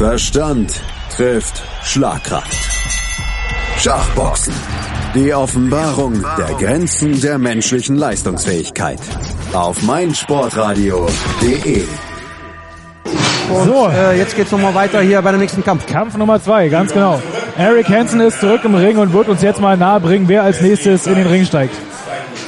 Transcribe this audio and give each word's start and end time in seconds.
Verstand 0.00 0.80
trifft 1.14 1.62
Schlagkraft. 1.82 2.56
Schachboxen. 3.76 4.54
Die 5.14 5.34
Offenbarung 5.34 6.24
der 6.38 6.54
Grenzen 6.54 7.20
der 7.20 7.36
menschlichen 7.36 7.96
Leistungsfähigkeit. 7.96 8.98
Auf 9.52 9.82
meinsportradio.de. 9.82 11.84
So. 13.66 13.88
äh, 13.88 14.16
jetzt 14.16 14.36
geht's 14.36 14.50
nochmal 14.50 14.74
weiter 14.74 15.02
hier 15.02 15.20
bei 15.20 15.32
dem 15.32 15.40
nächsten 15.40 15.62
Kampf. 15.62 15.84
Kampf 15.84 16.16
Nummer 16.16 16.42
zwei, 16.42 16.68
ganz 16.68 16.94
genau. 16.94 17.20
Eric 17.58 17.90
Hansen 17.90 18.20
ist 18.20 18.40
zurück 18.40 18.64
im 18.64 18.74
Ring 18.74 18.96
und 18.96 19.12
wird 19.12 19.28
uns 19.28 19.42
jetzt 19.42 19.60
mal 19.60 19.76
nahebringen, 19.76 20.28
wer 20.28 20.44
als 20.44 20.62
nächstes 20.62 21.06
in 21.06 21.16
den 21.16 21.26
Ring 21.26 21.44
steigt. 21.44 21.74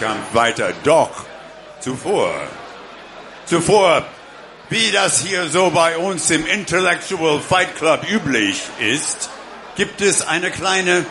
Kampf 0.00 0.32
weiter. 0.32 0.70
Doch 0.84 1.10
zuvor, 1.80 2.30
zuvor, 3.44 4.04
wie 4.70 4.90
das 4.90 5.20
hier 5.20 5.48
so 5.48 5.70
bei 5.70 5.96
uns 5.96 6.30
im 6.30 6.46
Intellectual 6.46 7.40
Fight 7.40 7.76
Club 7.76 8.08
üblich 8.10 8.62
ist, 8.78 9.30
gibt 9.76 10.00
es 10.00 10.22
eine 10.22 10.50
kleine 10.50 11.04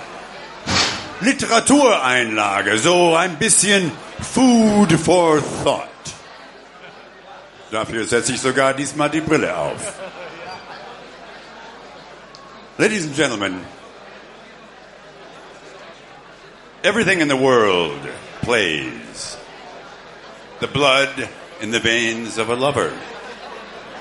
Literatureinlage, 1.21 2.77
so 2.77 3.16
ein 3.16 3.38
bisschen 3.38 3.91
Food 4.21 4.93
for 4.93 5.41
Thought. 5.63 5.88
Dafür 7.71 8.05
setze 8.05 8.34
ich 8.34 8.41
sogar 8.41 8.73
diesmal 8.73 9.09
die 9.09 9.21
Brille 9.21 9.55
auf. 9.55 9.93
Ladies 12.77 13.05
and 13.05 13.15
gentlemen, 13.15 13.62
everything 16.84 17.21
in 17.21 17.29
the 17.29 17.38
world 17.38 17.99
plays. 18.41 19.38
The 20.59 20.68
blood 20.68 21.09
in 21.62 21.71
the 21.71 21.79
veins 21.79 22.38
of 22.38 22.49
a 22.49 22.55
lover, 22.55 22.91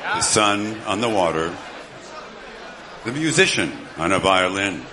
the 0.03 0.21
sun 0.23 0.79
on 0.87 1.01
the 1.01 1.09
water, 1.09 1.55
the 3.05 3.13
musician 3.13 3.73
on 3.97 4.13
a 4.13 4.19
violin. 4.19 4.85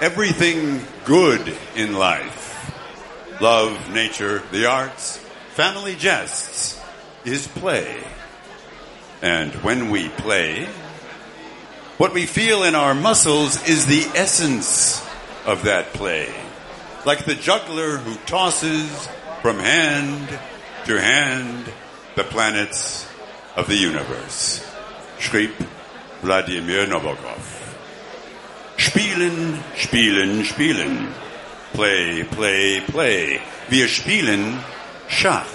Everything 0.00 0.80
good 1.04 1.56
in 1.76 1.94
life, 1.94 3.40
love, 3.40 3.92
nature, 3.92 4.42
the 4.50 4.66
arts, 4.66 5.18
family 5.50 5.94
jests, 5.94 6.80
is 7.24 7.46
play. 7.46 8.02
And 9.20 9.52
when 9.56 9.90
we 9.90 10.08
play, 10.08 10.66
what 11.98 12.14
we 12.14 12.26
feel 12.26 12.64
in 12.64 12.74
our 12.74 12.94
muscles 12.94 13.68
is 13.68 13.86
the 13.86 14.02
essence 14.18 15.00
of 15.46 15.64
that 15.64 15.92
play. 15.92 16.34
Like 17.04 17.24
the 17.24 17.34
juggler 17.34 17.98
who 17.98 18.16
tosses 18.26 19.08
from 19.42 19.58
hand 19.58 20.28
to 20.86 21.00
hand 21.00 21.72
the 22.16 22.24
planets 22.24 23.06
of 23.56 23.66
the 23.66 23.76
universe. 23.76 24.64
Schrieb 25.18 25.52
Wladimir 26.22 26.86
Nabokov. 26.86 27.60
Spielen, 28.76 29.62
spielen, 29.76 30.44
spielen. 30.44 31.12
Play, 31.72 32.24
play, 32.24 32.80
play. 32.80 33.40
Wir 33.68 33.88
spielen 33.88 34.62
Schach. 35.08 35.46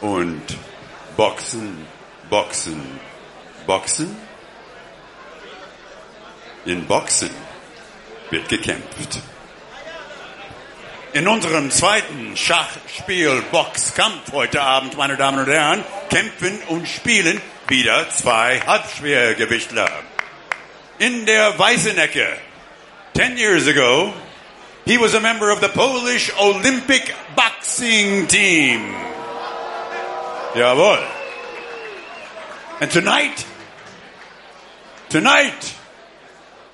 Und 0.00 0.58
Boxen, 1.16 1.86
Boxen, 2.28 3.00
Boxen. 3.66 4.16
In 6.64 6.86
Boxen 6.86 7.30
wird 8.30 8.48
gekämpft. 8.48 9.20
In 11.14 11.28
unserem 11.28 11.70
zweiten 11.70 12.38
Schachspiel 12.38 13.42
Boxkampf 13.50 14.32
heute 14.32 14.62
Abend, 14.62 14.96
meine 14.96 15.18
Damen 15.18 15.40
und 15.40 15.46
Herren, 15.46 15.84
kämpfen 16.08 16.58
und 16.68 16.88
spielen 16.88 17.38
wieder 17.68 18.08
zwei 18.08 18.62
Halbschwergewichtler. 18.62 19.90
In 20.98 21.26
der 21.26 21.58
weißen 21.58 21.98
Ecke, 21.98 22.26
10 23.14 23.36
years 23.36 23.68
ago, 23.68 24.14
he 24.86 24.98
was 24.98 25.14
a 25.14 25.20
member 25.20 25.52
of 25.52 25.60
the 25.60 25.68
Polish 25.68 26.32
Olympic 26.40 27.14
boxing 27.36 28.26
team. 28.26 28.94
Jawohl. 30.54 31.06
And 32.80 32.90
tonight, 32.90 33.44
tonight, 35.10 35.74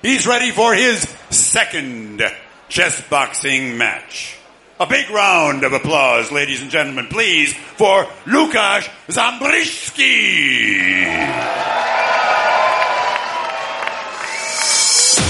he's 0.01 0.25
ready 0.25 0.51
for 0.51 0.73
his 0.73 1.13
second 1.29 2.23
chess 2.69 3.01
boxing 3.09 3.77
match. 3.77 4.37
A 4.79 4.85
big 4.85 5.09
round 5.09 5.65
of 5.65 5.73
applause, 5.73 6.31
ladies 6.31 6.61
and 6.61 6.71
gentlemen, 6.71 7.07
please, 7.07 7.53
for 7.53 8.05
Lukasz 8.25 8.87
Zambrzyski. 9.07 10.07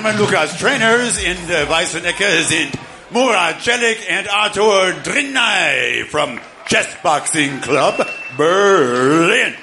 Gentlemen, 0.00 0.24
Lukas, 0.24 0.58
trainers 0.58 1.22
in 1.22 1.36
the 1.46 1.66
weißen 1.68 2.00
Ecke 2.06 2.42
sind 2.44 2.74
Murat 3.10 3.56
Celik 3.56 3.98
and 4.08 4.26
Artur 4.28 4.94
Drinay 5.02 6.06
from 6.06 6.40
Chess 6.66 6.88
Boxing 7.02 7.60
Club 7.60 8.08
Berlin. 8.34 9.54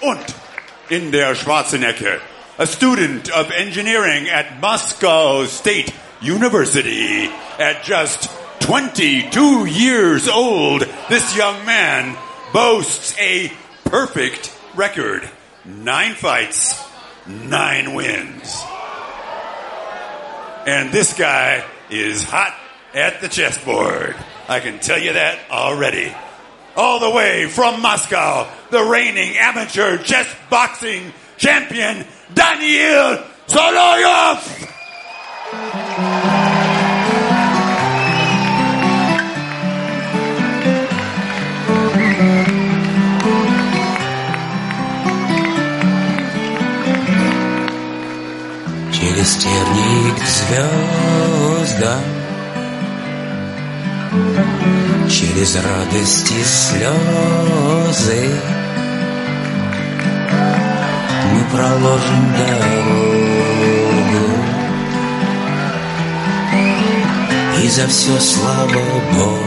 Und 0.00 0.34
in 0.88 1.10
der 1.12 1.34
schwarzen 1.34 1.82
Ecke, 1.82 2.22
a 2.56 2.66
student 2.66 3.30
of 3.30 3.50
engineering 3.50 4.30
at 4.30 4.62
Moscow 4.62 5.44
State 5.44 5.92
University. 6.22 7.28
At 7.58 7.84
just 7.84 8.30
22 8.60 9.66
years 9.66 10.26
old, 10.26 10.88
this 11.10 11.36
young 11.36 11.66
man 11.66 12.16
boasts 12.54 13.14
a 13.18 13.52
perfect 13.84 14.56
record. 14.74 15.28
Nine 15.66 16.14
fights, 16.14 16.82
nine 17.26 17.92
wins. 17.92 18.64
And 20.68 20.92
this 20.92 21.14
guy 21.14 21.64
is 21.88 22.22
hot 22.22 22.54
at 22.92 23.22
the 23.22 23.28
chessboard. 23.28 24.14
I 24.50 24.60
can 24.60 24.78
tell 24.80 24.98
you 24.98 25.14
that 25.14 25.38
already. 25.50 26.14
All 26.76 27.00
the 27.00 27.08
way 27.08 27.46
from 27.46 27.80
Moscow, 27.80 28.46
the 28.70 28.84
reigning 28.84 29.38
amateur 29.38 29.96
chess 29.96 30.28
boxing 30.50 31.14
champion, 31.38 32.04
Daniil 32.34 33.24
Soloyov! 33.46 34.68
Терник 49.36 50.16
к 50.16 50.26
звездам 50.26 52.02
Через 55.10 55.56
радости 55.56 56.42
слезы 56.44 58.30
Мы 61.32 61.40
проложим 61.50 62.34
дорогу. 62.38 62.68
И 67.62 67.68
за 67.68 67.86
все 67.88 68.18
слава 68.20 68.82
Богу. 69.12 69.38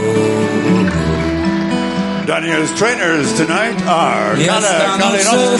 Daniel's 2.26 2.70
trainers 2.78 3.32
tonight 3.36 3.76
are 3.86 4.36
Kala 4.36 4.58
останутся 4.58 5.58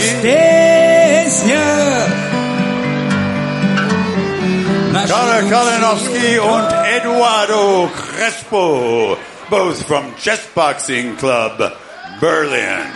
Carla 4.93 5.41
Kalinowski 5.49 6.39
und 6.39 6.71
Eduardo 6.87 7.89
Crespo, 7.89 9.17
both 9.49 9.83
from 9.87 10.15
Chess 10.17 10.47
Boxing 10.55 11.17
Club, 11.17 11.73
Berlin. 12.21 12.93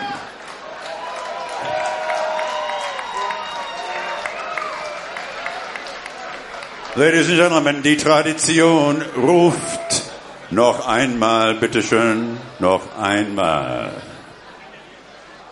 Ladies 6.97 7.29
and 7.31 7.39
Gentlemen, 7.39 7.83
die 7.83 7.97
Tradition 7.97 9.03
ruft 9.17 10.11
noch 10.51 10.87
einmal, 10.87 11.55
bitteschön, 11.55 12.37
noch 12.59 12.83
einmal. 12.99 13.91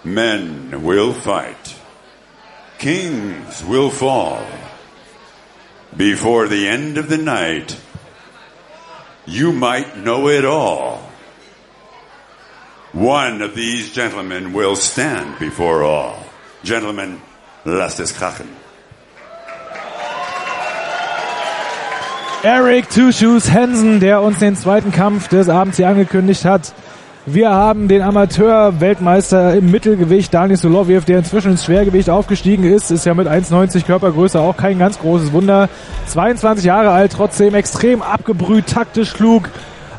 Men 0.03 0.85
will 0.85 1.15
fight. 1.15 1.75
Kings 2.79 3.65
will 3.67 3.91
fall 3.91 4.45
before 5.97 6.49
the 6.49 6.69
end 6.69 6.99
of 6.99 7.09
the 7.09 7.19
night. 7.19 7.77
You 9.27 9.53
might 9.53 9.97
know 9.97 10.29
it 10.29 10.45
all. 10.45 10.99
One 12.93 13.43
of 13.43 13.55
these 13.55 13.93
gentlemen 13.93 14.53
will 14.53 14.77
stand 14.77 15.39
before 15.39 15.83
all. 15.83 16.17
Gentlemen, 16.63 17.21
lasst 17.65 18.01
es 18.01 18.13
krachen. 18.13 18.49
Eric 22.45 22.91
Two 22.91 23.11
Shoes 23.11 23.51
Hansen, 23.51 24.01
der 24.01 24.21
uns 24.21 24.39
den 24.39 24.55
zweiten 24.55 24.93
Kampf 24.93 25.29
des 25.29 25.49
Abends 25.49 25.79
hier 25.79 25.89
angekündigt 25.89 26.45
hat. 26.45 26.75
Wir 27.27 27.51
haben 27.51 27.89
den 27.89 28.03
Amateur-Weltmeister 28.03 29.55
im 29.55 29.71
Mittelgewicht, 29.71 30.35
Daniel 30.35 30.59
Soloviev, 30.59 31.07
der 31.07 31.21
inzwischen 31.21 31.53
ins 31.53 31.65
Schwergewicht 31.65 32.11
aufgestiegen 32.11 32.65
ist, 32.65 32.91
ist 32.91 33.07
ja 33.07 33.15
mit 33.15 33.27
1,90 33.27 33.87
Körpergröße 33.87 34.39
auch 34.39 34.59
kein 34.59 34.79
ganz 34.79 34.99
großes 34.99 35.33
Wunder. 35.33 35.71
22 36.09 36.67
Jahre 36.67 36.91
alt, 36.91 37.13
trotzdem 37.13 37.55
extrem 37.55 38.03
abgebrüht, 38.03 38.67
taktisch 38.67 39.15
klug, 39.15 39.49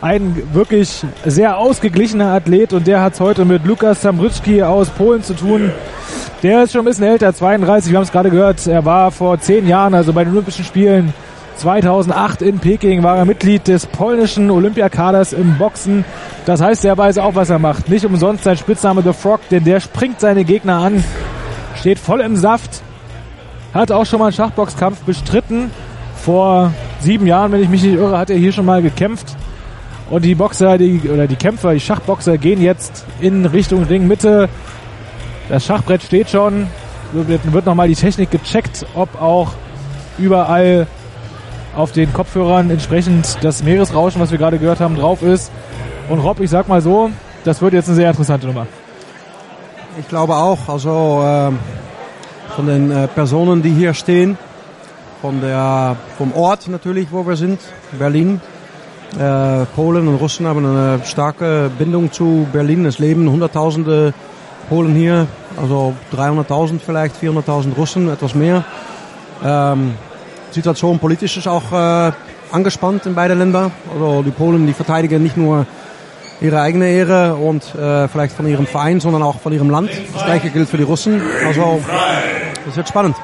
ein 0.01 0.39
wirklich 0.53 1.03
sehr 1.25 1.57
ausgeglichener 1.57 2.31
Athlet 2.31 2.73
und 2.73 2.85
der 2.85 3.01
hat 3.01 3.13
es 3.13 3.19
heute 3.19 3.43
mit 3.43 3.65
Lukas 3.65 4.03
Sambryczki 4.03 4.61
aus 4.61 4.91
Polen 4.91 5.23
zu 5.23 5.33
tun. 5.33 5.71
Der 6.43 6.65
ist 6.65 6.73
schon 6.73 6.81
ein 6.81 6.85
bisschen 6.85 7.05
älter, 7.05 7.33
32, 7.33 7.91
wir 7.91 7.97
haben 7.97 8.03
es 8.03 8.11
gerade 8.11 8.29
gehört, 8.29 8.67
er 8.67 8.85
war 8.85 9.09
vor 9.09 9.39
zehn 9.39 9.67
Jahren, 9.67 9.95
also 9.95 10.13
bei 10.13 10.23
den 10.23 10.33
Olympischen 10.33 10.63
Spielen 10.63 11.11
2008 11.57 12.41
in 12.41 12.59
Peking 12.59 13.01
war 13.01 13.17
er 13.17 13.25
Mitglied 13.25 13.67
des 13.67 13.85
polnischen 13.87 14.51
Olympiakaders 14.51 15.33
im 15.33 15.57
Boxen. 15.57 16.05
Das 16.45 16.61
heißt, 16.61 16.85
er 16.85 16.97
weiß 16.97 17.17
auch, 17.17 17.33
was 17.33 17.49
er 17.49 17.57
macht. 17.57 17.89
Nicht 17.89 18.05
umsonst 18.05 18.43
sein 18.43 18.55
Spitzname 18.55 19.01
The 19.01 19.13
Frog, 19.13 19.41
denn 19.49 19.63
der 19.63 19.79
springt 19.79 20.19
seine 20.19 20.43
Gegner 20.43 20.77
an, 20.77 21.03
steht 21.75 21.97
voll 21.97 22.21
im 22.21 22.35
Saft, 22.35 22.83
hat 23.73 23.91
auch 23.91 24.05
schon 24.05 24.19
mal 24.19 24.25
einen 24.25 24.33
Schachboxkampf 24.33 25.01
bestritten. 25.01 25.71
Vor 26.17 26.71
sieben 26.99 27.27
Jahren, 27.27 27.51
wenn 27.51 27.61
ich 27.61 27.69
mich 27.69 27.83
nicht 27.83 27.95
irre, 27.95 28.17
hat 28.17 28.29
er 28.29 28.37
hier 28.37 28.51
schon 28.51 28.65
mal 28.65 28.81
gekämpft. 28.81 29.35
Und 30.09 30.23
die 30.23 30.35
Boxer, 30.35 30.77
die, 30.77 31.01
oder 31.11 31.27
die 31.27 31.35
Kämpfer, 31.35 31.73
die 31.73 31.79
Schachboxer 31.79 32.37
gehen 32.37 32.61
jetzt 32.61 33.05
in 33.19 33.45
Richtung 33.45 33.83
Ringmitte. 33.83 34.47
Das 35.49 35.65
Schachbrett 35.65 36.03
steht 36.03 36.29
schon. 36.29 36.67
Wird, 37.11 37.51
wird 37.51 37.65
nochmal 37.65 37.87
die 37.87 37.95
Technik 37.95 38.29
gecheckt, 38.31 38.85
ob 38.93 39.19
auch 39.19 39.53
überall 40.17 40.87
auf 41.75 41.91
den 41.91 42.13
Kopfhörern 42.13 42.69
entsprechend 42.69 43.37
das 43.41 43.63
Meeresrauschen, 43.63 44.21
was 44.21 44.31
wir 44.31 44.37
gerade 44.37 44.59
gehört 44.59 44.79
haben, 44.79 44.95
drauf 44.95 45.21
ist. 45.21 45.51
Und 46.07 46.19
Rob, 46.19 46.39
ich 46.39 46.51
sag 46.51 46.67
mal 46.67 46.81
so, 46.81 47.09
das 47.43 47.61
wird 47.61 47.73
jetzt 47.73 47.87
eine 47.87 47.95
sehr 47.95 48.09
interessante 48.09 48.45
Nummer. 48.45 48.67
Ich 49.99 50.07
glaube 50.07 50.35
auch, 50.35 50.69
also 50.69 51.23
ähm, 51.25 51.57
von 52.55 52.67
den 52.67 52.91
äh, 52.91 53.07
Personen, 53.07 53.63
die 53.63 53.71
hier 53.71 53.95
stehen, 53.95 54.37
von 55.21 55.41
der, 55.41 55.95
vom 56.17 56.31
Ort 56.33 56.67
natürlich, 56.67 57.07
wo 57.11 57.25
wir 57.25 57.35
sind, 57.35 57.59
Berlin. 57.97 58.39
Äh, 59.17 59.65
Polen 59.75 60.07
und 60.07 60.15
Russen 60.15 60.45
haben 60.45 60.63
eine 60.65 60.99
starke 61.05 61.71
Bindung 61.75 62.11
zu 62.11 62.45
Berlin. 62.53 62.85
Es 62.85 62.99
leben 62.99 63.27
Hunderttausende 63.29 64.13
Polen 64.69 64.93
hier, 64.93 65.25
also 65.59 65.93
300.000 66.15 66.79
vielleicht, 66.85 67.15
400.000 67.15 67.75
Russen, 67.75 68.09
etwas 68.09 68.35
mehr. 68.35 68.63
Ähm, 69.43 69.95
Situation 70.51 70.99
politisch 70.99 71.37
ist 71.37 71.47
auch 71.47 71.71
äh, 71.71 72.11
angespannt 72.51 73.07
in 73.07 73.15
beiden 73.15 73.39
Ländern. 73.39 73.71
Also 73.93 74.21
die 74.21 74.31
Polen, 74.31 74.67
die 74.67 74.73
verteidigen 74.73 75.23
nicht 75.23 75.37
nur 75.37 75.65
ihre 76.41 76.61
eigene 76.61 76.87
Ehre 76.87 77.35
und 77.35 77.63
äh, 77.75 78.07
vielleicht 78.07 78.35
von 78.35 78.47
ihrem 78.47 78.67
Verein, 78.67 78.99
sondern 78.99 79.23
auch 79.23 79.39
von 79.39 79.53
ihrem 79.53 79.69
Land. 79.69 79.89
Das 80.13 80.25
gleiche 80.25 80.49
gilt 80.49 80.69
für 80.69 80.77
die 80.77 80.83
Russen. 80.83 81.21
Also 81.45 81.81
das 82.65 82.75
wird 82.75 82.89
spannend. 82.89 83.15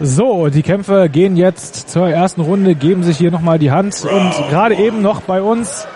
So, 0.00 0.48
die 0.48 0.62
Kämpfer 0.62 1.08
gehen 1.08 1.36
jetzt 1.36 1.90
zur 1.90 2.08
ersten 2.08 2.40
Runde, 2.40 2.76
geben 2.76 3.02
sich 3.02 3.18
hier 3.18 3.32
nochmal 3.32 3.58
die 3.58 3.72
Hand 3.72 4.04
und 4.04 4.32
gerade 4.48 4.76
eben 4.76 5.02
noch 5.02 5.22
bei 5.22 5.42
uns. 5.42 5.88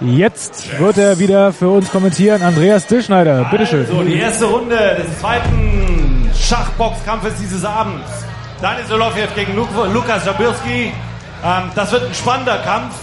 Jetzt 0.00 0.78
wird 0.78 0.96
er 0.98 1.18
wieder 1.18 1.52
für 1.52 1.68
uns 1.68 1.90
kommentieren. 1.90 2.42
Andreas 2.42 2.86
Dillschneider, 2.86 3.46
bitteschön. 3.50 3.86
So, 3.86 4.02
die 4.02 4.18
erste 4.18 4.44
Runde 4.44 4.76
des 4.76 5.18
zweiten 5.18 6.30
Schachboxkampfes 6.34 7.34
dieses 7.40 7.64
Abends. 7.64 8.08
Daniel 8.60 8.86
Soloviev 8.86 9.34
gegen 9.34 9.56
Lu 9.56 9.66
Lukas 9.92 10.24
Jabirski. 10.24 10.92
Ähm, 11.44 11.70
das 11.74 11.90
wird 11.92 12.06
ein 12.06 12.14
spannender 12.14 12.58
Kampf. 12.58 12.94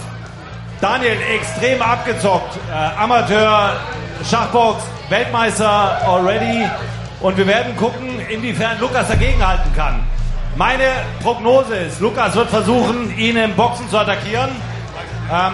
Daniel 0.80 1.18
extrem 1.34 1.82
abgezockt. 1.82 2.56
Äh, 2.70 3.02
Amateur, 3.02 3.76
Schachbox, 4.28 4.82
Weltmeister 5.10 6.00
already. 6.06 6.66
Und 7.20 7.36
wir 7.36 7.46
werden 7.46 7.76
gucken, 7.76 8.18
inwiefern 8.30 8.78
Lukas 8.80 9.08
dagegenhalten 9.08 9.74
kann. 9.76 10.00
Meine 10.56 10.84
Prognose 11.22 11.76
ist, 11.76 12.00
Lukas 12.00 12.34
wird 12.34 12.48
versuchen, 12.48 13.16
ihn 13.16 13.36
im 13.36 13.54
Boxen 13.54 13.88
zu 13.90 13.98
attackieren. 13.98 14.50
Ähm, 15.30 15.52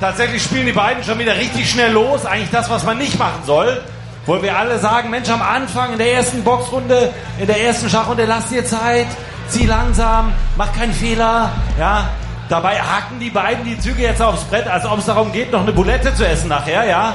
tatsächlich 0.00 0.42
spielen 0.42 0.66
die 0.66 0.72
beiden 0.72 1.04
schon 1.04 1.18
wieder 1.18 1.36
richtig 1.36 1.70
schnell 1.70 1.92
los. 1.92 2.26
Eigentlich 2.26 2.50
das, 2.50 2.68
was 2.68 2.84
man 2.84 2.98
nicht 2.98 3.18
machen 3.18 3.42
soll. 3.46 3.80
Wo 4.26 4.42
wir 4.42 4.58
alle 4.58 4.78
sagen, 4.78 5.08
Mensch, 5.08 5.30
am 5.30 5.40
Anfang 5.40 5.92
in 5.92 5.98
der 5.98 6.12
ersten 6.12 6.44
Boxrunde, 6.44 7.10
in 7.38 7.46
der 7.46 7.62
ersten 7.62 7.88
Schachrunde, 7.88 8.26
lass 8.26 8.48
dir 8.48 8.64
Zeit, 8.64 9.06
zieh 9.48 9.66
langsam, 9.66 10.32
mach 10.56 10.72
keinen 10.72 10.92
Fehler. 10.92 11.50
Ja, 11.78 12.06
dabei 12.48 12.80
haken 12.80 13.18
die 13.20 13.30
beiden 13.30 13.64
die 13.64 13.78
Züge 13.78 14.02
jetzt 14.02 14.22
aufs 14.22 14.44
Brett, 14.44 14.68
als 14.68 14.84
ob 14.86 14.98
es 14.98 15.06
darum 15.06 15.32
geht, 15.32 15.52
noch 15.52 15.62
eine 15.62 15.72
Bulette 15.72 16.14
zu 16.14 16.26
essen 16.26 16.48
nachher. 16.48 16.84
Ja, 16.84 17.14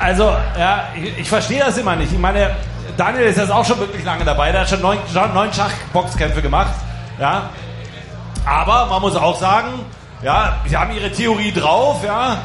also 0.00 0.36
ja, 0.58 0.84
ich, 0.94 1.18
ich 1.18 1.28
verstehe 1.28 1.60
das 1.60 1.76
immer 1.78 1.96
nicht. 1.96 2.12
Ich 2.12 2.18
meine, 2.18 2.50
Daniel 2.96 3.26
ist 3.26 3.38
jetzt 3.38 3.50
auch 3.50 3.64
schon 3.64 3.78
wirklich 3.78 4.04
lange 4.04 4.24
dabei. 4.24 4.52
Der 4.52 4.62
hat 4.62 4.68
schon 4.68 4.80
neun, 4.80 4.98
neun 5.34 5.52
Schachboxkämpfe 5.52 6.42
gemacht. 6.42 6.74
Ja, 7.18 7.50
aber 8.44 8.86
man 8.86 9.00
muss 9.00 9.16
auch 9.16 9.38
sagen, 9.38 9.68
ja, 10.22 10.56
sie 10.66 10.76
haben 10.76 10.94
ihre 10.94 11.10
Theorie 11.10 11.52
drauf, 11.52 12.02
ja. 12.04 12.38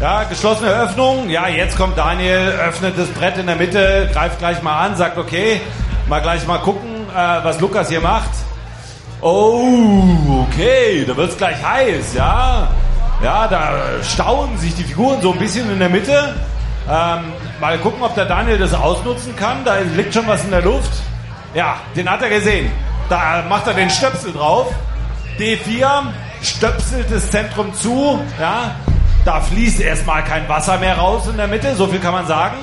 Ja, 0.00 0.24
geschlossene 0.24 0.68
Öffnung. 0.70 1.30
Ja, 1.30 1.48
jetzt 1.48 1.76
kommt 1.76 1.96
Daniel, 1.96 2.52
öffnet 2.66 2.98
das 2.98 3.08
Brett 3.08 3.38
in 3.38 3.46
der 3.46 3.56
Mitte, 3.56 4.10
greift 4.12 4.38
gleich 4.38 4.62
mal 4.62 4.78
an, 4.84 4.96
sagt, 4.96 5.16
okay, 5.16 5.60
mal 6.06 6.20
gleich 6.20 6.46
mal 6.46 6.58
gucken, 6.58 7.08
äh, 7.14 7.44
was 7.44 7.60
Lukas 7.60 7.88
hier 7.88 8.02
macht. 8.02 8.30
Oh, 9.28 10.46
okay, 10.48 11.04
da 11.04 11.16
wird's 11.16 11.36
gleich 11.36 11.60
heiß, 11.60 12.14
ja. 12.14 12.68
Ja, 13.20 13.48
da 13.48 13.72
staunen 14.00 14.56
sich 14.56 14.72
die 14.76 14.84
Figuren 14.84 15.20
so 15.20 15.32
ein 15.32 15.38
bisschen 15.40 15.68
in 15.68 15.80
der 15.80 15.88
Mitte. 15.88 16.32
Ähm, 16.88 17.32
mal 17.60 17.76
gucken, 17.78 18.04
ob 18.04 18.14
der 18.14 18.26
Daniel 18.26 18.56
das 18.56 18.72
ausnutzen 18.72 19.34
kann. 19.34 19.64
Da 19.64 19.78
liegt 19.78 20.14
schon 20.14 20.28
was 20.28 20.44
in 20.44 20.52
der 20.52 20.62
Luft. 20.62 20.92
Ja, 21.54 21.80
den 21.96 22.08
hat 22.08 22.22
er 22.22 22.28
gesehen. 22.28 22.70
Da 23.08 23.42
macht 23.48 23.66
er 23.66 23.74
den 23.74 23.90
Stöpsel 23.90 24.32
drauf. 24.32 24.72
D4, 25.40 26.02
stöpselt 26.40 27.10
das 27.10 27.28
Zentrum 27.28 27.74
zu. 27.74 28.20
Ja, 28.40 28.76
da 29.24 29.40
fließt 29.40 29.80
erstmal 29.80 30.22
kein 30.22 30.48
Wasser 30.48 30.78
mehr 30.78 30.98
raus 30.98 31.26
in 31.26 31.36
der 31.36 31.48
Mitte, 31.48 31.74
so 31.74 31.88
viel 31.88 31.98
kann 31.98 32.12
man 32.12 32.28
sagen. 32.28 32.58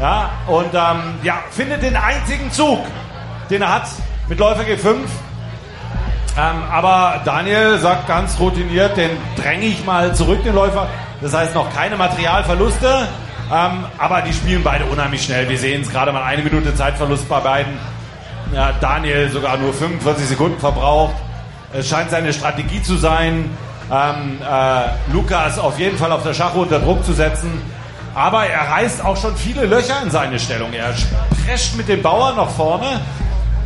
Ja, 0.00 0.30
und 0.48 0.74
ähm, 0.74 1.14
ja, 1.22 1.44
findet 1.52 1.84
den 1.84 1.94
einzigen 1.94 2.50
Zug, 2.50 2.80
den 3.50 3.62
er 3.62 3.72
hat 3.72 3.86
mit 4.28 4.40
Läufer 4.40 4.62
G5. 4.62 4.96
Ähm, 6.38 6.62
aber 6.70 7.20
Daniel 7.24 7.78
sagt 7.78 8.08
ganz 8.08 8.38
routiniert, 8.40 8.96
den 8.96 9.10
dränge 9.36 9.66
ich 9.66 9.84
mal 9.84 10.14
zurück, 10.14 10.42
den 10.44 10.54
Läufer. 10.54 10.88
Das 11.20 11.34
heißt 11.34 11.54
noch 11.54 11.72
keine 11.74 11.96
Materialverluste. 11.96 13.08
Ähm, 13.52 13.84
aber 13.98 14.22
die 14.22 14.32
spielen 14.32 14.62
beide 14.62 14.86
unheimlich 14.86 15.22
schnell. 15.22 15.48
Wir 15.48 15.58
sehen 15.58 15.82
es 15.82 15.90
gerade 15.90 16.10
mal 16.12 16.22
eine 16.22 16.42
Minute 16.42 16.74
Zeitverlust 16.74 17.28
bei 17.28 17.40
beiden. 17.40 17.78
Ja, 18.54 18.72
Daniel 18.80 19.30
sogar 19.30 19.56
nur 19.58 19.74
45 19.74 20.26
Sekunden 20.26 20.58
verbraucht. 20.58 21.14
Es 21.72 21.88
scheint 21.88 22.10
seine 22.10 22.32
Strategie 22.32 22.82
zu 22.82 22.96
sein, 22.96 23.50
ähm, 23.90 24.38
äh, 24.40 25.12
Lukas 25.12 25.58
auf 25.58 25.78
jeden 25.78 25.98
Fall 25.98 26.12
auf 26.12 26.22
der 26.22 26.34
Schach 26.34 26.54
unter 26.54 26.78
Druck 26.80 27.04
zu 27.04 27.12
setzen. 27.12 27.62
Aber 28.14 28.46
er 28.46 28.70
reißt 28.70 29.04
auch 29.04 29.16
schon 29.16 29.36
viele 29.36 29.64
Löcher 29.64 30.02
in 30.02 30.10
seine 30.10 30.38
Stellung. 30.38 30.72
Er 30.72 30.94
prescht 31.46 31.76
mit 31.76 31.88
dem 31.88 32.02
Bauern 32.02 32.36
nach 32.36 32.50
vorne. 32.50 33.00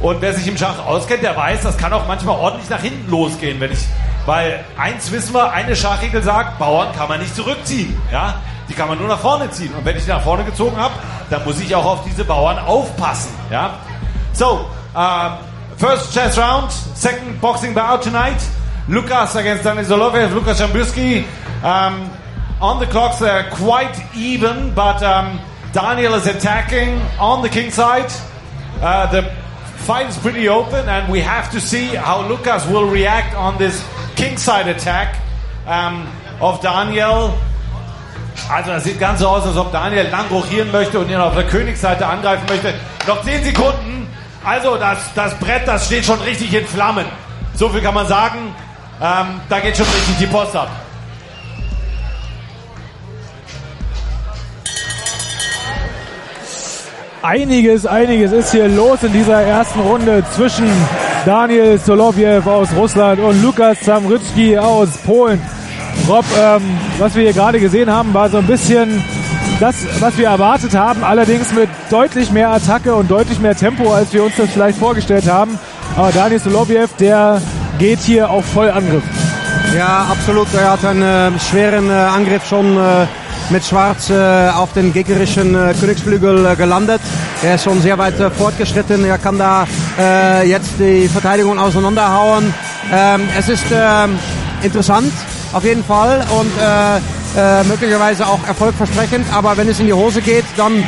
Und 0.00 0.20
wer 0.20 0.34
sich 0.34 0.46
im 0.46 0.56
Schach 0.56 0.84
auskennt, 0.86 1.22
der 1.22 1.36
weiß, 1.36 1.62
das 1.62 1.76
kann 1.76 1.92
auch 1.92 2.06
manchmal 2.06 2.36
ordentlich 2.36 2.68
nach 2.68 2.80
hinten 2.80 3.10
losgehen, 3.10 3.60
wenn 3.60 3.72
ich, 3.72 3.86
weil 4.26 4.64
eins 4.78 5.10
wissen 5.10 5.34
wir, 5.34 5.52
eine 5.52 5.74
Schachregel 5.74 6.22
sagt, 6.22 6.58
Bauern 6.58 6.94
kann 6.94 7.08
man 7.08 7.20
nicht 7.20 7.34
zurückziehen, 7.34 7.98
ja, 8.12 8.34
die 8.68 8.74
kann 8.74 8.88
man 8.88 8.98
nur 8.98 9.08
nach 9.08 9.20
vorne 9.20 9.50
ziehen. 9.50 9.72
Und 9.74 9.84
wenn 9.84 9.96
ich 9.96 10.04
die 10.04 10.10
nach 10.10 10.22
vorne 10.22 10.44
gezogen 10.44 10.76
habe, 10.76 10.94
dann 11.30 11.44
muss 11.44 11.60
ich 11.60 11.74
auch 11.74 11.84
auf 11.84 12.04
diese 12.04 12.24
Bauern 12.24 12.58
aufpassen, 12.58 13.32
ja. 13.50 13.74
So, 14.32 14.66
um, 14.94 15.38
first 15.78 16.12
chess 16.12 16.36
round, 16.36 16.70
second 16.94 17.40
boxing 17.40 17.74
bout 17.74 18.02
tonight. 18.02 18.40
Lukas 18.88 19.34
against 19.34 19.64
Daniel 19.64 19.84
Soloviev, 19.84 20.32
Lukas 20.32 20.60
Jambirski. 20.60 21.24
Um, 21.62 22.10
on 22.60 22.78
the 22.78 22.86
clocks, 22.86 23.18
they're 23.18 23.50
quite 23.50 23.96
even, 24.14 24.72
but 24.74 25.02
um, 25.02 25.40
Daniel 25.72 26.14
is 26.14 26.26
attacking 26.26 27.00
on 27.18 27.42
the 27.42 27.48
king 27.48 27.70
side. 27.70 28.12
Uh, 28.80 29.06
the 29.10 29.45
fight 29.76 30.08
is 30.08 30.16
pretty 30.18 30.48
open, 30.48 30.88
and 30.88 31.10
we 31.12 31.20
have 31.20 31.50
to 31.52 31.60
see 31.60 31.94
how 31.94 32.26
Lucas 32.28 32.66
will 32.66 32.88
react 32.88 33.34
on 33.36 33.58
this 33.58 33.84
king 34.16 34.36
side 34.38 34.68
attack 34.68 35.16
um, 35.66 36.06
of 36.40 36.60
Daniel. 36.60 37.32
Also 38.50 38.70
das 38.70 38.84
sieht 38.84 39.00
ganz 39.00 39.20
so 39.20 39.28
aus, 39.28 39.46
als 39.46 39.56
ob 39.56 39.72
Daniel 39.72 40.08
lang 40.10 40.26
rochieren 40.30 40.70
möchte 40.70 40.98
und 40.98 41.10
ihn 41.10 41.16
auf 41.16 41.34
der 41.34 41.46
Königsseite 41.46 42.06
angreifen 42.06 42.44
möchte. 42.48 42.74
Noch 43.06 43.22
10 43.22 43.44
Sekunden. 43.44 44.06
Also 44.44 44.76
das, 44.76 44.98
das 45.14 45.34
Brett, 45.38 45.66
das 45.66 45.86
steht 45.86 46.04
schon 46.04 46.20
richtig 46.20 46.52
in 46.52 46.66
Flammen. 46.66 47.06
So 47.54 47.68
viel 47.68 47.80
kann 47.80 47.94
man 47.94 48.06
sagen. 48.06 48.54
Ähm, 49.02 49.40
da 49.48 49.60
geht 49.60 49.76
schon 49.76 49.86
richtig 49.86 50.18
die 50.18 50.26
Post 50.26 50.54
ab. 50.54 50.68
Einiges, 57.26 57.86
einiges 57.86 58.30
ist 58.30 58.52
hier 58.52 58.68
los 58.68 59.02
in 59.02 59.12
dieser 59.12 59.42
ersten 59.42 59.80
Runde 59.80 60.22
zwischen 60.36 60.70
Daniel 61.24 61.76
Solovjev 61.76 62.46
aus 62.48 62.68
Russland 62.76 63.18
und 63.18 63.42
Lukas 63.42 63.80
Zamrycki 63.80 64.56
aus 64.56 64.90
Polen. 64.98 65.42
Rob, 66.08 66.24
ähm, 66.40 66.62
was 67.00 67.16
wir 67.16 67.24
hier 67.24 67.32
gerade 67.32 67.58
gesehen 67.58 67.90
haben, 67.90 68.14
war 68.14 68.30
so 68.30 68.38
ein 68.38 68.46
bisschen 68.46 69.02
das, 69.58 69.74
was 69.98 70.16
wir 70.16 70.28
erwartet 70.28 70.76
haben, 70.76 71.02
allerdings 71.02 71.52
mit 71.52 71.68
deutlich 71.90 72.30
mehr 72.30 72.50
Attacke 72.50 72.94
und 72.94 73.10
deutlich 73.10 73.40
mehr 73.40 73.56
Tempo, 73.56 73.92
als 73.92 74.12
wir 74.12 74.22
uns 74.22 74.36
das 74.36 74.50
vielleicht 74.50 74.78
vorgestellt 74.78 75.28
haben. 75.28 75.58
Aber 75.96 76.12
Daniel 76.12 76.38
Solovjev, 76.38 76.94
der 77.00 77.42
geht 77.80 77.98
hier 77.98 78.30
auf 78.30 78.44
Vollangriff. 78.44 79.02
Ja, 79.76 80.06
absolut. 80.12 80.46
Er 80.54 80.70
hat 80.70 80.84
einen 80.84 81.34
äh, 81.34 81.40
schweren 81.40 81.90
äh, 81.90 81.92
Angriff 81.92 82.46
schon 82.46 82.76
äh, 82.76 83.06
mit 83.50 83.64
Schwarz 83.64 84.10
äh, 84.10 84.48
auf 84.48 84.72
den 84.72 84.92
gegnerischen 84.92 85.54
äh, 85.54 85.74
Königsflügel 85.78 86.46
äh, 86.46 86.56
gelandet. 86.56 87.00
Er 87.42 87.54
ist 87.56 87.64
schon 87.64 87.80
sehr 87.80 87.96
weit 87.98 88.18
äh, 88.18 88.30
fortgeschritten. 88.30 89.04
Er 89.04 89.18
kann 89.18 89.38
da 89.38 89.66
äh, 89.98 90.48
jetzt 90.48 90.72
die 90.78 91.08
Verteidigung 91.08 91.58
auseinanderhauen. 91.58 92.52
Ähm, 92.92 93.22
es 93.38 93.48
ist 93.48 93.64
ähm, 93.72 94.18
interessant, 94.62 95.12
auf 95.52 95.64
jeden 95.64 95.84
Fall. 95.84 96.24
Und 96.38 96.52
äh, 97.36 97.64
möglicherweise 97.64 98.26
auch 98.26 98.44
erfolgversprechend. 98.46 99.26
Aber 99.32 99.56
wenn 99.56 99.68
es 99.68 99.78
in 99.80 99.86
die 99.86 99.92
Hose 99.92 100.20
geht, 100.22 100.44
dann, 100.56 100.82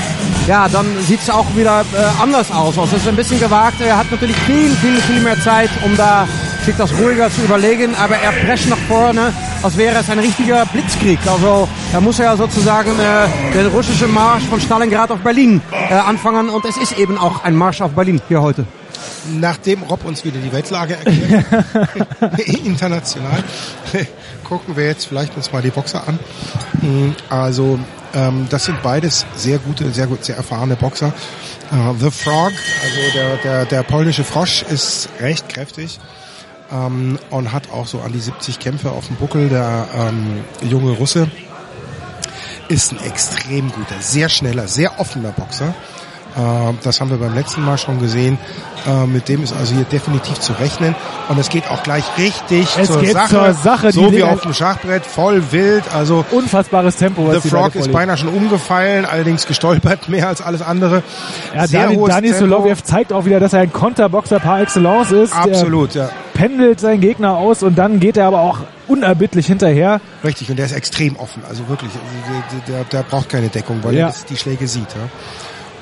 ja, 0.46 0.68
dann 0.68 0.86
sieht 1.06 1.20
es 1.20 1.30
auch 1.30 1.46
wieder 1.54 1.80
äh, 1.80 2.22
anders 2.22 2.50
aus. 2.50 2.78
Also 2.78 2.96
es 2.96 3.02
ist 3.02 3.08
ein 3.08 3.16
bisschen 3.16 3.38
gewagt. 3.40 3.80
Er 3.80 3.98
hat 3.98 4.10
natürlich 4.10 4.36
viel, 4.36 4.70
viel, 4.76 4.96
viel 4.96 5.20
mehr 5.20 5.40
Zeit, 5.40 5.70
um 5.84 5.96
da 5.96 6.26
sich 6.64 6.76
das 6.76 6.92
ruhiger 6.98 7.30
zu 7.30 7.42
überlegen. 7.42 7.94
Aber 7.96 8.16
er 8.16 8.32
prescht 8.32 8.68
nach 8.68 8.78
vorne, 8.88 9.32
als 9.62 9.76
wäre 9.76 9.98
es 9.98 10.10
ein 10.10 10.18
richtiger 10.18 10.66
Blitzkrieg. 10.66 11.18
Also 11.26 11.68
da 11.92 12.00
muss 12.00 12.18
er 12.18 12.36
sozusagen 12.36 12.92
äh, 12.98 13.54
den 13.54 13.66
russischen 13.68 14.12
Marsch 14.12 14.44
von 14.44 14.60
Stalingrad 14.60 15.10
auf 15.10 15.20
Berlin 15.20 15.60
äh, 15.72 15.94
anfangen. 15.94 16.48
Und 16.48 16.64
es 16.64 16.76
ist 16.76 16.98
eben 16.98 17.18
auch 17.18 17.44
ein 17.44 17.54
Marsch 17.54 17.80
auf 17.80 17.92
Berlin 17.92 18.20
hier 18.28 18.42
heute. 18.42 18.64
Nachdem 19.40 19.82
Rob 19.82 20.04
uns 20.04 20.24
wieder 20.24 20.38
die 20.38 20.52
Weltlage 20.52 20.96
erklärt, 20.96 21.44
international, 22.64 23.44
gucken 24.48 24.76
wir 24.76 24.86
jetzt 24.86 25.06
vielleicht 25.06 25.36
uns 25.36 25.52
mal 25.52 25.62
die 25.62 25.70
Boxer 25.70 26.06
an. 26.08 26.18
Mm, 26.80 27.12
Also 27.28 27.78
ähm, 28.14 28.46
das 28.48 28.64
sind 28.64 28.82
beides 28.82 29.26
sehr 29.36 29.58
gute, 29.58 29.90
sehr 29.90 30.06
gut, 30.06 30.24
sehr 30.24 30.36
erfahrene 30.36 30.76
Boxer. 30.76 31.12
Äh, 31.70 31.94
The 31.98 32.10
Frog, 32.10 32.52
also 32.82 33.12
der, 33.14 33.36
der, 33.36 33.64
der 33.66 33.82
polnische 33.82 34.24
Frosch, 34.24 34.62
ist 34.62 35.08
recht 35.20 35.48
kräftig 35.48 36.00
ähm, 36.72 37.18
und 37.30 37.52
hat 37.52 37.70
auch 37.70 37.86
so 37.86 38.00
an 38.00 38.12
die 38.12 38.20
70 38.20 38.58
Kämpfe 38.58 38.90
auf 38.90 39.06
dem 39.08 39.16
Buckel. 39.16 39.48
Der 39.50 39.86
ähm, 39.94 40.44
junge 40.62 40.92
Russe 40.92 41.30
ist 42.68 42.92
ein 42.92 43.00
extrem 43.00 43.70
guter, 43.70 44.00
sehr 44.00 44.28
schneller, 44.28 44.68
sehr 44.68 44.98
offener 44.98 45.32
Boxer. 45.32 45.74
Äh, 46.38 46.72
Das 46.82 47.00
haben 47.00 47.10
wir 47.10 47.16
beim 47.18 47.34
letzten 47.34 47.64
Mal 47.64 47.76
schon 47.78 47.98
gesehen. 48.00 48.38
Äh, 48.86 49.06
Mit 49.06 49.28
dem 49.28 49.42
ist 49.42 49.52
also 49.52 49.74
hier 49.74 49.84
definitiv 49.84 50.38
zu 50.38 50.52
rechnen. 50.52 50.94
Und 51.28 51.38
es 51.38 51.48
geht 51.48 51.68
auch 51.70 51.82
gleich 51.82 52.04
richtig 52.16 52.68
Es 52.78 52.88
zur 52.90 53.00
geht 53.00 53.12
Sache. 53.12 53.28
zur 53.28 53.52
Sache. 53.54 53.92
So 53.92 54.12
wie 54.12 54.22
auf 54.22 54.40
dem 54.42 54.54
Schachbrett, 54.54 55.04
voll 55.04 55.42
wild. 55.50 55.82
Also 55.94 56.24
Unfassbares 56.30 56.96
Tempo. 56.96 57.26
was 57.26 57.42
The 57.42 57.48
Frog 57.50 57.74
ist 57.74 57.92
beinahe 57.92 58.16
schon 58.16 58.28
umgefallen, 58.28 59.04
allerdings 59.04 59.46
gestolpert 59.46 60.08
mehr 60.08 60.28
als 60.28 60.40
alles 60.40 60.62
andere. 60.62 61.02
Ja, 61.54 61.66
Sehr 61.66 61.82
Dani, 61.84 61.96
hohes 61.96 62.14
Dani 62.14 62.28
Tempo. 62.30 62.40
Solovjev 62.46 62.82
zeigt 62.82 63.12
auch 63.12 63.24
wieder, 63.24 63.40
dass 63.40 63.52
er 63.52 63.60
ein 63.60 63.72
Konterboxer 63.72 64.38
par 64.40 64.60
excellence 64.60 65.10
ist. 65.12 65.34
Absolut, 65.34 65.94
ja. 65.94 66.04
Er 66.04 66.10
pendelt 66.34 66.78
seinen 66.78 67.00
Gegner 67.00 67.36
aus 67.36 67.64
und 67.64 67.76
dann 67.76 67.98
geht 67.98 68.16
er 68.16 68.26
aber 68.26 68.40
auch 68.42 68.60
unerbittlich 68.86 69.46
hinterher. 69.46 70.00
Richtig, 70.22 70.48
und 70.50 70.56
der 70.56 70.66
ist 70.66 70.72
extrem 70.72 71.16
offen. 71.16 71.42
Also 71.48 71.68
wirklich, 71.68 71.90
der, 72.68 72.74
der, 72.74 72.84
der 72.84 73.02
braucht 73.02 73.28
keine 73.28 73.48
Deckung, 73.48 73.80
weil 73.82 73.94
Ja. 73.96 74.06
er 74.08 74.14
die 74.30 74.36
Schläge 74.36 74.68
sieht. 74.68 74.86
Ja. 74.94 75.08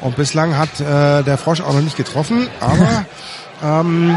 Und 0.00 0.16
bislang 0.16 0.56
hat 0.56 0.80
äh, 0.80 1.22
der 1.22 1.38
Frosch 1.38 1.60
auch 1.60 1.72
noch 1.74 1.80
nicht 1.80 1.96
getroffen, 1.96 2.48
aber 2.60 3.04
ähm, 3.80 4.16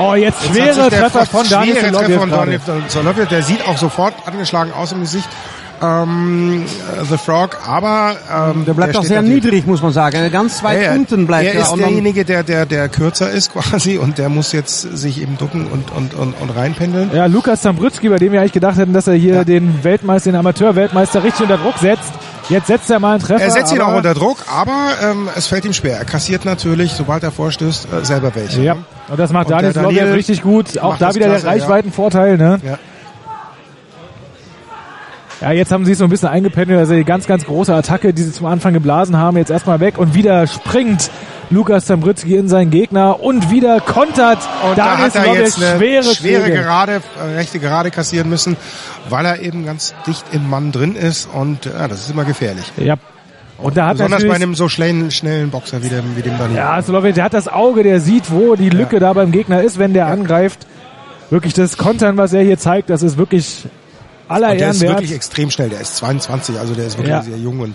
Oh, 0.00 0.14
jetzt 0.14 0.42
Jetzt 0.42 0.52
schwere 0.56 0.90
der 0.90 1.00
Treffer 1.02 1.20
Frosch- 1.24 1.28
von 1.28 1.48
Daniel 1.48 1.76
schwere 1.76 1.92
Treffer 1.92 2.18
von. 2.20 2.30
Daniel 2.30 2.60
Solovjev. 2.88 3.28
Der 3.28 3.42
sieht 3.42 3.64
auch 3.68 3.78
sofort 3.78 4.12
angeschlagen 4.26 4.72
aus 4.72 4.90
im 4.90 5.00
Gesicht. 5.00 5.28
Ähm, 5.82 6.64
äh, 6.64 7.04
The 7.04 7.16
Frog, 7.16 7.58
aber 7.66 8.16
ähm, 8.32 8.64
Der 8.64 8.74
bleibt 8.74 8.96
auch 8.96 9.00
steht 9.02 9.08
sehr 9.10 9.22
niedrig, 9.22 9.66
muss 9.66 9.82
man 9.82 9.92
sagen. 9.92 10.30
Ganz 10.32 10.62
weit 10.64 10.82
Ja, 10.82 10.92
unten 10.94 11.26
bleibt 11.26 11.44
er. 11.46 11.54
er. 11.54 11.60
ist 11.62 11.70
dann- 11.72 11.78
derjenige, 11.80 12.24
der, 12.24 12.42
der, 12.42 12.66
der 12.66 12.88
kürzer 12.88 13.30
ist 13.30 13.52
quasi 13.52 13.98
und 13.98 14.18
der 14.18 14.28
muss 14.28 14.50
jetzt 14.52 14.80
sich 14.96 15.20
eben 15.22 15.36
ducken 15.38 15.66
und, 15.66 15.92
und, 15.92 16.14
und, 16.14 16.34
und 16.40 16.50
reinpendeln. 16.56 17.10
Ja, 17.14 17.26
Lukas 17.26 17.62
Zambrützki, 17.62 18.08
bei 18.08 18.16
dem 18.18 18.32
wir 18.32 18.40
eigentlich 18.40 18.52
gedacht 18.52 18.76
hätten, 18.78 18.92
dass 18.94 19.06
er 19.06 19.14
hier 19.14 19.34
Ja. 19.34 19.44
den 19.44 19.82
Weltmeister, 19.84 20.30
den 20.32 20.38
Amateurweltmeister 20.40 21.22
richtig 21.22 21.42
unter 21.42 21.58
Druck 21.58 21.78
setzt. 21.78 22.12
Jetzt 22.48 22.66
setzt 22.66 22.90
er 22.90 23.00
mal 23.00 23.12
einen 23.14 23.22
Treffer. 23.22 23.42
Er 23.42 23.50
setzt 23.50 23.72
ihn 23.72 23.80
auch 23.80 23.94
unter 23.94 24.14
Druck, 24.14 24.38
aber 24.52 24.92
ähm, 25.02 25.28
es 25.34 25.46
fällt 25.46 25.64
ihm 25.64 25.72
schwer. 25.72 25.98
Er 25.98 26.04
kassiert 26.04 26.44
natürlich, 26.44 26.92
sobald 26.92 27.22
er 27.22 27.30
vorstößt, 27.30 27.88
äh, 27.92 28.04
selber 28.04 28.34
welche. 28.34 28.62
Ja, 28.62 28.76
und 29.08 29.18
das 29.18 29.32
macht 29.32 29.46
Und 29.46 29.52
Daniel 29.52 29.72
Daniel 29.72 29.92
Solovjev 29.94 30.14
richtig 30.14 30.42
gut. 30.42 30.78
Auch 30.78 30.98
da 30.98 31.14
wieder 31.14 31.26
klasse, 31.26 31.44
der. 31.44 31.52
Reichweitenvorteil, 31.52 32.36
ne? 32.36 32.60
Ja. 32.62 32.78
Ja, 35.40 35.50
jetzt 35.52 35.72
haben 35.72 35.84
sie 35.84 35.92
es 35.92 35.98
so 35.98 36.04
ein 36.04 36.10
bisschen 36.10 36.28
eingependelt, 36.28 36.78
also 36.78 36.94
die 36.94 37.04
ganz, 37.04 37.26
ganz 37.26 37.44
große 37.44 37.74
Attacke, 37.74 38.14
die 38.14 38.22
sie 38.22 38.32
zum 38.32 38.46
Anfang 38.46 38.72
geblasen 38.72 39.18
haben, 39.18 39.36
jetzt 39.36 39.50
erstmal 39.50 39.80
weg 39.80 39.98
und 39.98 40.14
wieder 40.14 40.46
springt 40.46 41.10
Lukas 41.50 41.86
Zambrützki 41.86 42.36
in 42.36 42.48
seinen 42.48 42.70
Gegner 42.70 43.20
und 43.20 43.50
wieder 43.50 43.80
kontert 43.80 44.38
Und 44.68 44.78
da 44.78 44.96
Daniel 44.96 45.04
hat 45.06 45.14
er 45.16 45.34
jetzt 45.34 45.62
eine 45.62 45.76
schwere, 45.78 46.14
schwere. 46.14 46.50
Gerade, 46.50 47.02
äh, 47.18 47.34
rechte 47.36 47.58
Gerade 47.60 47.90
kassieren 47.90 48.28
müssen, 48.28 48.56
weil 49.08 49.24
er 49.26 49.40
eben 49.40 49.64
ganz 49.64 49.94
dicht 50.06 50.24
im 50.32 50.48
Mann 50.48 50.72
drin 50.72 50.96
ist 50.96 51.28
und 51.32 51.66
ja, 51.66 51.86
das 51.88 52.00
ist 52.00 52.10
immer 52.10 52.24
gefährlich. 52.24 52.64
Ja. 52.76 52.96
Und 53.58 53.76
da 53.76 53.86
hat 53.86 53.92
Besonders 53.98 54.26
bei 54.26 54.34
einem 54.34 54.54
so 54.56 54.68
schnellen, 54.68 55.10
schnellen 55.12 55.50
Boxer 55.50 55.82
wie 55.82 55.88
dem, 55.88 56.16
wie 56.16 56.22
dem 56.22 56.36
Daniel. 56.38 56.56
ja, 56.56 56.82
Solovjev, 56.82 57.14
der 57.14 57.24
hat 57.24 57.34
das 57.34 57.46
Auge, 57.46 57.84
der 57.84 58.00
sieht, 58.00 58.32
wo 58.32 58.56
die 58.56 58.68
Lücke 58.70 58.98
da 58.98 59.12
beim 59.12 59.30
Gegner 59.30 59.62
ist, 59.62 59.78
wenn 59.78 59.92
der 59.92 60.06
angreift. 60.06 60.66
Wirklich 61.30 61.54
das 61.54 61.76
Kontern, 61.76 62.16
was 62.16 62.32
er 62.32 62.42
hier 62.42 62.58
zeigt, 62.58 62.90
das 62.90 63.02
ist 63.02 63.16
wirklich 63.16 63.64
aller 64.28 64.48
und 64.50 64.54
der 64.58 64.66
Ehren 64.66 64.76
ist 64.76 64.82
wirklich 64.82 65.12
extrem 65.12 65.50
schnell. 65.50 65.68
Der 65.68 65.80
ist 65.80 65.96
22, 65.96 66.58
also 66.58 66.74
der 66.74 66.86
ist 66.86 66.96
wirklich 66.98 67.14
Ja. 67.14 67.22
sehr 67.22 67.36
jung 67.38 67.60
und, 67.60 67.74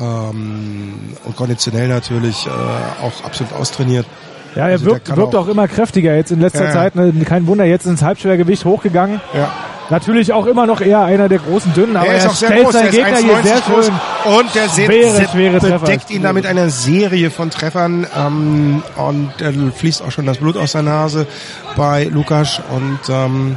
ähm, 0.00 0.94
und 1.24 1.36
konditionell 1.36 1.88
natürlich 1.88 2.46
äh, 2.46 2.50
auch 2.50 3.24
absolut 3.24 3.52
austrainiert. 3.54 4.06
Ja, 4.54 4.64
er 4.66 4.72
Also 4.72 4.86
wirkt, 4.86 5.14
wirkt 5.14 5.34
auch, 5.34 5.46
auch- 5.46 5.48
immer 5.48 5.68
kräftiger 5.68 6.14
jetzt 6.16 6.30
in 6.32 6.40
letzter 6.40 6.64
Ja. 6.66 6.72
Zeit. 6.72 6.94
Ne? 6.96 7.12
Kein 7.24 7.46
Wunder, 7.46 7.64
jetzt 7.64 7.86
ins 7.86 8.02
Halbschwergewicht 8.02 8.64
hochgegangen. 8.64 9.20
Ja. 9.34 9.50
Natürlich 9.90 10.32
auch 10.34 10.44
immer 10.46 10.66
noch 10.66 10.82
eher 10.82 11.00
einer 11.00 11.30
der 11.30 11.38
großen 11.38 11.72
Dünnen, 11.72 11.96
aber 11.96 12.08
er 12.08 12.16
ist 12.18 12.24
er 12.24 12.30
auch 12.30 12.34
sehr 12.34 12.48
stellt 12.50 12.64
groß, 12.64 12.72
seinen 12.74 12.90
Gegner 12.90 13.16
hier 13.18 13.42
sehr 13.42 13.56
1,90 13.56 13.72
groß 13.72 13.86
schön. 13.86 14.34
und 14.38 14.54
der 14.54 14.68
se- 14.68 14.84
Schwere, 14.84 15.16
se- 15.16 15.28
schwere 15.32 15.58
Treffer. 15.60 15.78
bedeckt 15.78 16.10
ihn 16.10 16.22
damit 16.22 16.44
einer 16.44 16.68
Serie 16.68 17.30
von 17.30 17.48
Treffern 17.48 18.06
ähm, 18.14 18.82
und 18.96 19.30
da 19.38 19.50
fließt 19.74 20.02
auch 20.02 20.10
schon 20.10 20.26
das 20.26 20.36
Blut 20.38 20.58
aus 20.58 20.72
der 20.72 20.82
Nase 20.82 21.26
bei 21.74 22.04
Lukas 22.04 22.60
und 22.70 22.98
ähm, 23.08 23.56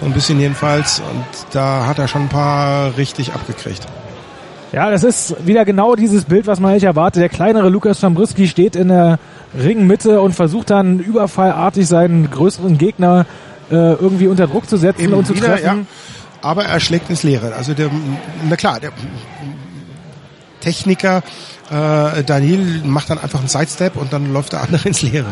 so 0.00 0.06
ein 0.06 0.12
bisschen 0.14 0.40
jedenfalls 0.40 1.00
und 1.00 1.24
da 1.54 1.84
hat 1.86 1.98
er 1.98 2.08
schon 2.08 2.22
ein 2.22 2.28
paar 2.30 2.96
richtig 2.96 3.34
abgekriegt. 3.34 3.86
Ja, 4.72 4.90
das 4.90 5.02
ist 5.02 5.34
wieder 5.46 5.64
genau 5.64 5.96
dieses 5.96 6.24
Bild, 6.26 6.46
was 6.46 6.60
man 6.60 6.70
eigentlich 6.72 6.84
erwartet. 6.84 7.20
Der 7.22 7.28
kleinere 7.28 7.68
Lukas 7.70 7.98
Stambruski 7.98 8.46
steht 8.46 8.76
in 8.76 8.88
der 8.88 9.18
Ringmitte 9.58 10.20
und 10.20 10.32
versucht 10.34 10.70
dann 10.70 11.00
überfallartig 11.00 11.88
seinen 11.88 12.30
größeren 12.30 12.78
Gegner 12.78 13.26
äh, 13.70 13.74
irgendwie 13.74 14.28
unter 14.28 14.46
Druck 14.46 14.68
zu 14.68 14.76
setzen 14.76 15.02
Eben 15.02 15.14
und 15.14 15.26
zu 15.26 15.34
wieder, 15.34 15.48
treffen. 15.48 15.64
ja. 15.64 15.76
Aber 16.42 16.64
er 16.64 16.78
schlägt 16.80 17.10
ins 17.10 17.22
Leere. 17.24 17.52
Also 17.56 17.74
der, 17.74 17.90
na 18.48 18.56
klar, 18.56 18.78
der 18.80 18.92
Techniker 20.60 21.22
äh, 21.70 22.22
Daniel 22.24 22.82
macht 22.84 23.10
dann 23.10 23.18
einfach 23.18 23.38
einen 23.40 23.48
Sidestep 23.48 23.96
und 23.96 24.12
dann 24.12 24.32
läuft 24.32 24.52
der 24.52 24.62
andere 24.62 24.86
ins 24.88 25.02
Leere. 25.02 25.26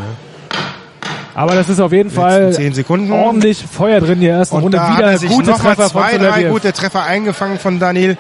Aber 1.35 1.54
das 1.54 1.68
ist 1.68 1.78
auf 1.80 1.92
jeden 1.92 2.11
Fall 2.11 2.52
zehn 2.52 2.75
Sekunden. 2.75 3.12
ordentlich 3.12 3.64
Feuer 3.64 4.00
drin 4.00 4.14
in 4.14 4.21
der 4.23 4.37
ersten 4.38 4.57
Und 4.57 4.62
Runde. 4.64 4.78
da 4.78 4.88
hat 4.88 4.99
Wieder 4.99 5.11
er 5.12 5.18
sich 5.18 5.30
gute 5.30 5.52
Treffer 5.52 5.88
von 5.88 6.02
zwei, 6.02 6.18
drei 6.18 6.42
gute 6.45 6.73
Treffer 6.73 7.04
eingefangen 7.04 7.59
von 7.61 7.78
Daniel. 7.78 8.16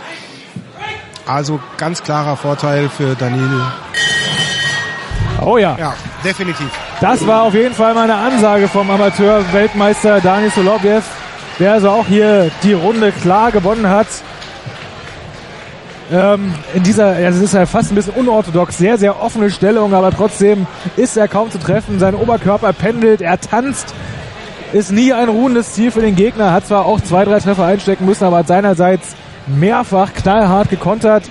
Also 1.28 1.60
ganz 1.76 2.02
klarer 2.02 2.36
Vorteil 2.36 2.88
für 2.88 3.14
Daniel. 3.14 3.60
Oh 5.44 5.58
ja. 5.58 5.76
Ja, 5.78 5.94
definitiv. 6.24 6.70
Das 7.02 7.26
war 7.26 7.42
auf 7.42 7.54
jeden 7.54 7.74
Fall 7.74 7.92
meine 7.94 8.14
Ansage 8.14 8.66
vom 8.66 8.90
Amateur-Weltmeister 8.90 10.20
Daniel 10.20 10.50
Solovjev, 10.50 11.04
der 11.58 11.74
also 11.74 11.90
auch 11.90 12.06
hier 12.06 12.50
die 12.62 12.72
Runde 12.72 13.12
klar 13.12 13.52
gewonnen 13.52 13.88
hat. 13.88 14.06
Ähm, 16.10 16.54
in 16.74 16.82
dieser, 16.82 17.20
ja, 17.20 17.28
es 17.28 17.36
ist 17.36 17.52
ja 17.52 17.66
fast 17.66 17.92
ein 17.92 17.94
bisschen 17.94 18.14
unorthodox, 18.14 18.78
sehr, 18.78 18.96
sehr 18.96 19.22
offene 19.22 19.50
Stellung, 19.50 19.92
aber 19.92 20.10
trotzdem 20.10 20.66
ist 20.96 21.18
er 21.18 21.28
kaum 21.28 21.50
zu 21.50 21.58
treffen. 21.58 21.98
Sein 21.98 22.14
Oberkörper 22.14 22.72
pendelt, 22.72 23.20
er 23.20 23.38
tanzt, 23.38 23.94
ist 24.72 24.90
nie 24.90 25.12
ein 25.12 25.28
ruhendes 25.28 25.74
Ziel 25.74 25.90
für 25.90 26.00
den 26.00 26.16
Gegner, 26.16 26.52
hat 26.52 26.66
zwar 26.66 26.86
auch 26.86 27.02
zwei, 27.02 27.26
drei 27.26 27.38
Treffer 27.38 27.66
einstecken 27.66 28.06
müssen, 28.06 28.24
aber 28.24 28.38
hat 28.38 28.48
seinerseits 28.48 29.14
mehrfach 29.48 30.12
knallhart 30.14 30.70
gekontert. 30.70 31.24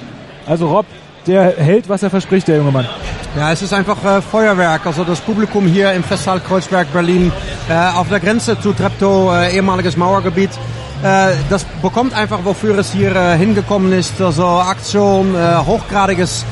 Also 0.45 0.67
Rob, 0.67 0.85
der 1.25 1.55
hält, 1.57 1.89
was 1.89 2.03
er 2.03 2.09
verspricht, 2.09 2.47
der 2.47 2.57
junge 2.57 2.71
Mann. 2.71 2.87
Ja, 3.35 3.51
es 3.51 3.61
ist 3.61 3.73
einfach 3.73 4.03
äh, 4.03 4.21
Feuerwerk. 4.21 4.85
Also 4.85 5.03
das 5.03 5.19
Publikum 5.19 5.67
hier 5.67 5.91
im 5.93 6.03
Festsaal 6.03 6.39
Kreuzberg 6.39 6.91
Berlin 6.93 7.31
äh, 7.69 7.97
auf 7.97 8.09
der 8.09 8.19
Grenze 8.19 8.59
zu 8.59 8.73
Treptow, 8.73 9.33
äh, 9.33 9.55
ehemaliges 9.55 9.97
Mauergebiet. 9.97 10.51
Äh, 11.03 11.33
das 11.49 11.63
bekommt 11.81 12.13
einfach, 12.13 12.39
wofür 12.43 12.77
es 12.79 12.91
hier 12.91 13.15
äh, 13.15 13.37
hingekommen 13.37 13.91
ist. 13.93 14.19
Also 14.21 14.45
Aktion, 14.45 15.35
äh, 15.35 15.57
hochgradiges 15.65 16.45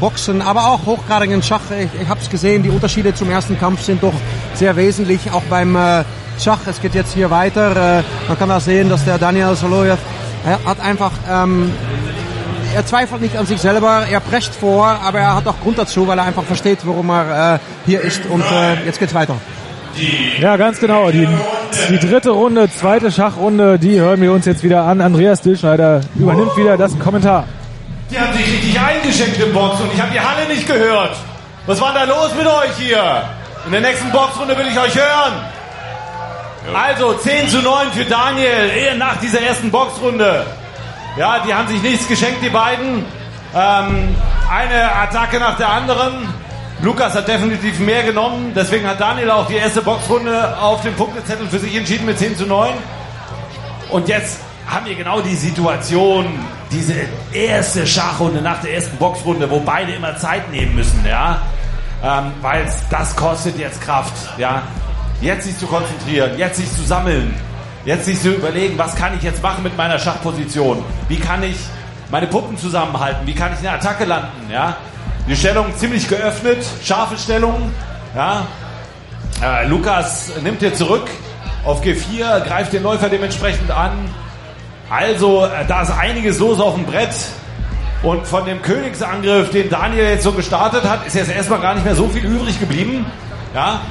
Boxen, 0.00 0.42
aber 0.42 0.66
auch 0.66 0.86
hochgradigen 0.86 1.40
Schach. 1.40 1.60
Ich, 1.70 2.02
ich 2.02 2.08
habe 2.08 2.18
es 2.20 2.28
gesehen, 2.28 2.64
die 2.64 2.68
Unterschiede 2.68 3.14
zum 3.14 3.30
ersten 3.30 3.56
Kampf 3.60 3.82
sind 3.82 4.02
doch 4.02 4.12
sehr 4.54 4.74
wesentlich, 4.74 5.30
auch 5.30 5.44
beim 5.48 5.78
Schach. 6.36 6.58
Es 6.66 6.80
geht 6.80 6.96
jetzt 6.96 7.14
hier 7.14 7.30
weiter. 7.30 8.02
Man 8.26 8.36
kann 8.36 8.48
da 8.48 8.58
sehen, 8.58 8.88
dass 8.88 9.04
der 9.04 9.18
Daniel 9.18 9.54
Soloyev 9.54 10.00
er 10.44 10.64
hat 10.64 10.80
einfach 10.80 11.12
ähm, 11.30 11.72
er 12.74 12.86
zweifelt 12.86 13.20
nicht 13.20 13.36
an 13.36 13.46
sich 13.46 13.60
selber, 13.60 14.04
er 14.10 14.20
prescht 14.20 14.54
vor, 14.54 14.86
aber 14.86 15.18
er 15.20 15.36
hat 15.36 15.46
auch 15.46 15.60
Grund 15.60 15.78
dazu, 15.78 16.06
weil 16.06 16.18
er 16.18 16.24
einfach 16.24 16.44
versteht, 16.44 16.78
warum 16.84 17.10
er 17.10 17.54
äh, 17.54 17.58
hier 17.86 18.00
ist. 18.00 18.24
Und 18.26 18.42
äh, 18.42 18.84
jetzt 18.86 18.98
geht's 18.98 19.14
weiter. 19.14 19.36
Ja, 20.40 20.56
ganz 20.56 20.80
genau. 20.80 21.10
Die, 21.10 21.28
die 21.90 21.98
dritte 21.98 22.30
Runde, 22.30 22.70
zweite 22.70 23.12
Schachrunde, 23.12 23.78
die 23.78 24.00
hören 24.00 24.20
wir 24.22 24.32
uns 24.32 24.46
jetzt 24.46 24.62
wieder 24.62 24.84
an. 24.84 25.00
Andreas 25.02 25.42
Dillschneider 25.42 26.00
übernimmt 26.14 26.56
wieder 26.56 26.78
das 26.78 26.98
Kommentar. 26.98 27.44
Die 28.10 28.18
haben 28.18 28.32
sich 28.32 28.46
richtig 28.46 28.80
eingeschenkt 28.80 29.38
im 29.40 29.52
Box 29.52 29.80
und 29.80 29.92
ich 29.92 30.00
habe 30.00 30.12
die 30.12 30.20
Halle 30.20 30.48
nicht 30.48 30.66
gehört. 30.66 31.16
Was 31.66 31.80
war 31.80 31.92
da 31.92 32.04
los 32.04 32.30
mit 32.36 32.46
euch 32.46 32.76
hier? 32.78 33.22
In 33.66 33.72
der 33.72 33.80
nächsten 33.80 34.10
Boxrunde 34.10 34.56
will 34.56 34.66
ich 34.66 34.78
euch 34.78 34.94
hören. 34.94 35.34
Also 36.74 37.14
10 37.14 37.48
zu 37.48 37.60
9 37.60 37.92
für 37.92 38.04
Daniel, 38.04 38.96
nach 38.96 39.16
dieser 39.16 39.40
ersten 39.40 39.70
Boxrunde. 39.70 40.46
Ja, 41.16 41.40
die 41.40 41.52
haben 41.52 41.68
sich 41.68 41.82
nichts 41.82 42.06
geschenkt, 42.06 42.42
die 42.42 42.48
beiden. 42.48 43.04
Ähm, 43.54 44.14
eine 44.50 44.94
Attacke 44.94 45.38
nach 45.38 45.56
der 45.56 45.68
anderen. 45.68 46.28
Lukas 46.80 47.14
hat 47.14 47.28
definitiv 47.28 47.78
mehr 47.80 48.02
genommen, 48.02 48.52
deswegen 48.56 48.86
hat 48.88 49.00
Daniel 49.00 49.30
auch 49.30 49.46
die 49.46 49.56
erste 49.56 49.82
Boxrunde 49.82 50.56
auf 50.58 50.82
dem 50.82 50.94
Punktezettel 50.94 51.46
für 51.48 51.58
sich 51.58 51.76
entschieden 51.76 52.06
mit 52.06 52.18
10 52.18 52.36
zu 52.36 52.46
9. 52.46 52.72
Und 53.90 54.08
jetzt 54.08 54.40
haben 54.66 54.86
wir 54.86 54.94
genau 54.94 55.20
die 55.20 55.34
Situation, 55.34 56.26
diese 56.70 56.94
erste 57.32 57.86
Schachrunde 57.86 58.40
nach 58.40 58.60
der 58.62 58.74
ersten 58.74 58.96
Boxrunde, 58.96 59.50
wo 59.50 59.60
beide 59.60 59.92
immer 59.92 60.16
Zeit 60.16 60.50
nehmen 60.50 60.74
müssen, 60.74 61.04
ja. 61.06 61.42
Ähm, 62.02 62.32
Weil 62.40 62.66
das 62.90 63.14
kostet 63.14 63.58
jetzt 63.58 63.80
Kraft, 63.82 64.12
ja. 64.38 64.62
Jetzt 65.22 65.44
sich 65.44 65.56
zu 65.56 65.68
konzentrieren, 65.68 66.36
jetzt 66.36 66.56
sich 66.56 66.70
zu 66.74 66.82
sammeln, 66.82 67.32
jetzt 67.84 68.06
sich 68.06 68.20
zu 68.20 68.32
überlegen, 68.32 68.76
was 68.76 68.96
kann 68.96 69.16
ich 69.16 69.22
jetzt 69.22 69.40
machen 69.40 69.62
mit 69.62 69.76
meiner 69.76 69.96
Schachposition? 69.96 70.84
Wie 71.08 71.16
kann 71.16 71.44
ich 71.44 71.56
meine 72.10 72.26
Puppen 72.26 72.58
zusammenhalten? 72.58 73.24
Wie 73.24 73.34
kann 73.34 73.52
ich 73.52 73.60
eine 73.60 73.70
Attacke 73.78 74.04
landen, 74.04 74.50
ja? 74.50 74.76
Die 75.28 75.36
Stellung 75.36 75.66
ziemlich 75.76 76.08
geöffnet, 76.08 76.66
scharfe 76.82 77.16
Stellung, 77.16 77.70
ja. 78.16 78.48
Äh, 79.40 79.68
Lukas 79.68 80.32
nimmt 80.42 80.58
hier 80.58 80.74
zurück 80.74 81.08
auf 81.64 81.84
G4, 81.84 82.40
greift 82.40 82.72
den 82.72 82.82
Läufer 82.82 83.08
dementsprechend 83.08 83.70
an. 83.70 83.92
Also, 84.90 85.46
äh, 85.46 85.64
da 85.68 85.82
ist 85.82 85.92
einiges 85.92 86.40
los 86.40 86.58
auf 86.58 86.74
dem 86.74 86.84
Brett. 86.84 87.14
Und 88.02 88.26
von 88.26 88.44
dem 88.44 88.60
Königsangriff, 88.60 89.50
den 89.50 89.70
Daniel 89.70 90.06
jetzt 90.06 90.24
so 90.24 90.32
gestartet 90.32 90.82
hat, 90.82 91.06
ist 91.06 91.14
jetzt 91.14 91.30
erstmal 91.30 91.60
gar 91.60 91.74
nicht 91.74 91.84
mehr 91.84 91.94
so 91.94 92.08
viel 92.08 92.24
übrig 92.24 92.58
geblieben. 92.58 93.06
Ja, 93.54 93.82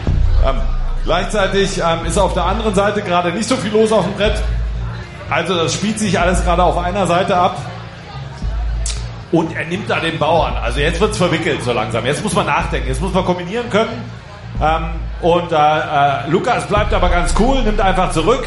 ähm, 0.45 0.57
gleichzeitig 1.05 1.79
ähm, 1.79 2.05
ist 2.05 2.17
auf 2.17 2.33
der 2.33 2.45
anderen 2.45 2.75
Seite 2.75 3.01
gerade 3.01 3.31
nicht 3.31 3.47
so 3.47 3.55
viel 3.55 3.71
los 3.71 3.91
auf 3.91 4.05
dem 4.05 4.13
Brett. 4.13 4.41
Also 5.29 5.55
das 5.55 5.73
spielt 5.73 5.97
sich 5.97 6.19
alles 6.19 6.43
gerade 6.43 6.63
auf 6.63 6.77
einer 6.77 7.07
Seite 7.07 7.35
ab. 7.35 7.57
Und 9.31 9.55
er 9.55 9.65
nimmt 9.65 9.89
da 9.89 9.99
den 9.99 10.19
Bauern. 10.19 10.55
Also 10.61 10.81
jetzt 10.81 10.99
wird's 10.99 11.17
verwickelt 11.17 11.63
so 11.63 11.71
langsam. 11.71 12.05
Jetzt 12.05 12.21
muss 12.21 12.33
man 12.33 12.45
nachdenken. 12.45 12.89
Jetzt 12.89 13.01
muss 13.01 13.13
man 13.13 13.23
kombinieren 13.23 13.69
können. 13.69 14.03
Ähm, 14.61 14.89
und 15.21 15.51
äh, 15.51 15.55
äh, 15.55 16.29
Lukas 16.29 16.67
bleibt 16.67 16.93
aber 16.93 17.09
ganz 17.09 17.33
cool, 17.39 17.63
nimmt 17.63 17.79
einfach 17.79 18.11
zurück. 18.11 18.45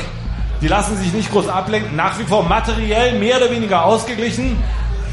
Die 0.61 0.69
lassen 0.69 0.97
sich 0.99 1.13
nicht 1.13 1.33
groß 1.33 1.49
ablenken. 1.49 1.97
Nach 1.97 2.19
wie 2.19 2.25
vor 2.25 2.43
materiell 2.43 3.19
mehr 3.19 3.39
oder 3.39 3.51
weniger 3.51 3.85
ausgeglichen. 3.85 4.63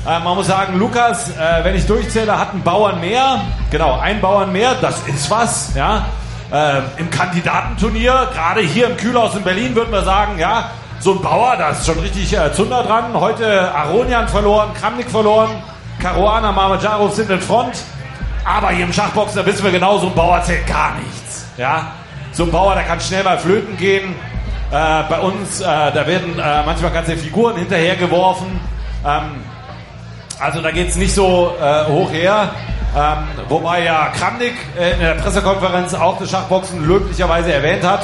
Äh, 0.06 0.20
man 0.20 0.36
muss 0.36 0.48
sagen, 0.48 0.78
Lukas, 0.78 1.30
äh, 1.30 1.64
wenn 1.64 1.76
ich 1.76 1.86
durchzähle, 1.86 2.38
hat 2.38 2.52
einen 2.52 2.64
Bauern 2.64 3.00
mehr. 3.00 3.42
Genau, 3.70 3.98
ein 3.98 4.20
Bauern 4.20 4.52
mehr. 4.52 4.76
Das 4.82 5.08
ist 5.08 5.30
was. 5.32 5.74
Ja. 5.74 6.06
Äh, 6.52 6.82
Im 6.98 7.10
Kandidatenturnier, 7.10 8.28
gerade 8.34 8.60
hier 8.60 8.88
im 8.88 8.98
Kühlhaus 8.98 9.36
in 9.36 9.44
Berlin, 9.44 9.74
würden 9.74 9.92
wir 9.92 10.04
sagen, 10.04 10.38
ja, 10.38 10.72
so 11.00 11.14
ein 11.14 11.22
Bauer, 11.22 11.56
da 11.56 11.70
ist 11.70 11.86
schon 11.86 11.98
richtig 12.00 12.34
äh, 12.34 12.52
Zunder 12.54 12.84
dran. 12.84 13.14
Heute 13.14 13.74
Aronian 13.74 14.28
verloren, 14.28 14.74
Kramnik 14.74 15.10
verloren, 15.10 15.50
Caruana, 16.02 16.52
Mamadjarov 16.52 17.16
sind 17.16 17.30
in 17.30 17.40
Front. 17.40 17.82
Aber 18.44 18.72
hier 18.72 18.84
im 18.84 18.92
Schachboxen, 18.92 19.38
da 19.38 19.46
wissen 19.46 19.64
wir 19.64 19.72
genau, 19.72 19.98
so 19.98 20.08
ein 20.08 20.14
Bauer 20.14 20.44
zählt 20.44 20.68
gar 20.68 20.96
nichts. 20.96 21.46
Ja? 21.58 21.94
So 22.34 22.44
ein 22.44 22.52
Bauer, 22.52 22.76
der 22.76 22.84
kann 22.84 23.00
schnell 23.00 23.24
mal 23.24 23.38
flöten 23.38 23.78
gehen. 23.78 24.14
Äh, 24.72 25.04
bei 25.10 25.20
uns, 25.20 25.62
äh, 25.62 25.64
da 25.64 26.06
werden 26.06 26.38
äh, 26.38 26.64
manchmal 26.66 26.92
ganze 26.92 27.16
Figuren 27.16 27.56
hinterhergeworfen. 27.56 28.60
Ähm, 29.06 29.44
also 30.38 30.62
da 30.62 30.72
geht's 30.72 30.98
nicht 30.98 31.14
so 31.14 31.56
äh, 31.62 31.86
hoch 31.86 32.12
her. 32.12 32.50
Ähm, 32.94 33.18
wobei 33.48 33.84
ja 33.84 34.12
Kramnik 34.18 34.54
äh, 34.78 34.92
in 34.92 35.00
der 35.00 35.14
Pressekonferenz 35.14 35.94
auch 35.94 36.20
das 36.20 36.30
Schachboxen 36.30 36.86
löblicherweise 36.86 37.54
erwähnt 37.54 37.84
hat. 37.84 38.04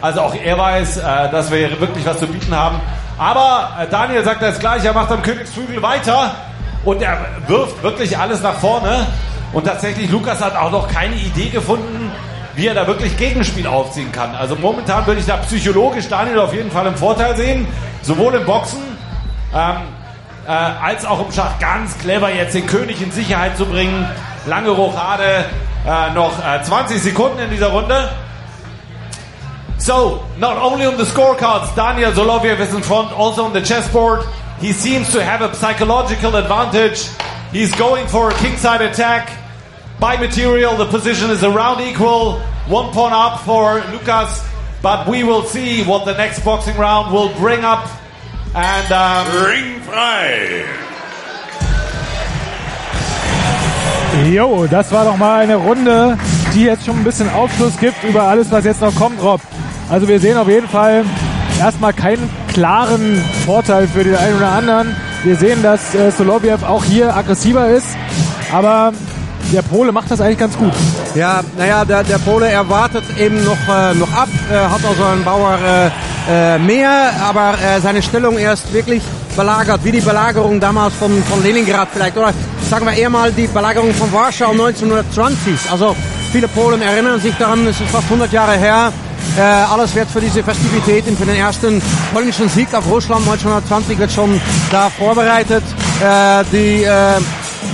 Also 0.00 0.20
auch 0.20 0.34
er 0.34 0.56
weiß, 0.56 0.98
äh, 0.98 1.30
dass 1.30 1.50
wir 1.50 1.66
hier 1.66 1.80
wirklich 1.80 2.06
was 2.06 2.18
zu 2.18 2.26
bieten 2.28 2.54
haben. 2.54 2.80
Aber 3.18 3.70
äh, 3.80 3.86
Daniel 3.88 4.22
sagt 4.22 4.40
das 4.42 4.58
gleich, 4.60 4.84
er 4.84 4.92
macht 4.92 5.10
am 5.10 5.22
Königsflügel 5.22 5.82
weiter 5.82 6.34
und 6.84 7.02
er 7.02 7.18
wirft 7.48 7.82
wirklich 7.82 8.16
alles 8.16 8.40
nach 8.40 8.54
vorne. 8.54 9.06
Und 9.52 9.66
tatsächlich, 9.66 10.08
Lukas 10.10 10.40
hat 10.40 10.54
auch 10.54 10.70
noch 10.70 10.86
keine 10.86 11.16
Idee 11.16 11.48
gefunden, 11.48 12.12
wie 12.54 12.68
er 12.68 12.74
da 12.74 12.86
wirklich 12.86 13.16
Gegenspiel 13.16 13.66
aufziehen 13.66 14.12
kann. 14.12 14.34
Also 14.36 14.54
momentan 14.54 15.06
würde 15.06 15.20
ich 15.20 15.26
da 15.26 15.38
psychologisch 15.38 16.08
Daniel 16.08 16.38
auf 16.38 16.54
jeden 16.54 16.70
Fall 16.70 16.86
im 16.86 16.94
Vorteil 16.94 17.36
sehen. 17.36 17.66
Sowohl 18.02 18.34
im 18.34 18.46
Boxen 18.46 18.80
ähm, 19.54 19.76
äh, 20.50 20.52
als 20.52 21.04
auch 21.04 21.24
im 21.24 21.30
Schach 21.30 21.60
ganz 21.60 21.96
clever 21.98 22.28
jetzt 22.34 22.54
den 22.54 22.66
König 22.66 23.00
in 23.00 23.12
Sicherheit 23.12 23.56
zu 23.56 23.66
bringen. 23.66 24.04
Lange 24.46 24.70
Rochade, 24.70 25.44
äh, 25.86 26.12
noch 26.12 26.32
äh, 26.44 26.60
20 26.60 27.00
Sekunden 27.00 27.38
in 27.38 27.50
dieser 27.50 27.68
Runde. 27.68 28.10
So, 29.78 30.24
not 30.38 30.60
only 30.60 30.86
on 30.86 30.98
the 30.98 31.04
scorecards, 31.04 31.72
Daniel 31.76 32.12
Soloviev 32.12 32.58
is 32.58 32.74
in 32.74 32.82
front, 32.82 33.12
also 33.12 33.44
on 33.44 33.52
the 33.52 33.62
chessboard. 33.62 34.26
He 34.60 34.72
seems 34.72 35.10
to 35.12 35.22
have 35.22 35.40
a 35.40 35.54
psychological 35.54 36.34
advantage. 36.34 37.08
He's 37.52 37.72
going 37.76 38.08
for 38.08 38.30
a 38.30 38.34
kingside 38.34 38.82
attack. 38.82 39.30
By 40.00 40.16
material, 40.16 40.76
the 40.76 40.86
position 40.86 41.30
is 41.30 41.44
around 41.44 41.80
equal. 41.80 42.40
One 42.68 42.92
pawn 42.92 43.12
up 43.12 43.40
for 43.44 43.80
Lucas, 43.92 44.44
but 44.82 45.08
we 45.08 45.22
will 45.22 45.44
see 45.44 45.84
what 45.84 46.04
the 46.04 46.14
next 46.14 46.44
boxing 46.44 46.76
round 46.76 47.12
will 47.12 47.32
bring 47.38 47.64
up. 47.64 47.88
And 48.52 48.90
um, 48.90 49.44
Ring 49.46 49.80
frei. 49.88 50.64
Jo, 54.28 54.66
das 54.68 54.90
war 54.90 55.04
doch 55.04 55.16
mal 55.16 55.42
eine 55.42 55.54
Runde, 55.54 56.18
die 56.52 56.64
jetzt 56.64 56.84
schon 56.84 56.96
ein 56.96 57.04
bisschen 57.04 57.32
Aufschluss 57.32 57.78
gibt 57.78 58.02
über 58.02 58.24
alles, 58.24 58.50
was 58.50 58.64
jetzt 58.64 58.80
noch 58.80 58.94
kommt, 58.96 59.22
Rob. 59.22 59.40
Also 59.88 60.08
wir 60.08 60.18
sehen 60.18 60.36
auf 60.36 60.48
jeden 60.48 60.68
Fall 60.68 61.04
erstmal 61.60 61.92
keinen 61.92 62.28
klaren 62.48 63.22
Vorteil 63.46 63.86
für 63.86 64.02
den 64.02 64.16
einen 64.16 64.36
oder 64.36 64.50
anderen. 64.50 64.96
Wir 65.22 65.36
sehen, 65.36 65.62
dass 65.62 65.94
äh, 65.94 66.10
Soloviev 66.10 66.64
auch 66.64 66.82
hier 66.84 67.14
aggressiver 67.14 67.68
ist, 67.68 67.86
aber 68.52 68.92
der 69.52 69.62
Pole 69.62 69.92
macht 69.92 70.10
das 70.10 70.20
eigentlich 70.20 70.38
ganz 70.38 70.56
gut. 70.56 70.72
Ja, 71.14 71.40
naja, 71.58 71.84
der, 71.84 72.04
der 72.04 72.18
Pole 72.18 72.48
erwartet 72.48 73.04
eben 73.18 73.44
noch, 73.44 73.58
äh, 73.68 73.94
noch 73.94 74.12
ab, 74.12 74.28
äh, 74.50 74.54
hat 74.54 74.84
also 74.84 75.04
einen 75.04 75.24
Bauer 75.24 75.58
äh, 75.58 75.90
äh, 76.28 76.58
mehr, 76.58 77.12
aber 77.22 77.54
äh, 77.54 77.80
seine 77.80 78.02
Stellung 78.02 78.38
erst 78.38 78.72
wirklich 78.72 79.02
belagert, 79.36 79.80
wie 79.84 79.92
die 79.92 80.00
Belagerung 80.00 80.60
damals 80.60 80.94
von, 80.94 81.22
von 81.24 81.42
Leningrad 81.42 81.88
vielleicht, 81.92 82.16
oder 82.16 82.32
sagen 82.68 82.86
wir 82.86 82.92
eher 82.92 83.10
mal 83.10 83.32
die 83.32 83.46
Belagerung 83.46 83.92
von 83.94 84.12
Warschau 84.12 84.50
1920. 84.50 85.70
Also 85.70 85.96
viele 86.32 86.46
Polen 86.48 86.82
erinnern 86.82 87.20
sich 87.20 87.34
daran, 87.36 87.66
es 87.66 87.80
ist 87.80 87.90
fast 87.90 88.04
100 88.04 88.32
Jahre 88.32 88.56
her. 88.56 88.92
Äh, 89.36 89.40
alles 89.40 89.94
wird 89.94 90.08
für 90.08 90.20
diese 90.20 90.42
Festivitäten, 90.42 91.16
für 91.16 91.26
den 91.26 91.36
ersten 91.36 91.82
polnischen 92.12 92.48
Sieg 92.48 92.72
auf 92.74 92.88
Russland 92.88 93.22
1920 93.22 93.98
wird 93.98 94.12
schon 94.12 94.40
da 94.70 94.90
vorbereitet. 94.90 95.62
Die 96.52 96.86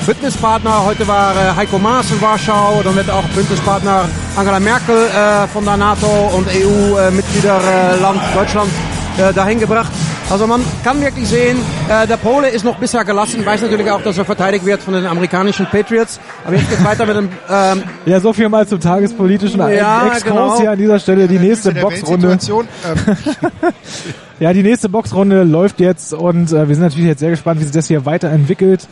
Bündnispartner, 0.07 0.85
heute 0.85 1.09
war 1.09 1.35
äh, 1.35 1.57
Heiko 1.57 1.79
Maas 1.81 2.13
in 2.13 2.23
Warschau, 2.23 2.81
dann 2.85 2.95
wird 2.95 3.11
auch 3.11 3.25
Bündnispartner 3.35 4.05
Angela 4.37 4.61
Merkel 4.61 4.95
äh, 4.95 5.49
von 5.49 5.65
der 5.65 5.77
NATO 5.77 6.07
und 6.33 6.47
EU-Mitgliederland 6.47 8.21
Deutschland 8.33 8.71
äh, 9.19 9.33
dahin 9.33 9.59
gebracht. 9.59 9.91
Also 10.31 10.47
man 10.47 10.61
kann 10.85 11.01
wirklich 11.01 11.27
sehen, 11.29 11.59
äh, 11.89 12.07
der 12.07 12.19
Pole 12.19 12.49
ist 12.49 12.65
noch 12.65 12.77
bisher 12.79 13.05
gelassen, 13.05 13.45
weiß 13.45 13.63
natürlich 13.63 13.91
auch, 13.91 14.01
dass 14.01 14.17
er 14.17 14.25
verteidigt 14.25 14.65
wird 14.65 14.81
von 14.81 14.95
den 14.95 15.07
amerikanischen 15.07 15.67
Patriots. 15.67 16.21
Aber 16.45 16.55
jetzt 16.55 16.71
geht 16.71 16.85
weiter 16.85 17.05
mit 17.05 17.17
dem 17.17 17.29
ähm, 17.51 17.83
Ja, 18.07 18.21
so 18.21 18.33
viel 18.33 18.49
mal 18.49 18.65
zum 18.67 18.79
tagespolitischen 18.79 19.59
Ja, 19.59 20.07
Exkurs 20.07 20.23
genau. 20.23 20.61
hier 20.61 20.71
an 20.71 20.79
dieser 20.79 21.01
Stelle. 21.01 21.27
Die 21.27 21.41
nächste 21.41 21.75
der 21.75 21.83
Boxrunde. 21.83 22.39
Ähm, 22.49 23.17
Ja, 24.39 24.53
die 24.53 24.63
nächste 24.63 24.89
Boxrunde 24.89 25.43
läuft 25.45 25.81
jetzt 25.81 26.13
und 26.13 26.53
äh, 26.53 26.69
wir 26.69 26.75
sind 26.77 26.85
natürlich 26.85 27.09
jetzt 27.09 27.21
sehr 27.21 27.31
gespannt, 27.31 27.59
wie 27.59 27.65
sich 27.65 27.73
das 27.73 27.89
hier 27.89 28.05
weiterentwickelt. 28.05 28.87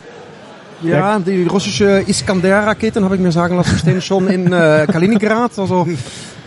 Ja, 0.81 1.19
die 1.19 1.43
russische 1.43 2.03
Iskander-Raketen, 2.05 3.03
habe 3.03 3.15
ich 3.15 3.21
mir 3.21 3.31
sagen 3.31 3.55
lassen, 3.57 3.77
stehen 3.77 4.01
schon 4.01 4.27
in 4.27 4.51
äh, 4.51 4.85
Kaliningrad, 4.91 5.57
also 5.57 5.85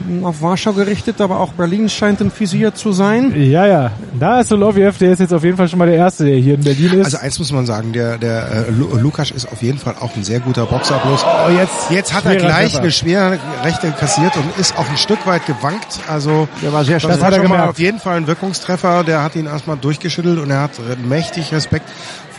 mh, 0.06 0.28
auf 0.28 0.42
Warschau 0.42 0.72
gerichtet, 0.74 1.20
aber 1.20 1.40
auch 1.40 1.52
Berlin 1.54 1.88
scheint 1.88 2.20
ein 2.20 2.30
Visier 2.36 2.74
zu 2.74 2.92
sein. 2.92 3.32
Ja, 3.34 3.66
ja. 3.66 3.90
Da 4.20 4.40
ist 4.40 4.48
Soloviev, 4.48 4.98
der 4.98 5.12
ist 5.12 5.18
jetzt 5.20 5.32
auf 5.32 5.42
jeden 5.44 5.56
Fall 5.56 5.68
schon 5.68 5.78
mal 5.78 5.88
der 5.88 5.96
Erste, 5.96 6.24
der 6.26 6.36
hier 6.36 6.54
in 6.54 6.62
Berlin 6.62 6.92
ist. 7.00 7.06
Also 7.06 7.18
eins 7.18 7.38
muss 7.38 7.50
man 7.52 7.66
sagen, 7.66 7.92
der, 7.92 8.18
der 8.18 8.66
äh, 8.68 8.70
Lu- 8.70 8.96
Lukas 8.98 9.30
ist 9.30 9.50
auf 9.50 9.62
jeden 9.62 9.78
Fall 9.78 9.94
auch 9.98 10.14
ein 10.14 10.22
sehr 10.24 10.40
guter 10.40 10.66
Boxer. 10.66 10.98
Bloß 11.04 11.24
oh, 11.24 11.50
jetzt, 11.50 11.90
jetzt 11.90 12.12
hat 12.12 12.26
er 12.26 12.36
gleich 12.36 12.72
Treffer. 12.72 12.82
eine 12.82 12.90
schwere 12.92 13.38
Rechte 13.64 13.90
kassiert 13.92 14.36
und 14.36 14.44
ist 14.60 14.76
auch 14.78 14.88
ein 14.88 14.96
Stück 14.98 15.26
weit 15.26 15.46
gewankt. 15.46 16.00
Also 16.06 16.46
Der 16.62 16.72
war 16.72 16.84
sehr 16.84 16.96
das, 16.96 17.02
schnell. 17.02 17.14
Das 17.16 17.24
hat 17.24 17.32
er 17.32 17.38
schon 17.40 17.48
mal 17.48 17.54
gemerkt. 17.56 17.70
auf 17.70 17.78
jeden 17.78 17.98
Fall 17.98 18.18
ein 18.18 18.26
Wirkungstreffer. 18.26 19.04
Der 19.04 19.22
hat 19.24 19.34
ihn 19.36 19.46
erstmal 19.46 19.78
durchgeschüttelt 19.78 20.38
und 20.38 20.50
er 20.50 20.60
hat 20.60 20.72
mächtig 21.08 21.52
Respekt 21.52 21.88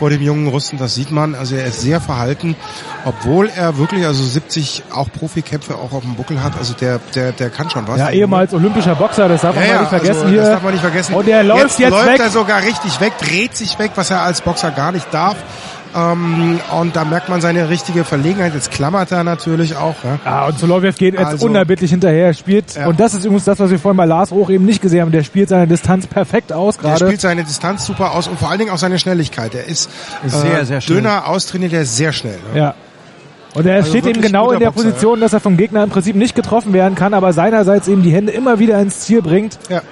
vor 0.00 0.08
dem 0.08 0.22
jungen 0.22 0.48
Russen. 0.48 0.78
Das 0.78 0.94
sieht 0.94 1.10
man. 1.10 1.34
Also 1.34 1.56
er 1.56 1.66
ist 1.66 1.82
sehr 1.82 2.00
verhalten, 2.00 2.56
obwohl 3.04 3.50
er 3.54 3.76
wirklich 3.76 4.06
also 4.06 4.24
70 4.24 4.84
auch 4.90 5.12
Profikämpfe 5.12 5.74
auch 5.74 5.92
auf 5.92 6.02
dem 6.02 6.14
Buckel 6.14 6.42
hat. 6.42 6.56
Also 6.56 6.72
der 6.72 6.98
der 7.14 7.32
der 7.32 7.50
kann 7.50 7.68
schon 7.68 7.86
was. 7.86 7.98
Ja, 7.98 8.08
ehemals 8.08 8.54
olympischer 8.54 8.94
Boxer, 8.94 9.28
das 9.28 9.42
darf 9.42 9.54
man 9.54 9.68
mal 9.68 9.80
nicht 9.80 9.88
vergessen 9.90 10.20
also, 10.22 10.28
hier. 10.28 10.40
Das 10.40 10.50
darf 10.52 10.62
man 10.62 10.72
nicht 10.72 10.80
vergessen. 10.80 11.14
Und 11.14 11.28
er 11.28 11.42
läuft 11.42 11.78
jetzt, 11.78 11.90
läuft 11.90 12.06
weg. 12.06 12.18
er 12.18 12.30
sogar 12.30 12.62
richtig 12.62 12.98
weg, 13.00 13.12
dreht 13.18 13.54
sich 13.54 13.78
weg, 13.78 13.90
was 13.94 14.10
er 14.10 14.22
als 14.22 14.40
Boxer 14.40 14.70
gar 14.70 14.90
nicht 14.90 15.06
darf. 15.12 15.36
Ähm, 15.94 16.60
und 16.78 16.94
da 16.94 17.04
merkt 17.04 17.28
man 17.28 17.40
seine 17.40 17.68
richtige 17.68 18.04
Verlegenheit. 18.04 18.54
Jetzt 18.54 18.70
klammert 18.70 19.10
er 19.10 19.24
natürlich 19.24 19.74
auch. 19.76 19.96
Ja. 20.04 20.18
Ah, 20.24 20.46
und 20.46 20.58
Soloviev 20.58 20.96
geht 20.96 21.14
jetzt 21.14 21.24
Also- 21.26 21.46
unerbittlich 21.46 21.90
hinterher. 21.90 22.26
Er 22.26 22.34
spielt, 22.34 22.76
Ja. 22.76 22.86
und 22.86 23.00
das 23.00 23.14
ist 23.14 23.24
übrigens 23.24 23.44
das, 23.44 23.58
was 23.58 23.70
wir 23.70 23.78
vorhin 23.78 23.96
bei 23.96 24.04
Lars 24.04 24.30
Hoch 24.30 24.50
eben 24.50 24.64
nicht 24.64 24.80
gesehen 24.82 25.00
haben. 25.00 25.10
Der 25.10 25.24
spielt 25.24 25.48
seine 25.48 25.66
Distanz 25.66 26.06
perfekt 26.06 26.52
aus 26.52 26.76
Er 26.76 26.82
gerade. 26.82 27.06
spielt 27.06 27.20
seine 27.20 27.42
Distanz 27.42 27.84
super 27.86 28.12
aus 28.14 28.28
und 28.28 28.38
vor 28.38 28.50
allen 28.50 28.58
Dingen 28.60 28.70
auch 28.70 28.78
seine 28.78 28.98
Schnelligkeit. 29.00 29.54
Er 29.54 29.66
ist 29.66 29.90
Sehr, 30.26 30.60
äh, 30.60 30.64
sehr 30.64 30.80
schnell. 30.80 30.98
dünner 30.98 31.26
austrainiert, 31.28 31.72
der 31.72 31.82
ist 31.82 31.96
sehr 31.96 32.12
schnell. 32.12 32.38
Ne? 32.54 32.58
Ja. 32.60 32.74
Und 33.54 33.66
er 33.66 33.74
Also 33.76 33.90
steht 33.90 34.06
eben 34.06 34.20
genau 34.20 34.52
in 34.52 34.60
der 34.60 34.66
Boxer, 34.70 34.84
Position, 34.90 35.20
dass 35.20 35.32
er 35.32 35.40
vom 35.40 35.56
Gegner 35.56 35.82
im 35.82 35.90
Prinzip 35.90 36.14
nicht 36.14 36.36
getroffen 36.36 36.72
werden 36.72 36.94
kann, 36.94 37.14
aber 37.14 37.32
seinerseits 37.32 37.88
eben 37.88 38.02
die 38.04 38.12
Hände 38.12 38.30
immer 38.30 38.60
wieder 38.60 38.78
ins 38.80 39.00
Ziel 39.00 39.22
bringt. 39.22 39.58
Ja. 39.68 39.82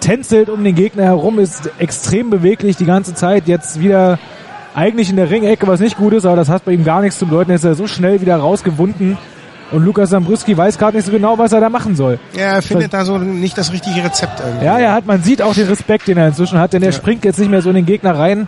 Tänzelt 0.00 0.50
um 0.50 0.62
den 0.62 0.74
Gegner 0.74 1.04
herum, 1.04 1.38
ist 1.38 1.70
extrem 1.78 2.28
beweglich 2.28 2.76
die 2.76 2.84
ganze 2.84 3.14
Zeit. 3.14 3.48
Jetzt 3.48 3.80
wieder 3.80 4.18
eigentlich 4.74 5.10
in 5.10 5.16
der 5.16 5.30
Ringecke, 5.30 5.66
was 5.66 5.80
nicht 5.80 5.96
gut 5.96 6.12
ist, 6.12 6.26
aber 6.26 6.36
das 6.36 6.48
hat 6.48 6.64
bei 6.64 6.72
ihm 6.72 6.84
gar 6.84 7.00
nichts 7.00 7.18
zu 7.18 7.26
bedeuten. 7.26 7.50
Er 7.50 7.56
ist 7.56 7.64
ja 7.64 7.74
so 7.74 7.86
schnell 7.86 8.20
wieder 8.20 8.36
rausgewunden. 8.36 9.16
Und 9.70 9.84
Lukas 9.84 10.10
Sambrüski 10.10 10.56
weiß 10.56 10.78
gerade 10.78 10.96
nicht 10.96 11.06
so 11.06 11.12
genau, 11.12 11.38
was 11.38 11.52
er 11.52 11.60
da 11.60 11.68
machen 11.68 11.96
soll. 11.96 12.18
Ja, 12.36 12.54
er 12.54 12.62
findet 12.62 12.92
da 12.92 13.04
so 13.04 13.18
nicht 13.18 13.56
das 13.56 13.72
richtige 13.72 14.04
Rezept 14.04 14.40
irgendwie. 14.40 14.64
Ja, 14.64 14.78
er 14.78 14.92
hat, 14.92 15.06
man 15.06 15.22
sieht 15.22 15.42
auch 15.42 15.54
den 15.54 15.66
Respekt, 15.66 16.06
den 16.06 16.18
er 16.18 16.28
inzwischen 16.28 16.58
hat, 16.58 16.74
denn 16.74 16.82
er 16.82 16.92
springt 16.92 17.24
jetzt 17.24 17.38
nicht 17.38 17.50
mehr 17.50 17.62
so 17.62 17.70
in 17.70 17.76
den 17.76 17.86
Gegner 17.86 18.16
rein. 18.16 18.46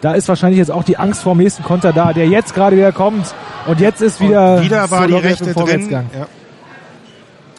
Da 0.00 0.12
ist 0.12 0.28
wahrscheinlich 0.28 0.58
jetzt 0.58 0.70
auch 0.70 0.82
die 0.82 0.96
Angst 0.96 1.22
vor 1.22 1.34
dem 1.34 1.38
nächsten 1.38 1.62
Konter 1.62 1.92
da, 1.92 2.12
der 2.12 2.26
jetzt 2.26 2.54
gerade 2.54 2.76
wieder 2.76 2.92
kommt. 2.92 3.34
Und 3.66 3.80
jetzt 3.80 4.02
ist 4.02 4.20
wieder, 4.20 4.56
Und 4.56 4.64
wieder 4.64 4.90
war 4.90 5.06
die 5.06 5.12
Soloviev 5.12 5.30
Rechte 5.30 5.44
drin. 5.44 5.54
Vorwärtsgang. 5.54 6.06
Ja. 6.18 6.26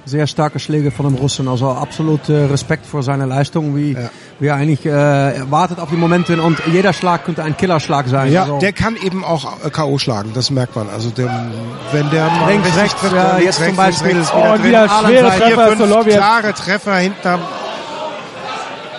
Sehr 0.08 0.28
starke 0.28 0.60
Schläge 0.60 0.92
von 0.92 1.08
dem 1.08 1.16
Russen, 1.16 1.48
also 1.48 1.68
absolut 1.70 2.30
äh, 2.30 2.46
Respekt 2.46 2.86
vor 2.86 3.02
seiner 3.02 3.26
Leistung, 3.26 3.76
wie, 3.76 3.94
Ja. 3.94 4.10
wie 4.40 4.48
er 4.48 4.56
eigentlich 4.56 4.86
äh, 4.86 4.92
wartet 5.52 5.80
auf 5.80 5.90
die 5.90 5.96
Momente 5.96 6.40
und 6.40 6.62
jeder 6.72 6.94
Schlag 6.94 7.26
könnte 7.26 7.42
ein 7.44 7.58
Killerschlag 7.58 8.08
sein. 8.08 8.32
Ja, 8.32 8.44
also, 8.44 8.60
der 8.60 8.72
kann 8.72 8.96
eben 8.98 9.24
auch 9.26 9.66
äh, 9.66 9.70
K.O. 9.72 9.98
schlagen, 9.98 10.32
das 10.36 10.52
merkt 10.52 10.76
man. 10.76 10.90
Also 10.90 11.10
dem, 11.10 11.30
wenn 11.92 12.08
der 12.12 12.28
mal 12.30 12.52
Links, 12.52 12.78
rechts, 12.78 13.00
trifft, 13.02 13.16
ja, 13.16 13.24
dann 13.34 13.42
jetzt 13.44 13.56
zum 13.56 13.64
links, 13.66 13.78
Beispiel 13.78 14.12
links, 14.12 14.28
ist 14.28 14.34
Oh, 14.36 14.42
und 14.42 14.58
drin. 14.60 14.64
wieder 14.66 14.90
schwere 14.90 15.38
Treffer, 15.40 16.04
klare 16.06 16.54
Treffer 16.54 16.96
hinter. 16.98 17.40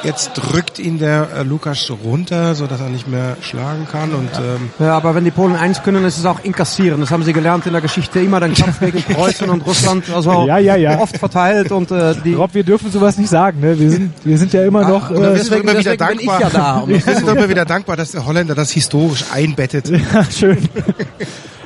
Jetzt 0.02 0.32
drückt 0.34 0.78
ihn 0.78 0.98
der 0.98 1.28
äh, 1.36 1.42
Lukas 1.42 1.90
runter, 2.04 2.54
so 2.54 2.66
dass 2.66 2.80
er 2.80 2.88
nicht 2.88 3.08
mehr 3.08 3.36
schlagen 3.40 3.86
kann 3.90 4.12
und 4.12 4.30
ähm, 4.36 4.70
Ja, 4.78 4.96
aber 4.96 5.14
wenn 5.14 5.24
die 5.24 5.30
Polen 5.30 5.56
eins 5.56 5.82
können, 5.82 6.04
ist 6.04 6.18
es 6.18 6.26
auch 6.26 6.40
inkassieren. 6.44 7.00
Das 7.00 7.10
haben 7.10 7.22
sie 7.22 7.32
gelernt 7.32 7.66
in 7.66 7.72
der 7.72 7.80
Geschichte. 7.80 8.20
Immer 8.20 8.40
den 8.40 8.54
Kampf 8.54 8.80
gegen 8.80 9.02
Preußen 9.14 9.48
und 9.48 9.66
Russland, 9.66 10.04
also 10.14 10.46
Ja, 10.46 10.58
ja, 10.58 10.76
ja. 10.76 10.98
oft 11.00 11.16
verteilt 11.18 11.72
und 11.72 11.90
äh, 11.90 12.14
die 12.24 12.34
Rob, 12.34 12.54
wir 12.54 12.64
dürfen 12.64 12.90
sowas 12.90 13.18
nicht 13.18 13.30
sagen, 13.30 13.60
ne? 13.60 13.78
Wir 13.78 13.90
sind, 13.90 14.12
wir 14.24 14.38
sind 14.38 14.52
ja 14.52 14.64
immer 14.64 14.86
noch, 14.88 15.10
und 15.10 15.20
dann 15.20 15.34
äh, 15.34 15.38
bist 15.38 15.50
du 15.50 15.56
immer 15.56 15.78
wieder 15.78 15.96
deswegen 15.96 16.06
bin 16.06 16.20
ich 16.20 16.26
dankbar. 16.26 16.40
ja 16.40 16.50
da, 16.50 16.78
um 16.80 16.88
wir 16.88 17.00
sind 17.00 17.28
immer 17.28 17.48
wieder 17.48 17.64
dankbar, 17.64 17.96
dass 17.96 18.12
der 18.12 18.26
Holländer 18.26 18.54
das 18.54 18.70
historisch 18.70 19.24
einbettet. 19.32 19.88
ja, 20.12 20.24
schön. 20.24 20.68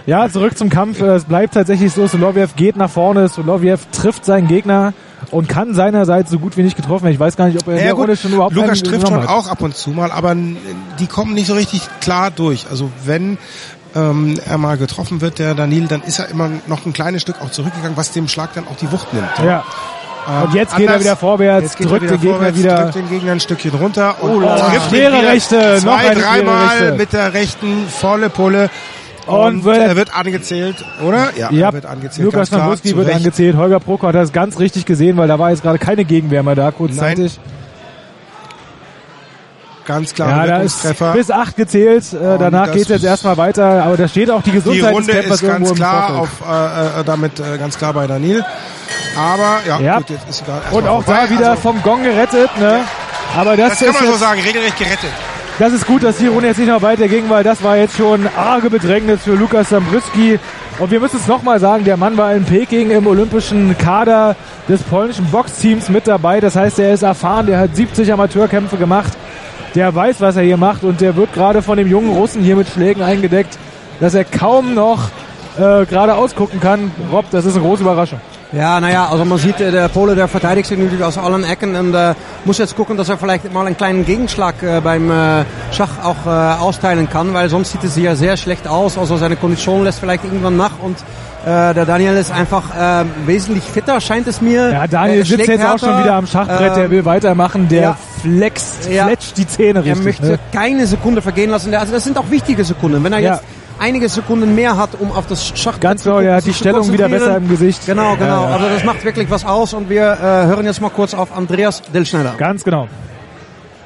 Ja, 0.06 0.28
zurück 0.28 0.56
zum 0.56 0.70
Kampf. 0.70 1.00
Es 1.00 1.24
bleibt 1.24 1.54
tatsächlich 1.54 1.92
so, 1.92 2.06
Soloviev 2.06 2.56
geht 2.56 2.76
nach 2.76 2.90
vorne, 2.90 3.28
Soloviev 3.28 3.86
trifft 3.92 4.24
seinen 4.24 4.48
Gegner 4.48 4.92
und 5.30 5.48
kann 5.48 5.74
seinerseits 5.74 6.30
so 6.30 6.38
gut 6.38 6.56
wie 6.56 6.62
nicht 6.62 6.76
getroffen 6.76 7.04
werden. 7.04 7.14
Ich 7.14 7.20
weiß 7.20 7.36
gar 7.36 7.46
nicht, 7.46 7.60
ob 7.60 7.66
er 7.68 7.72
in 7.74 7.78
Ja, 7.78 7.84
der 7.84 7.92
gut, 7.94 8.00
Runde 8.02 8.16
schon 8.16 8.32
überhaupt 8.32 8.54
Lukas 8.54 8.82
trifft 8.82 9.06
schon 9.08 9.22
hat. 9.22 9.28
auch 9.28 9.48
ab 9.48 9.60
und 9.62 9.76
zu 9.76 9.90
mal, 9.90 10.10
aber 10.10 10.34
die 10.34 11.06
kommen 11.06 11.34
nicht 11.34 11.46
so 11.46 11.54
richtig 11.54 11.82
klar 12.00 12.30
durch. 12.30 12.66
Also 12.70 12.90
wenn 13.04 13.38
ähm, 13.94 14.38
er 14.46 14.56
mal 14.58 14.76
getroffen 14.76 15.20
wird, 15.20 15.38
der 15.38 15.54
Daniel, 15.54 15.86
dann 15.88 16.02
ist 16.02 16.18
er 16.18 16.28
immer 16.28 16.48
noch 16.66 16.86
ein 16.86 16.92
kleines 16.92 17.22
Stück 17.22 17.40
auch 17.42 17.50
zurückgegangen, 17.50 17.96
was 17.96 18.12
dem 18.12 18.28
Schlag 18.28 18.54
dann 18.54 18.66
auch 18.68 18.76
die 18.76 18.90
Wucht 18.92 19.12
nimmt. 19.12 19.26
Ja. 19.44 19.64
Ähm, 20.28 20.42
Und 20.44 20.54
jetzt 20.54 20.76
geht 20.76 20.88
er 20.88 21.00
wieder 21.00 21.16
vorwärts, 21.16 21.74
drückt 21.76 21.92
er 21.92 21.98
den 22.10 22.20
Gegner 22.20 22.34
vorwärts, 22.36 22.58
wieder- 22.58 22.82
drückt 22.82 22.94
den 22.94 23.08
Gegner 23.08 23.32
ein 23.32 23.40
Stückchen 23.40 23.70
runter 23.72 24.22
und 24.22 24.30
Oh, 24.30 24.40
la. 24.40 24.56
trifft 24.70 24.90
Schwere 24.90 25.18
wieder 25.18 25.28
Rechte, 25.28 25.78
zwei, 25.80 26.14
dreimal 26.14 26.92
mit 26.96 27.12
der 27.12 27.32
rechten 27.34 27.88
volle 27.88 28.28
Pulle. 28.30 28.70
Und 29.30 29.54
Und, 29.56 29.64
wird- 29.64 29.78
er 29.78 29.96
wird 29.96 30.14
angezählt, 30.16 30.76
oder? 31.06 31.30
Ja, 31.36 31.50
Ja, 31.50 31.66
er 31.68 31.72
wird 31.72 31.86
angezählt. 31.86 32.24
Lukas 32.26 32.50
ganz 32.50 32.84
wird 32.84 33.06
Recht. 33.06 33.16
angezählt. 33.16 33.56
Holger 33.56 33.80
Proko 33.80 34.08
hat 34.08 34.14
das 34.14 34.32
ganz 34.32 34.58
richtig 34.58 34.86
gesehen, 34.86 35.16
weil 35.16 35.28
da 35.28 35.38
war 35.38 35.50
jetzt 35.50 35.62
gerade 35.62 35.78
keine 35.78 36.04
Gegenwehr 36.04 36.42
mehr 36.42 36.54
da, 36.54 36.70
kurzzeitig. 36.70 37.38
Ganz 39.86 40.14
klar, 40.14 40.46
Ja, 40.46 40.46
da 40.46 40.56
ist 40.62 40.86
bis 41.14 41.30
acht 41.30 41.56
gezählt. 41.56 42.12
Äh, 42.12 42.38
danach 42.38 42.70
geht 42.72 42.82
es 42.82 42.88
jetzt 42.88 43.04
erstmal 43.04 43.36
weiter. 43.38 43.82
Aber 43.84 43.96
da 43.96 44.06
steht 44.06 44.30
auch 44.30 44.42
die 44.42 44.50
Die 44.50 44.56
Gesundheit 44.58 44.92
Runde 44.94 45.06
des 45.12 45.14
Kämpfers 45.16 45.42
ist 45.42 45.48
ganz 45.48 45.74
klar 45.74 46.16
auf, 46.18 46.28
äh, 46.48 47.00
äh, 47.00 47.04
damit 47.04 47.40
äh, 47.40 47.58
ganz 47.58 47.76
klar 47.76 47.92
bei 47.94 48.06
Daniel. 48.06 48.44
Aber 49.18 49.58
ja, 49.66 49.80
Ja. 49.80 49.96
gut, 49.98 50.10
jetzt 50.10 50.28
ist 50.28 50.42
egal. 50.42 50.60
Und 50.70 50.86
auch 50.86 51.02
vorbei. 51.02 51.20
da 51.28 51.30
wieder 51.30 51.50
Also, 51.50 51.62
vom 51.62 51.82
Gong 51.82 52.04
gerettet. 52.04 52.50
Ne? 52.60 52.80
Aber 53.36 53.56
das, 53.56 53.70
das 53.70 53.78
kann 53.80 53.88
ist 53.88 54.00
man 54.00 54.12
so 54.12 54.16
sagen, 54.18 54.40
regelrecht 54.42 54.78
gerettet. 54.78 55.10
Das 55.60 55.74
ist 55.74 55.86
gut, 55.86 56.02
dass 56.02 56.16
die 56.16 56.26
Runde 56.26 56.48
jetzt 56.48 56.56
nicht 56.56 56.70
noch 56.70 56.80
weiterging, 56.80 57.28
weil 57.28 57.44
das 57.44 57.62
war 57.62 57.76
jetzt 57.76 57.94
schon 57.94 58.26
arge 58.34 58.70
Bedrängnis 58.70 59.24
für 59.24 59.34
Lukas 59.34 59.68
Sambrzyski. 59.68 60.38
Und 60.78 60.90
wir 60.90 61.00
müssen 61.00 61.18
es 61.18 61.26
nochmal 61.26 61.60
sagen, 61.60 61.84
der 61.84 61.98
Mann 61.98 62.16
war 62.16 62.34
in 62.34 62.46
Peking 62.46 62.90
im 62.90 63.06
olympischen 63.06 63.76
Kader 63.76 64.36
des 64.70 64.82
polnischen 64.82 65.26
Boxteams 65.26 65.90
mit 65.90 66.08
dabei. 66.08 66.40
Das 66.40 66.56
heißt, 66.56 66.78
er 66.78 66.94
ist 66.94 67.02
erfahren, 67.02 67.44
der 67.44 67.58
hat 67.58 67.76
70 67.76 68.10
Amateurkämpfe 68.10 68.78
gemacht. 68.78 69.12
Der 69.74 69.94
weiß, 69.94 70.22
was 70.22 70.36
er 70.36 70.44
hier 70.44 70.56
macht 70.56 70.82
und 70.82 71.02
der 71.02 71.14
wird 71.14 71.34
gerade 71.34 71.60
von 71.60 71.76
dem 71.76 71.88
jungen 71.88 72.16
Russen 72.16 72.42
hier 72.42 72.56
mit 72.56 72.66
Schlägen 72.66 73.02
eingedeckt, 73.02 73.58
dass 74.00 74.14
er 74.14 74.24
kaum 74.24 74.72
noch 74.72 75.10
äh, 75.58 75.84
gerade 75.84 76.14
ausgucken 76.14 76.58
kann. 76.60 76.90
Rob, 77.12 77.26
das 77.30 77.44
ist 77.44 77.56
eine 77.56 77.64
große 77.64 77.82
Überraschung. 77.82 78.20
Ja, 78.52 78.80
naja, 78.80 79.06
also 79.08 79.24
man 79.24 79.38
sieht, 79.38 79.60
äh, 79.60 79.70
der 79.70 79.88
Pole, 79.88 80.16
der 80.16 80.26
verteidigt 80.26 80.68
sich 80.68 80.76
natürlich 80.78 81.04
aus 81.04 81.16
allen 81.18 81.44
Ecken 81.44 81.76
und 81.76 81.94
äh, 81.94 82.14
muss 82.44 82.58
jetzt 82.58 82.74
gucken, 82.76 82.96
dass 82.96 83.08
er 83.08 83.16
vielleicht 83.16 83.52
mal 83.52 83.64
einen 83.64 83.76
kleinen 83.76 84.04
Gegenschlag 84.04 84.60
äh, 84.62 84.80
beim 84.82 85.08
äh, 85.10 85.44
Schach 85.70 85.90
auch 86.02 86.26
äh, 86.26 86.28
austeilen 86.60 87.08
kann, 87.08 87.32
weil 87.32 87.48
sonst 87.48 87.70
sieht 87.72 87.84
es 87.84 87.94
hier 87.94 88.16
sehr 88.16 88.36
schlecht 88.36 88.66
aus. 88.66 88.98
Also 88.98 89.16
seine 89.16 89.36
Kondition 89.36 89.84
lässt 89.84 90.00
vielleicht 90.00 90.24
irgendwann 90.24 90.56
nach 90.56 90.72
und 90.82 90.96
äh, 91.46 91.72
der 91.74 91.86
Daniel 91.86 92.14
ist 92.16 92.32
einfach 92.32 92.64
äh, 92.76 93.04
wesentlich 93.24 93.62
fitter, 93.64 94.00
scheint 94.00 94.26
es 94.26 94.40
mir. 94.40 94.72
Ja, 94.72 94.86
Daniel 94.88 95.20
Er 95.20 95.24
sitzt 95.24 95.46
jetzt 95.46 95.64
auch 95.64 95.78
schon 95.78 95.98
wieder 96.02 96.14
am 96.14 96.26
Schachbrett, 96.26 96.76
der 96.76 96.84
ähm, 96.86 96.90
will 96.90 97.04
weitermachen, 97.04 97.68
der 97.68 97.82
ja. 97.82 97.96
flext, 98.20 98.88
Ja. 98.90 99.06
fletscht 99.06 99.36
die 99.38 99.46
Zähne 99.46 99.78
Er 99.78 99.84
richtig. 99.84 100.04
möchte 100.04 100.26
ne? 100.26 100.38
keine 100.52 100.86
Sekunde 100.88 101.22
vergehen 101.22 101.50
lassen. 101.50 101.72
Also 101.74 101.92
das 101.92 102.02
sind 102.02 102.18
auch 102.18 102.28
wichtige 102.30 102.64
Sekunden. 102.64 103.02
Wenn 103.04 103.12
er 103.12 103.20
Ja. 103.20 103.32
jetzt 103.34 103.44
einige 103.80 104.08
Sekunden 104.08 104.54
mehr 104.54 104.76
hat, 104.76 104.90
um 105.00 105.10
auf 105.10 105.26
das 105.26 105.48
Schachbrett 105.48 105.80
Ganz 105.80 106.02
zu 106.02 106.10
genau, 106.10 106.20
gucken, 106.20 106.34
hat 106.34 106.46
die 106.46 106.54
Stellung 106.54 106.92
wieder 106.92 107.08
besser 107.08 107.36
im 107.38 107.48
Gesicht. 107.48 107.86
Genau, 107.86 108.14
genau. 108.14 108.44
Ja, 108.44 108.50
ja. 108.50 108.56
Also 108.56 108.68
das 108.68 108.84
macht 108.84 109.04
wirklich 109.04 109.30
was 109.30 109.44
aus 109.44 109.74
und 109.74 109.88
wir 109.88 110.02
äh, 110.02 110.46
hören 110.46 110.66
jetzt 110.66 110.80
mal 110.80 110.90
kurz 110.90 111.14
auf 111.14 111.36
Andreas 111.36 111.82
Delschneider. 111.92 112.34
Ganz 112.36 112.62
genau. 112.62 112.88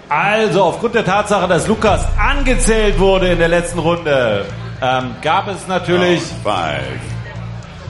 Also, 0.08 0.62
aufgrund 0.62 0.94
der 0.94 1.04
Tatsache, 1.04 1.48
dass 1.48 1.66
Lukas 1.66 2.04
angezählt 2.18 2.98
wurde 2.98 3.28
in 3.28 3.38
der 3.38 3.48
letzten 3.48 3.78
Runde, 3.78 4.44
ähm, 4.82 5.10
gab 5.22 5.48
es 5.48 5.66
natürlich 5.66 6.22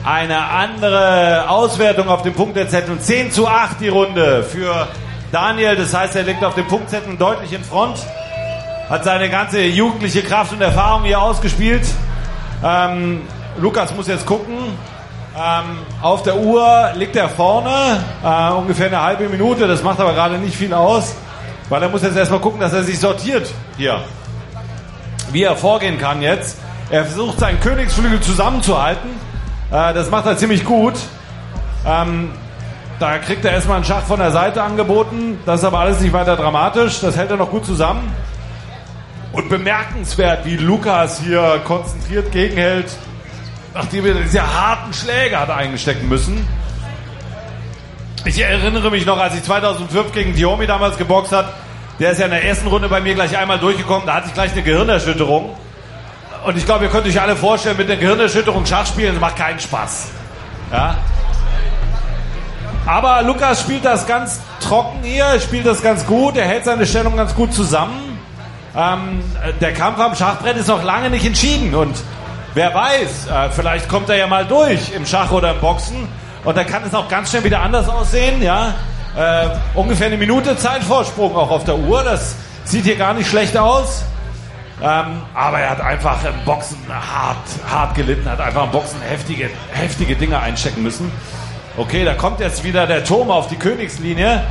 eine 0.05 0.49
andere 0.49 1.49
Auswertung 1.49 2.07
auf 2.07 2.21
dem 2.21 2.33
Punktezettel. 2.33 2.97
10 2.99 3.31
zu 3.31 3.47
8 3.47 3.81
die 3.81 3.89
Runde 3.89 4.43
für 4.43 4.87
Daniel. 5.31 5.75
Das 5.75 5.93
heißt, 5.93 6.15
er 6.15 6.23
liegt 6.23 6.43
auf 6.43 6.55
dem 6.55 6.67
Punktzettel 6.67 7.17
deutlich 7.17 7.51
in 7.51 7.63
Front. 7.63 7.97
Hat 8.89 9.03
seine 9.03 9.29
ganze 9.29 9.61
jugendliche 9.63 10.21
Kraft 10.21 10.53
und 10.53 10.61
Erfahrung 10.61 11.03
hier 11.05 11.19
ausgespielt. 11.19 11.87
Ähm, 12.63 13.21
Lukas 13.57 13.95
muss 13.95 14.07
jetzt 14.07 14.25
gucken. 14.25 14.57
Ähm, 15.35 15.79
auf 16.01 16.21
der 16.23 16.37
Uhr 16.37 16.91
liegt 16.95 17.15
er 17.15 17.27
vorne, 17.27 18.03
äh, 18.23 18.51
ungefähr 18.51 18.87
eine 18.87 19.01
halbe 19.01 19.27
Minute. 19.27 19.67
Das 19.67 19.81
macht 19.83 19.99
aber 19.99 20.13
gerade 20.13 20.37
nicht 20.37 20.55
viel 20.55 20.73
aus, 20.73 21.15
weil 21.67 21.81
er 21.81 21.89
muss 21.89 22.03
jetzt 22.03 22.15
erstmal 22.15 22.39
gucken, 22.39 22.59
dass 22.59 22.73
er 22.73 22.83
sich 22.83 22.99
sortiert 22.99 23.51
hier. 23.75 23.99
Wie 25.31 25.43
er 25.43 25.55
vorgehen 25.55 25.97
kann 25.97 26.21
jetzt. 26.21 26.59
Er 26.91 27.05
versucht 27.05 27.39
seinen 27.39 27.59
Königsflügel 27.59 28.21
zusammenzuhalten. 28.21 29.09
Äh, 29.71 29.93
das 29.93 30.11
macht 30.11 30.27
er 30.27 30.37
ziemlich 30.37 30.63
gut. 30.63 30.93
Ähm, 31.87 32.31
da 32.99 33.17
kriegt 33.17 33.43
er 33.43 33.51
erstmal 33.51 33.77
einen 33.77 33.85
Schach 33.85 34.03
von 34.03 34.19
der 34.19 34.31
Seite 34.31 34.61
angeboten. 34.61 35.39
Das 35.45 35.61
ist 35.61 35.65
aber 35.65 35.79
alles 35.79 35.99
nicht 35.99 36.13
weiter 36.13 36.35
dramatisch. 36.35 37.01
Das 37.01 37.17
hält 37.17 37.31
er 37.31 37.37
noch 37.37 37.49
gut 37.49 37.65
zusammen. 37.65 38.13
Und 39.35 39.49
bemerkenswert, 39.49 40.45
wie 40.45 40.55
Lukas 40.55 41.19
hier 41.19 41.61
konzentriert 41.65 42.31
gegenhält, 42.31 42.89
nachdem 43.73 44.05
er 44.05 44.13
diese 44.13 44.41
harten 44.41 44.93
Schläge 44.93 45.37
hat 45.37 45.49
eingestecken 45.49 46.07
müssen. 46.07 46.47
Ich 48.23 48.41
erinnere 48.41 48.89
mich 48.89 49.05
noch, 49.05 49.19
als 49.19 49.35
ich 49.35 49.43
2005 49.43 50.13
gegen 50.13 50.33
Diomi 50.33 50.67
damals 50.67 50.97
geboxt 50.97 51.33
hat, 51.33 51.51
der 51.99 52.11
ist 52.11 52.19
ja 52.19 52.25
in 52.25 52.31
der 52.31 52.45
ersten 52.45 52.67
Runde 52.67 52.87
bei 52.87 53.01
mir 53.01 53.13
gleich 53.13 53.37
einmal 53.37 53.59
durchgekommen, 53.59 54.07
da 54.07 54.13
hatte 54.15 54.27
ich 54.29 54.33
gleich 54.33 54.53
eine 54.53 54.63
Gehirnerschütterung. 54.63 55.53
Und 56.45 56.57
ich 56.57 56.65
glaube, 56.65 56.85
ihr 56.85 56.89
könnt 56.89 57.05
euch 57.05 57.19
alle 57.19 57.35
vorstellen, 57.35 57.75
mit 57.75 57.91
einer 57.91 57.99
Gehirnerschütterung 57.99 58.65
Schach 58.65 58.85
spielen, 58.85 59.15
das 59.15 59.21
macht 59.21 59.35
keinen 59.35 59.59
Spaß. 59.59 60.11
Ja? 60.71 60.95
Aber 62.85 63.21
Lukas 63.21 63.59
spielt 63.59 63.83
das 63.83 64.07
ganz 64.07 64.39
trocken 64.61 64.99
hier, 65.03 65.41
spielt 65.41 65.65
das 65.65 65.81
ganz 65.81 66.05
gut, 66.05 66.37
er 66.37 66.45
hält 66.45 66.63
seine 66.63 66.85
Stellung 66.85 67.17
ganz 67.17 67.35
gut 67.35 67.53
zusammen. 67.53 68.04
Ähm, 68.77 69.23
der 69.61 69.73
Kampf 69.73 69.99
am 69.99 70.15
Schachbrett 70.15 70.57
ist 70.57 70.67
noch 70.67 70.83
lange 70.83 71.09
nicht 71.09 71.25
entschieden 71.25 71.73
und 71.73 71.95
wer 72.53 72.73
weiß, 72.73 73.27
äh, 73.27 73.49
vielleicht 73.51 73.87
kommt 73.87 74.09
er 74.09 74.17
ja 74.17 74.27
mal 74.27 74.45
durch 74.45 74.91
im 74.93 75.05
Schach 75.05 75.31
oder 75.31 75.51
im 75.51 75.61
Boxen 75.61 76.07
und 76.43 76.57
dann 76.57 76.67
kann 76.67 76.83
es 76.85 76.93
auch 76.93 77.07
ganz 77.07 77.29
schnell 77.29 77.45
wieder 77.45 77.61
anders 77.61 77.87
aussehen. 77.87 78.41
Ja, 78.41 78.73
äh, 79.15 79.47
ungefähr 79.75 80.07
eine 80.07 80.17
Minute 80.17 80.57
Zeitvorsprung 80.57 81.35
auch 81.35 81.51
auf 81.51 81.63
der 81.63 81.77
Uhr, 81.77 82.03
das 82.03 82.35
sieht 82.65 82.83
hier 82.83 82.97
gar 82.97 83.13
nicht 83.13 83.29
schlecht 83.29 83.57
aus. 83.57 84.03
Ähm, 84.81 85.21
aber 85.33 85.59
er 85.59 85.69
hat 85.69 85.79
einfach 85.79 86.21
im 86.25 86.43
Boxen 86.43 86.77
hart, 86.89 87.37
hart 87.65 87.95
gelitten, 87.95 88.29
hat 88.29 88.41
einfach 88.41 88.65
im 88.65 88.71
Boxen 88.71 88.99
heftige, 89.01 89.49
heftige 89.71 90.15
Dinge 90.15 90.39
einstecken 90.39 90.83
müssen. 90.83 91.09
Okay, 91.77 92.03
da 92.03 92.13
kommt 92.13 92.41
jetzt 92.41 92.65
wieder 92.65 92.85
der 92.85 93.05
Turm 93.05 93.31
auf 93.31 93.47
die 93.47 93.55
Königslinie. 93.55 94.43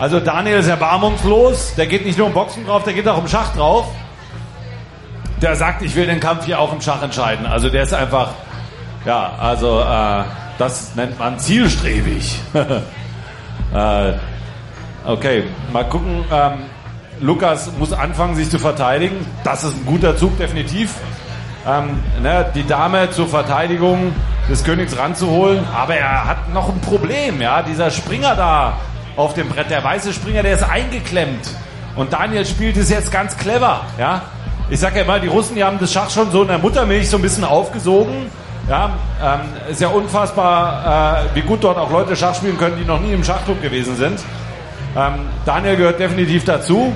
Also 0.00 0.18
Daniel 0.18 0.56
ist 0.56 0.68
erbarmungslos. 0.68 1.74
Der 1.74 1.86
geht 1.86 2.06
nicht 2.06 2.16
nur 2.16 2.28
im 2.28 2.32
Boxen 2.32 2.66
drauf, 2.66 2.84
der 2.84 2.94
geht 2.94 3.06
auch 3.06 3.18
im 3.18 3.28
Schach 3.28 3.54
drauf. 3.54 3.86
Der 5.42 5.54
sagt, 5.56 5.82
ich 5.82 5.94
will 5.94 6.06
den 6.06 6.20
Kampf 6.20 6.46
hier 6.46 6.58
auch 6.58 6.72
im 6.72 6.80
Schach 6.80 7.02
entscheiden. 7.02 7.44
Also 7.44 7.68
der 7.68 7.82
ist 7.82 7.92
einfach, 7.92 8.30
ja, 9.04 9.32
also 9.38 9.80
äh, 9.80 10.24
das 10.56 10.94
nennt 10.94 11.18
man 11.18 11.38
zielstrebig. 11.38 12.40
äh, 13.74 14.12
okay, 15.04 15.44
mal 15.70 15.84
gucken. 15.84 16.24
Ähm, 16.32 16.52
Lukas 17.20 17.70
muss 17.78 17.92
anfangen, 17.92 18.36
sich 18.36 18.48
zu 18.48 18.58
verteidigen. 18.58 19.26
Das 19.44 19.64
ist 19.64 19.76
ein 19.76 19.84
guter 19.84 20.16
Zug, 20.16 20.38
definitiv. 20.38 20.94
Ähm, 21.68 22.02
ne, 22.22 22.46
die 22.54 22.66
Dame 22.66 23.10
zur 23.10 23.28
Verteidigung 23.28 24.14
des 24.48 24.64
Königs 24.64 24.96
ranzuholen. 24.96 25.62
Aber 25.76 25.94
er 25.94 26.26
hat 26.26 26.54
noch 26.54 26.70
ein 26.70 26.80
Problem, 26.80 27.42
ja. 27.42 27.62
Dieser 27.62 27.90
Springer 27.90 28.34
da 28.34 28.78
auf 29.20 29.34
dem 29.34 29.48
Brett, 29.48 29.70
der 29.70 29.84
weiße 29.84 30.12
Springer, 30.12 30.42
der 30.42 30.54
ist 30.54 30.62
eingeklemmt. 30.62 31.48
Und 31.96 32.12
Daniel 32.12 32.46
spielt 32.46 32.76
es 32.76 32.90
jetzt 32.90 33.12
ganz 33.12 33.36
clever, 33.36 33.82
ja. 33.98 34.22
Ich 34.70 34.78
sag 34.78 34.94
ja 34.94 35.02
immer, 35.02 35.18
die 35.18 35.26
Russen, 35.26 35.56
die 35.56 35.64
haben 35.64 35.78
das 35.80 35.92
Schach 35.92 36.10
schon 36.10 36.30
so 36.30 36.42
in 36.42 36.48
der 36.48 36.58
Muttermilch 36.58 37.10
so 37.10 37.16
ein 37.16 37.22
bisschen 37.22 37.44
aufgesogen. 37.44 38.30
Ja, 38.68 38.90
ähm, 39.20 39.40
ist 39.68 39.80
ja 39.80 39.88
unfassbar, 39.88 41.24
äh, 41.32 41.34
wie 41.34 41.40
gut 41.40 41.64
dort 41.64 41.76
auch 41.76 41.90
Leute 41.90 42.14
Schach 42.14 42.36
spielen 42.36 42.56
können, 42.56 42.76
die 42.78 42.84
noch 42.84 43.00
nie 43.00 43.12
im 43.12 43.24
Schachclub 43.24 43.60
gewesen 43.60 43.96
sind. 43.96 44.20
Ähm, 44.96 45.14
Daniel 45.44 45.76
gehört 45.76 45.98
definitiv 45.98 46.44
dazu. 46.44 46.92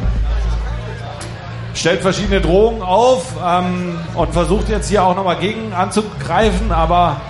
Stellt 1.75 2.03
verschiedene 2.03 2.41
Drohungen 2.41 2.83
auf 2.83 3.33
ähm, 3.45 3.99
und 4.15 4.33
versucht 4.33 4.69
jetzt 4.69 4.89
hier 4.89 5.03
auch 5.03 5.17
nochmal 5.17 5.37
gegen 5.37 5.73
anzugreifen, 5.73 6.71
aber 6.71 7.21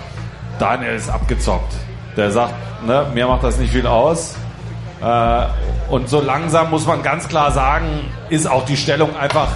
Daniel 0.59 0.93
ist 0.93 1.09
abgezockt. 1.09 1.73
Der 2.15 2.29
sagt, 2.29 2.53
ne, 2.85 3.07
mir 3.15 3.27
macht 3.27 3.43
das 3.43 3.57
nicht 3.57 3.73
viel 3.73 3.87
aus. 3.87 4.35
Äh, 5.01 5.45
und 5.89 6.09
so 6.09 6.21
langsam 6.21 6.69
muss 6.69 6.85
man 6.85 7.03
ganz 7.03 7.27
klar 7.27 7.51
sagen, 7.51 8.11
ist 8.29 8.49
auch 8.49 8.65
die 8.65 8.77
Stellung 8.77 9.15
einfach 9.15 9.49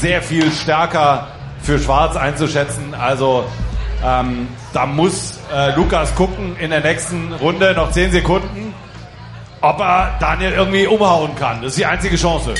sehr 0.00 0.22
viel 0.22 0.50
stärker 0.50 1.28
für 1.60 1.78
Schwarz 1.78 2.16
einzuschätzen. 2.16 2.94
Also 2.94 3.44
ähm, 4.04 4.48
da 4.72 4.86
muss 4.86 5.38
äh, 5.52 5.74
Lukas 5.76 6.14
gucken 6.14 6.56
in 6.58 6.70
der 6.70 6.80
nächsten 6.80 7.32
Runde, 7.32 7.72
noch 7.74 7.90
10 7.90 8.12
Sekunden, 8.12 8.74
ob 9.60 9.80
er 9.80 10.16
Daniel 10.20 10.52
irgendwie 10.52 10.86
umhauen 10.86 11.34
kann. 11.36 11.62
Das 11.62 11.70
ist 11.70 11.78
die 11.78 11.86
einzige 11.86 12.16
Chance. 12.16 12.54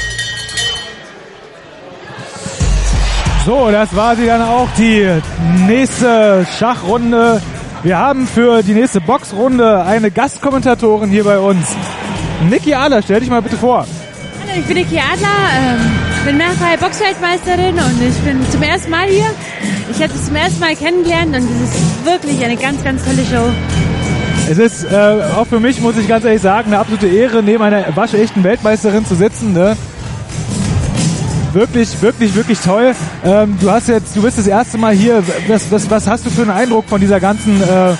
So, 3.44 3.70
das 3.70 3.94
war 3.94 4.16
sie 4.16 4.24
dann 4.24 4.40
auch, 4.40 4.68
die 4.78 5.06
nächste 5.66 6.46
Schachrunde. 6.58 7.42
Wir 7.82 7.98
haben 7.98 8.26
für 8.26 8.62
die 8.62 8.72
nächste 8.72 9.02
Boxrunde 9.02 9.84
eine 9.84 10.10
Gastkommentatorin 10.10 11.10
hier 11.10 11.24
bei 11.24 11.38
uns. 11.38 11.76
Niki 12.48 12.74
Adler, 12.74 13.02
stell 13.02 13.20
dich 13.20 13.30
mal 13.30 13.40
bitte 13.40 13.56
vor. 13.56 13.86
Hallo, 14.40 14.58
ich 14.58 14.66
bin 14.66 14.76
Niki 14.76 14.98
Adler, 14.98 15.28
ähm, 15.56 15.80
bin 16.26 16.36
mehrfache 16.36 16.78
Boxweltmeisterin 16.78 17.74
und 17.74 18.02
ich 18.02 18.16
bin 18.18 18.38
zum 18.50 18.62
ersten 18.62 18.90
Mal 18.90 19.08
hier. 19.08 19.26
Ich 19.90 20.02
habe 20.02 20.12
es 20.12 20.26
zum 20.26 20.36
ersten 20.36 20.60
Mal 20.60 20.76
kennengelernt 20.76 21.34
und 21.36 21.42
es 21.42 21.70
ist 21.70 22.04
wirklich 22.04 22.44
eine 22.44 22.56
ganz, 22.56 22.82
ganz 22.84 23.04
tolle 23.04 23.24
Show. 23.24 23.50
Es 24.50 24.58
ist 24.58 24.84
äh, 24.84 25.22
auch 25.36 25.46
für 25.46 25.58
mich, 25.58 25.80
muss 25.80 25.96
ich 25.96 26.06
ganz 26.06 26.24
ehrlich 26.24 26.42
sagen, 26.42 26.66
eine 26.68 26.78
absolute 26.78 27.06
Ehre, 27.06 27.42
neben 27.42 27.62
einer 27.62 27.96
waschechten 27.96 28.44
Weltmeisterin 28.44 29.06
zu 29.06 29.14
sitzen. 29.14 29.54
Ne? 29.54 29.74
Wirklich, 31.54 32.02
wirklich, 32.02 32.34
wirklich 32.34 32.58
toll. 32.58 32.94
Ähm, 33.24 33.56
du 33.60 33.70
hast 33.70 33.88
jetzt, 33.88 34.14
du 34.16 34.22
bist 34.22 34.38
das 34.38 34.46
erste 34.46 34.76
Mal 34.76 34.92
hier. 34.92 35.22
Was, 35.48 35.70
was, 35.70 35.88
was 35.88 36.06
hast 36.06 36.26
du 36.26 36.30
für 36.30 36.42
einen 36.42 36.50
Eindruck 36.50 36.86
von 36.88 37.00
dieser 37.00 37.20
ganzen, 37.20 37.62
äh, 37.62 37.94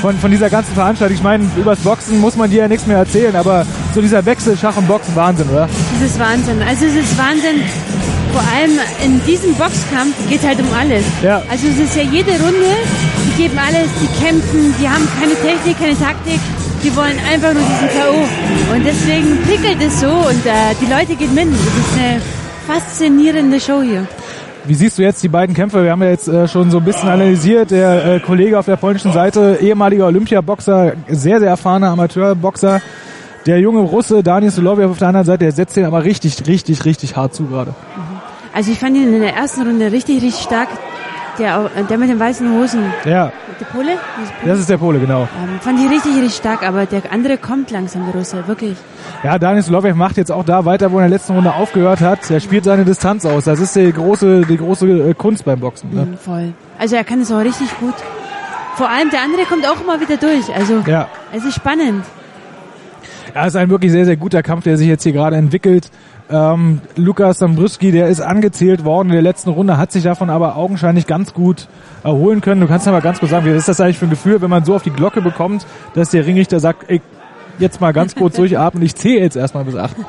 von, 0.00 0.18
von 0.18 0.30
dieser 0.30 0.50
ganzen 0.50 0.74
Veranstaltung? 0.74 1.16
Ich 1.16 1.22
meine, 1.22 1.48
übers 1.56 1.80
Boxen 1.80 2.18
muss 2.20 2.36
man 2.36 2.50
dir 2.50 2.60
ja 2.60 2.68
nichts 2.68 2.86
mehr 2.86 2.98
erzählen, 2.98 3.36
aber 3.36 3.66
so 3.94 4.00
dieser 4.00 4.24
Wechsel 4.24 4.56
Schach 4.56 4.76
und 4.76 4.86
Boxen, 4.88 5.14
Wahnsinn, 5.14 5.48
oder? 5.48 5.68
Das 6.00 6.10
ist 6.10 6.18
Wahnsinn. 6.18 6.62
Also 6.62 6.86
es 6.86 6.94
ist 6.94 7.18
Wahnsinn. 7.18 7.62
Vor 8.32 8.42
allem 8.54 8.78
in 9.04 9.20
diesem 9.26 9.54
Boxkampf 9.54 10.14
geht 10.28 10.42
halt 10.42 10.60
um 10.60 10.68
alles. 10.72 11.04
Ja. 11.22 11.42
Also 11.50 11.66
es 11.66 11.78
ist 11.78 11.96
ja 11.96 12.02
jede 12.02 12.30
Runde, 12.32 12.70
die 13.26 13.42
geben 13.42 13.58
alles, 13.58 13.88
die 14.00 14.24
kämpfen, 14.24 14.74
die 14.80 14.88
haben 14.88 15.06
keine 15.18 15.34
Technik, 15.34 15.78
keine 15.78 15.98
Taktik, 15.98 16.40
die 16.82 16.94
wollen 16.94 17.18
einfach 17.30 17.52
nur 17.52 17.62
diesen 17.62 17.88
K.O. 17.88 18.74
Und 18.74 18.86
deswegen 18.86 19.38
prickelt 19.42 19.82
es 19.82 20.00
so 20.00 20.06
und 20.06 20.46
äh, 20.46 20.74
die 20.80 20.86
Leute 20.86 21.16
gehen 21.16 21.34
mit. 21.34 21.48
Das 21.48 21.60
ist 21.60 21.98
eine 21.98 22.20
faszinierende 22.66 23.60
Show 23.60 23.82
hier. 23.82 24.06
Wie 24.64 24.74
siehst 24.74 24.98
du 24.98 25.02
jetzt 25.02 25.22
die 25.22 25.28
beiden 25.28 25.54
Kämpfe? 25.54 25.82
Wir 25.82 25.90
haben 25.90 26.02
ja 26.02 26.10
jetzt 26.10 26.28
äh, 26.28 26.46
schon 26.46 26.70
so 26.70 26.78
ein 26.78 26.84
bisschen 26.84 27.08
analysiert. 27.08 27.70
Der 27.70 28.04
äh, 28.04 28.20
Kollege 28.20 28.58
auf 28.58 28.66
der 28.66 28.76
polnischen 28.76 29.12
Seite, 29.12 29.58
ehemaliger 29.60 30.06
Olympiaboxer, 30.06 30.94
sehr, 31.08 31.40
sehr 31.40 31.48
erfahrener 31.48 31.88
Amateurboxer. 31.90 32.80
Der 33.46 33.58
junge 33.58 33.80
Russe 33.80 34.22
Daniel 34.22 34.52
Soloviev 34.52 34.90
auf 34.90 34.98
der 34.98 35.08
anderen 35.08 35.26
Seite, 35.26 35.44
der 35.44 35.52
setzt 35.52 35.76
den 35.76 35.86
aber 35.86 36.04
richtig, 36.04 36.46
richtig, 36.46 36.84
richtig 36.84 37.16
hart 37.16 37.34
zu 37.34 37.46
gerade. 37.46 37.74
Also 38.52 38.72
ich 38.72 38.78
fand 38.78 38.96
ihn 38.96 39.14
in 39.14 39.20
der 39.20 39.34
ersten 39.34 39.62
Runde 39.62 39.92
richtig, 39.92 40.22
richtig 40.22 40.42
stark. 40.42 40.68
Der, 41.38 41.58
au- 41.58 41.68
der 41.88 41.96
mit 41.98 42.10
den 42.10 42.18
weißen 42.20 42.50
Hosen. 42.52 42.82
Ja, 43.04 43.32
Der 43.60 43.64
Pole? 43.66 43.92
Das 44.44 44.58
ist 44.58 44.68
der 44.68 44.76
Pole, 44.76 44.98
genau. 44.98 45.22
Ähm, 45.22 45.60
fand 45.60 45.78
ich 45.80 45.90
richtig, 45.90 46.14
richtig 46.16 46.34
stark, 46.34 46.62
aber 46.66 46.84
der 46.86 47.02
andere 47.12 47.38
kommt 47.38 47.70
langsam, 47.70 48.04
der 48.06 48.14
Russe, 48.14 48.46
wirklich. 48.46 48.76
Ja, 49.22 49.38
Daniel 49.38 49.62
Soloviev 49.62 49.94
macht 49.94 50.16
jetzt 50.16 50.30
auch 50.32 50.44
da 50.44 50.64
weiter, 50.64 50.90
wo 50.92 50.98
er 50.98 51.04
in 51.04 51.10
der 51.10 51.18
letzten 51.18 51.34
Runde 51.34 51.54
aufgehört 51.54 52.00
hat. 52.00 52.30
Er 52.30 52.40
spielt 52.40 52.64
seine 52.64 52.84
Distanz 52.84 53.24
aus. 53.24 53.44
Das 53.44 53.60
ist 53.60 53.74
die 53.76 53.92
große, 53.92 54.42
die 54.42 54.56
große 54.56 54.86
äh, 54.88 55.14
Kunst 55.14 55.44
beim 55.44 55.60
Boxen. 55.60 55.94
Ne? 55.94 56.06
Mhm, 56.06 56.18
voll. 56.18 56.52
Also 56.78 56.96
er 56.96 57.04
kann 57.04 57.20
es 57.20 57.30
auch 57.32 57.40
richtig 57.40 57.68
gut. 57.78 57.94
Vor 58.76 58.88
allem 58.88 59.10
der 59.10 59.22
andere 59.22 59.42
kommt 59.44 59.66
auch 59.68 59.80
immer 59.80 60.00
wieder 60.00 60.16
durch. 60.16 60.54
Also 60.54 60.82
Ja. 60.86 61.08
es 61.32 61.44
ist 61.44 61.54
spannend. 61.54 62.04
Ja, 63.34 63.42
es 63.42 63.48
ist 63.48 63.56
ein 63.56 63.70
wirklich 63.70 63.92
sehr, 63.92 64.04
sehr 64.04 64.16
guter 64.16 64.42
Kampf, 64.42 64.64
der 64.64 64.76
sich 64.76 64.88
jetzt 64.88 65.04
hier 65.04 65.12
gerade 65.12 65.36
entwickelt. 65.36 65.90
Ähm, 66.30 66.80
Lukas 66.96 67.38
Dombruski, 67.38 67.90
der 67.90 68.08
ist 68.08 68.20
angezählt 68.20 68.84
worden 68.84 69.08
in 69.08 69.14
der 69.14 69.22
letzten 69.22 69.50
Runde, 69.50 69.78
hat 69.78 69.90
sich 69.90 70.04
davon 70.04 70.30
aber 70.30 70.56
augenscheinlich 70.56 71.06
ganz 71.06 71.34
gut 71.34 71.66
erholen 72.04 72.40
können. 72.40 72.60
Du 72.60 72.68
kannst 72.68 72.86
aber 72.86 73.00
ganz 73.00 73.18
kurz 73.18 73.32
sagen, 73.32 73.46
wie 73.46 73.50
ist 73.50 73.68
das 73.68 73.80
eigentlich 73.80 73.98
für 73.98 74.06
ein 74.06 74.10
Gefühl, 74.10 74.40
wenn 74.40 74.50
man 74.50 74.64
so 74.64 74.74
auf 74.74 74.82
die 74.82 74.90
Glocke 74.90 75.22
bekommt, 75.22 75.66
dass 75.94 76.10
der 76.10 76.26
Ringrichter 76.26 76.60
sagt, 76.60 76.88
ey, 76.88 77.00
jetzt 77.58 77.80
mal 77.80 77.92
ganz 77.92 78.14
kurz 78.14 78.36
durchatmen, 78.36 78.82
ich 78.82 78.94
zähle 78.94 79.20
jetzt 79.20 79.36
erstmal 79.36 79.64
bis 79.64 79.76
acht. 79.76 79.96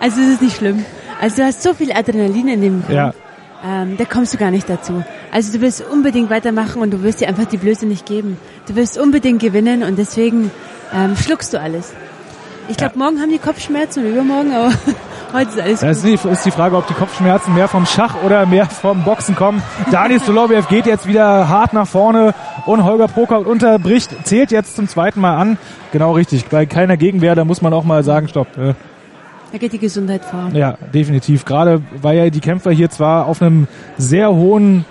Also 0.00 0.20
es 0.20 0.30
ist 0.30 0.42
nicht 0.42 0.56
schlimm. 0.56 0.84
Also 1.20 1.36
du 1.36 1.42
hast 1.44 1.62
so 1.62 1.74
viel 1.74 1.92
Adrenalin 1.92 2.48
in 2.48 2.60
dem 2.60 2.80
Kampf. 2.80 2.92
Ja. 2.92 3.14
Ähm, 3.64 3.96
da 3.96 4.04
kommst 4.04 4.34
du 4.34 4.38
gar 4.38 4.50
nicht 4.50 4.68
dazu. 4.68 5.04
Also 5.30 5.52
du 5.52 5.60
willst 5.60 5.84
unbedingt 5.88 6.28
weitermachen 6.28 6.82
und 6.82 6.90
du 6.90 7.04
wirst 7.04 7.20
dir 7.20 7.28
einfach 7.28 7.44
die 7.44 7.56
Blöße 7.56 7.86
nicht 7.86 8.04
geben. 8.04 8.36
Du 8.66 8.74
willst 8.74 8.98
unbedingt 8.98 9.40
gewinnen 9.40 9.84
und 9.84 9.96
deswegen 9.96 10.50
ähm, 10.92 11.16
schluckst 11.16 11.54
du 11.54 11.60
alles. 11.60 11.92
Ich 12.68 12.76
glaube, 12.76 12.98
morgen 12.98 13.20
haben 13.20 13.30
die 13.30 13.38
Kopfschmerzen 13.38 14.04
und 14.04 14.10
übermorgen, 14.12 14.52
aber 14.52 14.72
heute 15.32 15.50
ist 15.50 15.60
alles 15.60 15.80
Das 15.80 16.02
gut. 16.02 16.12
ist 16.14 16.24
die, 16.24 16.28
ist 16.30 16.46
die 16.46 16.50
Frage, 16.50 16.76
ob 16.76 16.86
die 16.86 16.94
Kopfschmerzen 16.94 17.54
mehr 17.54 17.68
vom 17.68 17.86
Schach 17.86 18.16
oder 18.24 18.46
mehr 18.46 18.66
vom 18.66 19.02
Boxen 19.04 19.34
kommen. 19.34 19.62
Daniel 19.90 20.20
Soloviev 20.20 20.68
geht 20.68 20.86
jetzt 20.86 21.06
wieder 21.06 21.48
hart 21.48 21.72
nach 21.72 21.86
vorne 21.86 22.34
und 22.66 22.84
Holger 22.84 23.08
Prokop 23.08 23.46
unterbricht, 23.46 24.10
zählt 24.24 24.50
jetzt 24.50 24.76
zum 24.76 24.88
zweiten 24.88 25.20
Mal 25.20 25.36
an. 25.36 25.58
Genau 25.92 26.12
richtig, 26.12 26.46
bei 26.46 26.66
keiner 26.66 26.96
Gegenwehr, 26.96 27.34
da 27.34 27.44
muss 27.44 27.62
man 27.62 27.72
auch 27.72 27.84
mal 27.84 28.02
sagen, 28.04 28.28
stopp. 28.28 28.48
äh, 28.58 28.74
Da 29.52 29.58
geht 29.58 29.72
die 29.72 29.78
Gesundheit 29.78 30.24
vor. 30.24 30.48
Ja, 30.52 30.76
definitiv. 30.94 31.44
Gerade 31.44 31.82
weil 32.00 32.16
ja 32.18 32.30
die 32.30 32.40
Kämpfer 32.40 32.70
hier 32.70 32.88
zwar 32.90 33.26
auf 33.26 33.42
einem 33.42 33.66
sehr 33.98 34.30
hohen 34.30 34.84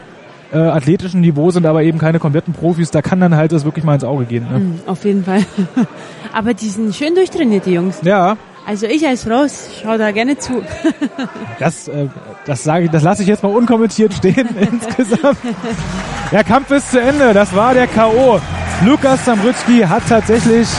äh, 0.54 0.58
athletischen 0.58 1.21
Niveau 1.21 1.49
sind, 1.51 1.65
aber 1.65 1.82
eben 1.84 1.97
keine 1.97 2.19
kompletten 2.19 2.54
Profis, 2.54 2.91
da 2.91 3.01
kann 3.01 3.19
dann 3.21 3.36
halt 3.38 3.54
das 3.54 3.63
wirklich 3.63 3.86
mal 3.86 3.93
ins 3.95 4.04
Auge 4.04 4.25
gehen. 4.25 4.45
Ne? 4.51 4.60
Mhm, 4.60 4.80
auf 4.86 5.06
jeden 5.06 5.23
Fall. 5.23 5.39
Aber 6.34 6.54
die 6.54 6.67
sind 6.67 6.93
schön 6.95 7.15
durchtrainiert, 7.15 7.65
die 7.65 7.73
Jungs. 7.73 7.99
Ja, 8.04 8.36
Also 8.72 8.86
ich 8.86 9.06
als 9.06 9.26
Frau 9.26 9.48
schau 9.84 9.98
da 9.98 10.12
gerne 10.12 10.38
zu. 10.38 10.64
das, 11.60 11.90
äh, 11.90 12.08
das 12.46 12.64
sage 12.64 12.86
ich, 12.86 12.90
das 12.90 13.04
lasse 13.04 13.22
ich 13.22 13.28
jetzt 13.28 13.44
mal 13.44 13.50
unkommentiert 13.50 14.14
stehen 14.14 14.48
insgesamt. 14.72 15.40
Der 16.32 16.46
Kampf 16.46 16.72
ist 16.72 16.90
zu 16.92 17.02
Ende. 17.02 17.34
Das 17.34 17.54
war 17.54 17.74
der 17.74 17.88
K.O. 17.88 18.40
Lukas 18.86 19.26
Zambrütski 19.26 19.82
hat 19.82 20.04
tatsächlich, 20.08 20.70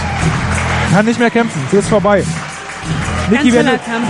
kann 0.91 1.05
nicht 1.05 1.21
mehr 1.21 1.29
kämpfen. 1.29 1.61
Es 1.67 1.81
ist 1.81 1.89
vorbei. 1.89 2.25
Niki, 3.31 3.53
wenn 3.53 3.69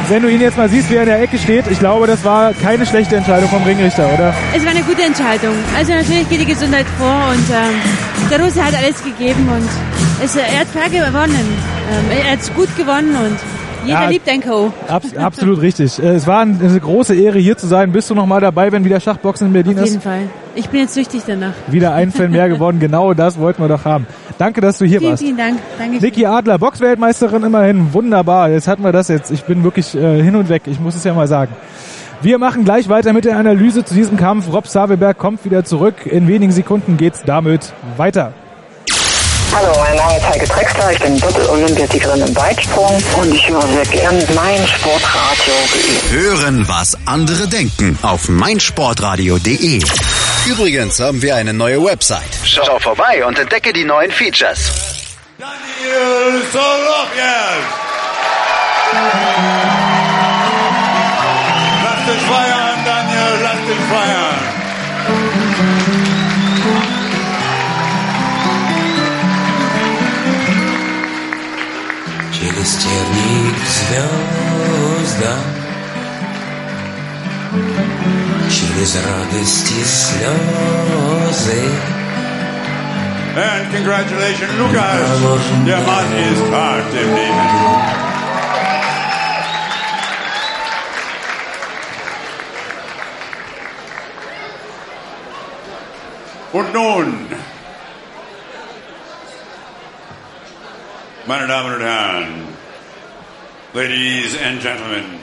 wenn 0.09 0.23
du 0.23 0.31
ihn 0.31 0.40
jetzt 0.40 0.57
mal 0.57 0.68
siehst, 0.68 0.88
wie 0.88 0.95
er 0.95 1.03
in 1.03 1.09
der 1.09 1.21
Ecke 1.21 1.37
steht, 1.37 1.64
ich 1.68 1.81
glaube, 1.81 2.07
das 2.07 2.25
war 2.25 2.53
keine 2.53 2.87
schlechte 2.87 3.16
Entscheidung 3.16 3.49
vom 3.49 3.64
Ringrichter, 3.64 4.09
oder? 4.14 4.33
Es 4.57 4.64
war 4.64 4.71
eine 4.71 4.83
gute 4.83 5.03
Entscheidung. 5.03 5.57
Also 5.77 5.92
natürlich 5.92 6.29
geht 6.29 6.40
die 6.40 6.47
Gesundheit 6.47 6.87
vor 6.99 7.31
und 7.31 7.51
ähm, 7.51 8.31
der 8.31 8.45
Russe 8.45 8.64
hat 8.64 8.77
alles 8.77 9.03
gegeben 9.03 9.49
und 9.49 9.68
es, 10.25 10.37
er 10.37 10.61
hat 10.61 10.68
fair 10.68 10.88
gewonnen. 10.88 11.57
Ähm, 11.90 12.18
er 12.25 12.33
hat 12.33 12.55
gut 12.55 12.75
gewonnen 12.77 13.16
und 13.16 13.62
jeder 13.85 14.03
Ja. 14.03 14.09
liebt 14.09 14.29
ein 14.29 14.40
K.O. 14.40 14.73
Abs 14.88 15.16
absolut 15.16 15.61
richtig. 15.61 16.03
Äh, 16.03 16.09
Es 16.14 16.27
war 16.27 16.40
ein- 16.40 16.59
eine 16.62 16.79
große 16.81 17.14
Ehre, 17.14 17.38
hier 17.38 17.57
zu 17.57 17.66
sein. 17.66 17.92
Bist 17.92 18.11
du 18.11 18.14
noch 18.14 18.27
mal 18.27 18.40
dabei, 18.40 18.71
wenn 18.73 18.85
wieder 18.85 19.01
Schachboxen 19.01 19.49
in 19.49 19.53
Berlin 19.53 19.79
Auf 19.79 19.85
jeden 19.85 19.97
ist? 19.99 20.03
Fall. 20.05 20.21
Ich 20.55 20.68
bin 20.68 20.81
jetzt 20.81 20.95
süchtig 20.95 21.23
danach. 21.27 21.53
Wieder 21.68 21.95
ein 21.95 22.11
Fan 22.12 22.31
mehr 22.31 22.49
geworden. 22.51 22.79
Genau 22.81 23.14
das 23.14 23.38
wollten 23.38 23.62
wir 23.62 23.68
doch 23.68 23.85
haben. 23.85 24.07
Danke, 24.38 24.61
dass 24.61 24.79
du 24.79 24.85
hier 24.85 24.99
Vielen, 24.99 25.11
warst. 25.12 25.23
vielen 25.23 25.37
Dank. 25.37 25.59
Danke. 25.79 25.99
Niki 26.05 26.27
Adler, 26.27 26.59
Boxweltmeisterin 26.59 27.42
immerhin. 27.45 27.92
Wunderbar. 27.92 28.51
Jetzt 28.51 28.68
hatten 28.68 28.83
wir 28.85 28.92
das 28.92 29.09
jetzt. 29.09 29.31
Ich 29.31 29.45
bin 29.45 29.62
wirklich 29.64 29.95
äh, 29.95 30.23
hin 30.23 30.37
und 30.37 30.49
weg. 30.49 30.62
Ich 30.66 30.81
muss 30.81 30.95
es 30.95 31.05
ja 31.05 31.14
mal 31.14 31.27
sagen. 31.29 31.53
Wir 32.23 32.38
machen 32.38 32.64
gleich 32.64 32.88
weiter 32.88 33.12
mit 33.12 33.25
der 33.25 33.37
Analyse 33.37 33.85
zu 33.85 33.95
diesem 33.95 34.16
Kampf. 34.16 34.53
Rob 34.53 34.68
Saveberg 34.68 35.18
kommt 35.18 35.45
wieder 35.45 35.64
zurück. 35.64 36.07
In 36.07 36.29
wenigen 36.29 36.53
Sekunden 36.53 36.97
geht's 36.97 37.23
damit 37.25 37.73
weiter. 37.97 38.33
Hallo, 39.54 39.72
mein 39.78 39.96
Name 39.96 40.16
ist 40.16 40.26
Heike 40.26 40.46
Drexler, 40.46 40.92
ich 40.92 40.98
bin 40.98 41.18
Doppel-Olympiasiegerin 41.20 42.26
im 42.26 42.34
Weitsprung 42.36 43.02
und 43.20 43.34
ich 43.34 43.48
höre 43.48 43.60
sehr 43.62 43.84
gern 43.84 44.16
mein 44.34 44.66
Sportradio. 44.66 45.54
Hören, 46.10 46.66
was 46.68 46.96
andere 47.06 47.46
denken 47.48 47.98
auf 48.02 48.28
meinsportradio.de. 48.28 49.82
Übrigens 50.46 51.00
haben 51.00 51.20
wir 51.20 51.36
eine 51.36 51.52
neue 51.52 51.84
Website. 51.84 52.30
Schau 52.44 52.78
vorbei 52.78 53.24
und 53.26 53.38
entdecke 53.38 53.72
die 53.72 53.84
neuen 53.84 54.10
Features. 54.10 54.72
Daniel 55.38 56.42
Soloviev. 56.50 57.64
Lass 61.84 62.06
dich 62.06 62.28
Через 72.41 72.75
терник 72.75 73.56
к 73.56 73.67
звездам 73.67 75.43
Через 78.49 78.95
радость 78.95 79.71
и 79.71 79.84
слезы 79.84 81.63
And 83.38 83.71
congratulations, 83.71 84.51
Lukas. 84.58 85.21
Der 85.63 85.80
Mann 85.82 86.12
ist 86.12 86.51
hart 86.51 86.91
im 86.91 87.13
Leben. 87.13 88.08
Und 96.51 96.73
nun, 96.73 97.27
meine 101.33 101.47
Damen 101.47 101.77
und 101.77 101.81
Herren, 101.81 102.49
Ladies 103.73 104.37
and 104.45 104.61
Gentlemen, 104.61 105.18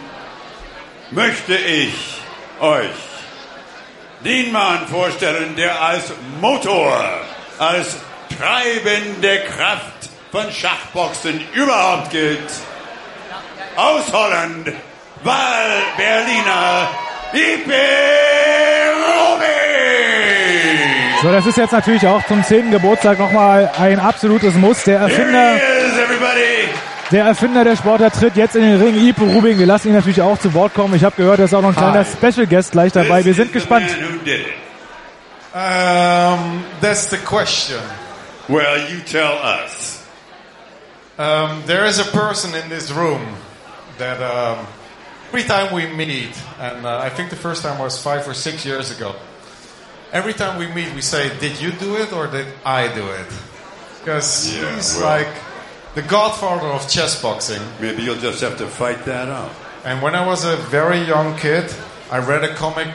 möchte 1.12 1.54
ich 1.56 1.94
euch 2.60 2.90
den 4.26 4.52
Mann 4.52 4.88
vorstellen, 4.88 5.56
der 5.56 5.80
als 5.80 6.12
Motor, 6.42 7.00
als 7.60 7.98
treibende 8.36 9.42
Kraft 9.56 10.10
von 10.32 10.52
Schachboxen 10.52 11.42
überhaupt 11.54 12.10
gilt. 12.10 12.50
Aus 13.76 14.12
Holland, 14.12 14.74
Wahl 15.24 15.84
Berliner, 15.96 16.90
Ipe. 17.34 18.10
So, 21.22 21.30
das 21.34 21.46
ist 21.46 21.58
jetzt 21.58 21.74
natürlich 21.74 22.08
auch 22.08 22.26
zum 22.28 22.42
10. 22.42 22.72
Geburtstag 22.72 23.20
nochmal 23.20 23.70
ein 23.78 24.00
absolutes 24.00 24.56
Muss. 24.56 24.86
Der 24.86 25.00
Erfinder, 25.00 25.60
everybody. 26.38 26.74
der 27.12 27.26
Erfinder 27.26 27.64
der 27.64 27.76
Sportart 27.76 28.14
tritt 28.16 28.36
jetzt 28.36 28.56
in 28.56 28.62
den 28.62 28.82
Ring. 28.82 28.96
Ipo 29.08 29.24
Rubing, 29.26 29.58
wir 29.58 29.66
lassen 29.66 29.88
ihn 29.90 29.96
natürlich 29.96 30.22
auch 30.22 30.38
zu 30.40 30.54
Wort 30.54 30.74
kommen. 30.76 30.94
Ich 30.96 31.04
habe 31.04 31.16
gehört, 31.16 31.40
da 31.40 31.46
ist 31.46 31.54
auch 31.54 31.62
noch 31.62 31.70
ein 31.70 31.76
kleiner 31.76 32.06
Special 32.06 32.46
Guest 32.48 32.72
gleich 32.72 32.92
dabei. 32.94 33.26
Wir 33.26 33.34
sind 33.34 33.52
gespannt. 33.52 33.88
Um, 35.52 36.64
that's 36.82 37.10
the 37.10 37.18
question. 37.18 37.80
Well, 38.48 38.90
you 38.92 39.00
tell 39.02 39.34
us. 39.44 40.04
Um, 41.18 41.64
there 41.66 41.86
is 41.86 42.00
a 42.00 42.06
person 42.12 42.54
in 42.56 42.70
this 42.70 42.92
room 42.92 43.22
that 43.98 44.22
um, 44.22 44.66
every 45.30 45.44
time 45.44 45.74
we 45.74 45.88
meet, 45.88 46.30
and 46.60 46.86
uh, 46.86 47.00
I 47.00 47.10
think 47.10 47.30
the 47.32 47.36
first 47.36 47.64
time 47.64 47.80
was 47.80 48.02
five 48.02 48.28
or 48.28 48.34
six 48.36 48.64
years 48.64 48.92
ago. 48.92 49.16
Every 50.14 50.34
time 50.34 50.58
we 50.60 50.68
meet, 50.68 50.94
we 50.94 51.02
say, 51.02 51.30
"Did 51.40 51.60
you 51.60 51.72
do 51.72 51.96
it 51.98 52.14
or 52.14 52.28
did 52.28 52.48
I 52.64 52.88
do 52.94 53.06
it?" 53.10 53.28
Because 54.00 54.54
Yeah, 54.56 54.76
he's 54.76 54.96
well. 54.98 55.06
like 55.18 55.28
the 55.96 56.02
godfather 56.02 56.68
of 56.68 56.88
chess 56.88 57.22
boxing. 57.22 57.62
Maybe 57.80 58.04
you'll 58.04 58.16
just 58.16 58.42
have 58.42 58.58
to 58.58 58.68
fight 58.68 59.06
that 59.06 59.30
out. 59.30 59.52
And 59.86 60.02
when 60.02 60.16
I 60.16 60.26
was 60.26 60.46
a 60.46 60.58
very 60.58 61.02
young 61.02 61.38
kid, 61.38 61.74
I 62.12 62.20
read 62.20 62.44
a 62.44 62.54
comic 62.56 62.88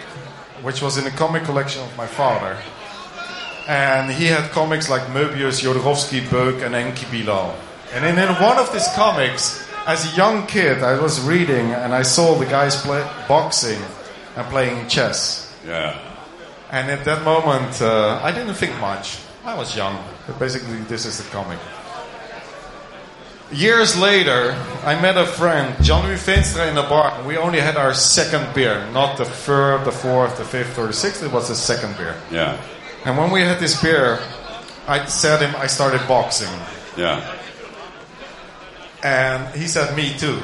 which 0.63 0.81
was 0.81 0.97
in 0.97 1.05
the 1.05 1.11
comic 1.11 1.45
collection 1.45 1.83
of 1.83 1.97
my 1.97 2.07
father. 2.07 2.57
And 3.69 4.11
he 4.11 4.27
had 4.27 4.51
comics 4.51 4.89
like 4.89 5.03
Möbius, 5.09 5.63
Jodorowsky, 5.63 6.21
Böck, 6.21 6.65
and 6.65 6.75
Enki 6.75 7.07
Bilal. 7.11 7.57
And 7.93 8.05
in, 8.05 8.19
in 8.19 8.29
one 8.37 8.59
of 8.59 8.73
these 8.73 8.89
comics, 8.95 9.67
as 9.87 10.13
a 10.13 10.17
young 10.17 10.47
kid, 10.47 10.83
I 10.83 11.01
was 11.01 11.21
reading 11.21 11.73
and 11.73 11.95
I 11.95 12.03
saw 12.03 12.35
the 12.35 12.47
guys 12.47 12.81
play 12.81 13.03
boxing 13.29 13.81
and 14.37 14.47
playing 14.49 14.89
chess. 14.89 15.55
Yeah. 15.67 15.99
And 16.71 16.91
at 16.91 17.05
that 17.05 17.25
moment, 17.25 17.81
uh, 17.81 18.21
I 18.23 18.33
didn't 18.33 18.55
think 18.55 18.79
much. 18.81 19.19
I 19.45 19.55
was 19.55 19.77
young. 19.77 20.03
But 20.27 20.39
basically, 20.39 20.77
this 20.89 21.05
is 21.07 21.19
the 21.19 21.31
comic. 21.31 21.59
Years 23.53 23.97
later, 23.97 24.53
I 24.85 25.01
met 25.01 25.17
a 25.17 25.27
friend, 25.27 25.77
John 25.85 26.05
Veenstra, 26.05 26.71
in 26.71 26.77
a 26.79 26.83
bar. 26.83 27.23
We 27.25 27.37
only 27.37 27.61
had 27.61 27.77
our 27.77 27.95
second 27.95 28.53
beer, 28.55 28.91
not 28.93 29.17
the 29.19 29.25
third, 29.27 29.85
the 29.85 29.93
fourth, 29.93 30.39
the 30.39 30.45
fifth, 30.45 30.79
or 30.79 30.87
the 30.87 30.93
sixth. 30.93 31.23
It 31.23 31.31
was 31.31 31.49
the 31.49 31.55
second 31.55 31.97
beer. 31.97 32.17
Yeah. 32.31 32.61
And 33.05 33.17
when 33.19 33.31
we 33.31 33.43
had 33.43 33.61
this 33.61 33.81
beer, 33.81 34.19
I 34.89 35.05
said 35.07 35.41
him 35.43 35.55
I 35.57 35.67
started 35.67 36.01
boxing, 36.09 36.49
Yeah. 36.97 37.21
and 39.03 39.55
he 39.55 39.69
said 39.69 39.95
me 39.95 40.15
too. 40.19 40.41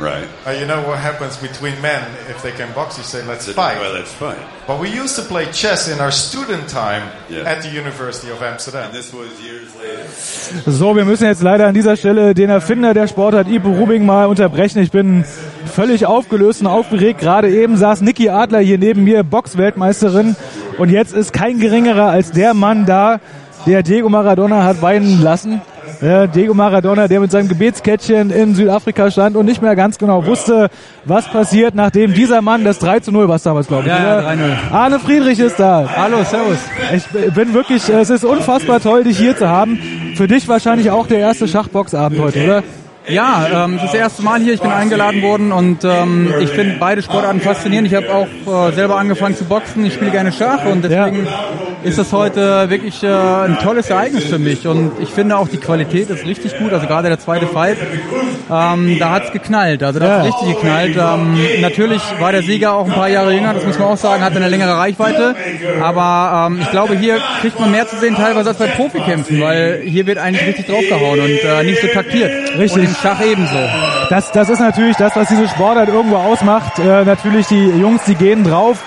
Right. 0.00 0.28
Uh, 0.46 0.50
you 0.52 0.64
know 0.66 0.80
what 0.86 0.98
happens 0.98 1.36
between 1.38 1.74
men 1.82 2.02
if 2.30 2.40
they 2.42 2.52
can 2.52 2.72
box? 2.72 2.96
You 2.98 3.02
say 3.04 3.22
let's 3.26 3.46
Said, 3.46 3.56
fight. 3.56 3.78
Well, 3.80 3.92
let's 3.94 4.12
fight. 4.12 4.38
But 4.66 4.78
we 4.80 4.88
used 4.90 5.16
to 5.16 5.22
play 5.22 5.46
chess 5.52 5.88
in 5.88 5.98
our 6.00 6.12
student 6.12 6.68
time 6.68 7.02
Yeah. 7.28 7.42
at 7.50 7.62
the 7.62 7.68
University 7.68 8.30
of 8.30 8.40
Amsterdam. 8.40 8.92
This 8.92 9.12
was 9.12 9.26
years 9.42 9.74
later. 9.74 10.70
So, 10.70 10.94
wir 10.94 11.04
müssen 11.04 11.24
jetzt 11.26 11.42
leider 11.42 11.66
an 11.66 11.74
dieser 11.74 11.96
Stelle 11.96 12.32
den 12.34 12.48
Erfinder 12.48 12.94
der 12.94 13.08
Sportart 13.08 13.48
Ipo 13.48 13.70
Rubing 13.70 14.06
mal 14.06 14.26
unterbrechen. 14.26 14.78
Ich 14.80 14.92
bin 14.92 15.24
völlig 15.66 16.06
aufgelöst 16.06 16.60
und 16.60 16.68
aufgeregt. 16.68 17.20
Gerade 17.20 17.50
eben 17.50 17.76
saß 17.76 18.00
Niki 18.02 18.28
Adler 18.30 18.60
hier 18.60 18.78
neben 18.78 19.02
mir, 19.02 19.24
Boxweltmeisterin. 19.24 20.36
Und 20.78 20.90
jetzt 20.90 21.12
ist 21.12 21.32
kein 21.32 21.58
geringerer 21.58 22.10
als 22.10 22.30
der 22.30 22.54
Mann 22.54 22.86
da, 22.86 23.18
der 23.66 23.82
Diego 23.82 24.08
Maradona 24.08 24.62
hat 24.62 24.80
weinen 24.80 25.20
lassen. 25.22 25.60
Ja, 26.00 26.28
Diego 26.28 26.54
Maradona, 26.54 27.08
der 27.08 27.18
mit 27.18 27.32
seinem 27.32 27.48
Gebetskettchen 27.48 28.30
in 28.30 28.54
Südafrika 28.54 29.10
stand 29.10 29.36
und 29.36 29.46
nicht 29.46 29.60
mehr 29.60 29.74
ganz 29.74 29.98
genau 29.98 30.24
wusste, 30.24 30.68
was 31.04 31.26
passiert, 31.26 31.74
nachdem 31.74 32.14
dieser 32.14 32.40
Mann 32.40 32.62
das 32.62 32.78
3 32.78 33.00
zu 33.00 33.10
0 33.10 33.28
war 33.28 33.38
damals, 33.40 33.66
glaube 33.66 33.84
ich. 33.84 33.88
Ja, 33.88 34.18
oder? 34.18 34.28
3-0. 34.30 34.72
Arne 34.72 34.98
Friedrich 35.00 35.40
ist 35.40 35.58
da. 35.58 35.88
Hallo, 35.96 36.22
servus. 36.22 36.58
Ich 36.94 37.34
bin 37.34 37.52
wirklich, 37.52 37.88
es 37.88 38.10
ist 38.10 38.24
unfassbar 38.24 38.80
toll, 38.80 39.02
dich 39.04 39.18
hier 39.18 39.36
zu 39.36 39.48
haben. 39.48 39.78
Für 40.14 40.28
dich 40.28 40.46
wahrscheinlich 40.46 40.90
auch 40.90 41.08
der 41.08 41.18
erste 41.18 41.48
Schachboxabend 41.48 42.20
heute, 42.20 42.44
oder? 42.44 42.62
Ja, 43.08 43.64
ähm, 43.64 43.74
das 43.76 43.84
ist 43.84 43.94
das 43.94 44.00
erste 44.00 44.22
Mal 44.22 44.40
hier. 44.40 44.54
Ich 44.54 44.60
bin 44.60 44.70
eingeladen 44.70 45.22
worden 45.22 45.52
und 45.52 45.84
ähm, 45.84 46.32
ich 46.40 46.50
finde 46.50 46.76
beide 46.78 47.02
Sportarten 47.02 47.40
faszinierend. 47.40 47.88
Ich 47.88 47.94
habe 47.94 48.06
auch 48.12 48.68
äh, 48.68 48.72
selber 48.72 48.96
angefangen 48.98 49.36
zu 49.36 49.44
boxen. 49.44 49.84
Ich 49.86 49.94
spiele 49.94 50.10
gerne 50.10 50.32
Schach 50.32 50.64
und 50.66 50.82
deswegen 50.82 51.26
ist 51.84 51.96
das 51.98 52.12
heute 52.12 52.68
wirklich 52.70 53.02
äh, 53.02 53.06
ein 53.08 53.58
tolles 53.62 53.88
Ereignis 53.88 54.24
für 54.24 54.38
mich. 54.38 54.66
Und 54.66 54.92
ich 55.00 55.08
finde 55.10 55.36
auch 55.38 55.48
die 55.48 55.56
Qualität 55.58 56.10
ist 56.10 56.26
richtig 56.26 56.58
gut. 56.58 56.72
Also 56.72 56.86
gerade 56.86 57.08
der 57.08 57.18
zweite 57.18 57.46
Fight, 57.46 57.76
ähm, 58.50 58.96
da 58.98 59.10
hat's 59.10 59.32
geknallt. 59.32 59.82
Also 59.82 60.00
da 60.00 60.18
hat's 60.18 60.28
Ja. 60.28 60.34
richtig 60.34 60.54
geknallt. 60.56 60.96
Ähm, 60.96 61.38
natürlich 61.62 62.02
war 62.18 62.32
der 62.32 62.42
Sieger 62.42 62.74
auch 62.74 62.86
ein 62.86 62.92
paar 62.92 63.08
Jahre 63.08 63.32
jünger. 63.32 63.54
Das 63.54 63.64
muss 63.64 63.78
man 63.78 63.88
auch 63.88 63.96
sagen. 63.96 64.22
Hatte 64.22 64.36
eine 64.36 64.48
längere 64.48 64.76
Reichweite. 64.76 65.34
Aber 65.80 66.48
ähm, 66.50 66.58
ich 66.60 66.70
glaube, 66.70 66.96
hier 66.96 67.18
kriegt 67.40 67.58
man 67.58 67.70
mehr 67.70 67.86
zu 67.88 67.96
sehen 67.96 68.16
teilweise 68.16 68.50
als 68.50 68.58
bei 68.58 68.66
Profikämpfen, 68.66 69.40
weil 69.40 69.80
hier 69.84 70.06
wird 70.06 70.18
eigentlich 70.18 70.46
richtig 70.46 70.66
draufgehauen 70.66 71.20
und 71.20 71.30
äh, 71.44 71.62
nicht 71.64 71.80
so 71.80 71.86
taktiert. 71.88 72.30
Richtig. 72.58 72.88
Schach 73.02 73.20
ebenso. 73.20 73.56
Das, 74.10 74.32
das 74.32 74.48
ist 74.48 74.60
natürlich 74.60 74.96
das, 74.96 75.14
was 75.14 75.28
diese 75.28 75.48
Sportart 75.48 75.88
irgendwo 75.88 76.16
ausmacht. 76.16 76.78
Äh, 76.78 77.04
natürlich 77.04 77.46
die 77.46 77.66
Jungs, 77.66 78.02
die 78.04 78.14
gehen 78.14 78.44
drauf. 78.44 78.82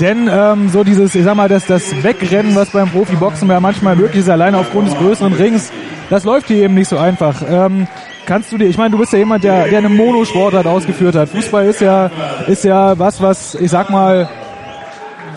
Denn 0.00 0.28
ähm, 0.30 0.68
so 0.68 0.84
dieses, 0.84 1.14
ich 1.14 1.24
sag 1.24 1.34
mal, 1.34 1.48
das, 1.48 1.66
das 1.66 2.02
Wegrennen, 2.02 2.54
was 2.54 2.70
beim 2.70 2.90
Profiboxen 2.90 3.48
ja 3.48 3.58
manchmal 3.58 3.96
möglich 3.96 4.20
ist, 4.20 4.28
alleine 4.28 4.58
aufgrund 4.58 4.88
des 4.88 4.96
größeren 4.96 5.32
Rings, 5.32 5.72
das 6.10 6.24
läuft 6.24 6.48
hier 6.48 6.62
eben 6.64 6.74
nicht 6.74 6.88
so 6.88 6.98
einfach. 6.98 7.42
Ähm, 7.48 7.88
kannst 8.26 8.52
du 8.52 8.58
dir, 8.58 8.66
ich 8.66 8.76
meine, 8.76 8.90
du 8.90 8.98
bist 8.98 9.12
ja 9.12 9.18
jemand, 9.18 9.44
der, 9.44 9.66
der 9.68 9.78
eine 9.78 9.88
Monosportart 9.88 10.66
ausgeführt 10.66 11.14
hat. 11.14 11.30
Fußball 11.30 11.66
ist 11.66 11.80
ja, 11.80 12.10
ist 12.46 12.64
ja 12.64 12.98
was, 12.98 13.22
was, 13.22 13.54
ich 13.54 13.70
sag 13.70 13.90
mal, 13.90 14.28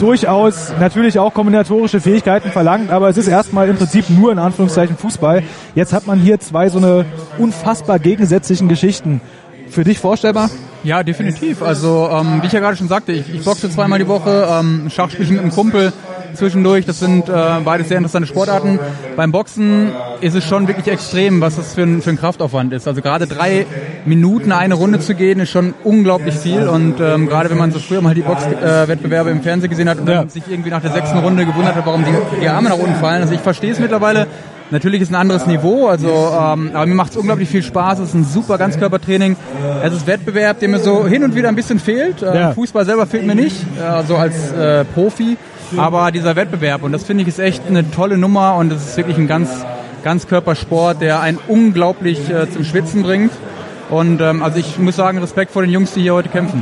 durchaus 0.01 0.73
natürlich 0.79 1.19
auch 1.19 1.33
kombinatorische 1.33 2.01
Fähigkeiten 2.01 2.49
verlangt, 2.49 2.89
aber 2.89 3.09
es 3.09 3.17
ist 3.17 3.27
erstmal 3.27 3.69
im 3.69 3.77
Prinzip 3.77 4.09
nur 4.09 4.31
in 4.31 4.39
Anführungszeichen 4.39 4.97
Fußball. 4.97 5.43
Jetzt 5.75 5.93
hat 5.93 6.07
man 6.07 6.19
hier 6.19 6.39
zwei 6.39 6.69
so 6.69 6.79
eine 6.79 7.05
unfassbar 7.37 7.99
gegensätzlichen 7.99 8.67
Geschichten. 8.67 9.21
Für 9.69 9.83
dich 9.83 9.99
vorstellbar? 9.99 10.49
Ja, 10.83 11.03
definitiv. 11.03 11.61
Also, 11.61 12.09
ähm, 12.11 12.41
wie 12.41 12.47
ich 12.47 12.51
ja 12.51 12.59
gerade 12.59 12.75
schon 12.75 12.87
sagte, 12.87 13.11
ich, 13.11 13.33
ich 13.33 13.45
boxe 13.45 13.69
zweimal 13.69 13.99
die 13.99 14.07
Woche, 14.07 14.47
ähm, 14.49 14.89
Schach 14.89 15.11
spiele 15.11 15.29
mit 15.29 15.39
einem 15.39 15.51
Kumpel 15.51 15.93
zwischendurch. 16.33 16.85
Das 16.85 16.99
sind 16.99 17.29
äh, 17.29 17.33
beides 17.63 17.87
sehr 17.89 17.97
interessante 17.97 18.27
Sportarten. 18.27 18.79
Beim 19.15 19.31
Boxen 19.31 19.91
ist 20.21 20.35
es 20.35 20.43
schon 20.43 20.67
wirklich 20.67 20.87
extrem, 20.87 21.41
was 21.41 21.55
das 21.55 21.73
für 21.73 21.83
ein, 21.83 22.01
für 22.01 22.09
ein 22.11 22.17
Kraftaufwand 22.17 22.73
ist. 22.73 22.87
Also 22.87 23.01
gerade 23.01 23.27
drei 23.27 23.65
Minuten 24.05 24.51
eine 24.51 24.75
Runde 24.75 24.99
zu 24.99 25.15
gehen, 25.15 25.39
ist 25.39 25.49
schon 25.49 25.73
unglaublich 25.83 26.35
viel. 26.35 26.67
Und 26.67 26.99
ähm, 26.99 27.27
gerade 27.27 27.49
wenn 27.49 27.57
man 27.57 27.71
so 27.71 27.79
früher 27.79 28.01
mal 28.01 28.13
die 28.15 28.21
Boxwettbewerbe 28.21 29.29
äh, 29.29 29.33
im 29.33 29.41
Fernsehen 29.41 29.69
gesehen 29.69 29.89
hat 29.89 29.99
und 29.99 30.05
dann 30.07 30.29
sich 30.29 30.43
irgendwie 30.49 30.69
nach 30.69 30.81
der 30.81 30.91
sechsten 30.91 31.19
Runde 31.19 31.45
gewundert 31.45 31.75
hat, 31.75 31.85
warum 31.85 32.03
die, 32.05 32.11
die 32.41 32.47
Arme 32.47 32.69
nach 32.69 32.77
unten 32.77 32.95
fallen. 32.95 33.21
Also 33.21 33.33
ich 33.33 33.41
verstehe 33.41 33.71
es 33.71 33.79
mittlerweile. 33.79 34.27
Natürlich 34.73 35.01
ist 35.01 35.11
ein 35.11 35.15
anderes 35.15 35.47
Niveau, 35.47 35.87
also 35.87 36.07
ähm, 36.07 36.71
aber 36.73 36.85
mir 36.85 36.95
macht 36.95 37.11
es 37.11 37.17
unglaublich 37.17 37.49
viel 37.49 37.61
Spaß. 37.61 37.99
Es 37.99 38.09
ist 38.09 38.13
ein 38.15 38.23
super 38.23 38.57
Ganzkörpertraining. 38.57 39.35
Es 39.83 39.91
ist 39.91 40.07
Wettbewerb, 40.07 40.59
der 40.61 40.69
mir 40.69 40.79
so 40.79 41.05
hin 41.05 41.25
und 41.25 41.35
wieder 41.35 41.49
ein 41.49 41.55
bisschen 41.57 41.77
fehlt. 41.77 42.21
Äh, 42.21 42.33
Ja. 42.41 42.53
Fußball 42.53 42.85
selber 42.85 43.05
fehlt 43.05 43.27
mir 43.27 43.35
nicht, 43.35 43.57
äh, 43.77 44.03
so 44.07 44.15
als 44.15 44.53
äh, 44.53 44.85
Profi. 44.85 45.35
Aber 45.77 46.11
dieser 46.11 46.35
Wettbewerb 46.35 46.83
und 46.83 46.91
das 46.91 47.03
finde 47.03 47.23
ich 47.23 47.27
ist 47.27 47.39
echt 47.39 47.67
eine 47.67 47.89
tolle 47.91 48.17
Nummer 48.17 48.55
und 48.55 48.71
es 48.71 48.89
ist 48.89 48.97
wirklich 48.97 49.17
ein 49.17 49.27
ganz 49.27 49.49
Ganzkörpersport, 50.03 51.01
der 51.01 51.21
einen 51.21 51.37
unglaublich 51.47 52.29
äh, 52.29 52.49
zum 52.49 52.63
Schwitzen 52.63 53.03
bringt. 53.03 53.31
Und 53.89 54.21
ähm, 54.21 54.41
also 54.41 54.57
ich 54.57 54.79
muss 54.79 54.95
sagen 54.95 55.19
Respekt 55.19 55.51
vor 55.51 55.61
den 55.61 55.71
Jungs, 55.71 55.93
die 55.93 56.01
hier 56.01 56.13
heute 56.13 56.29
kämpfen. 56.29 56.61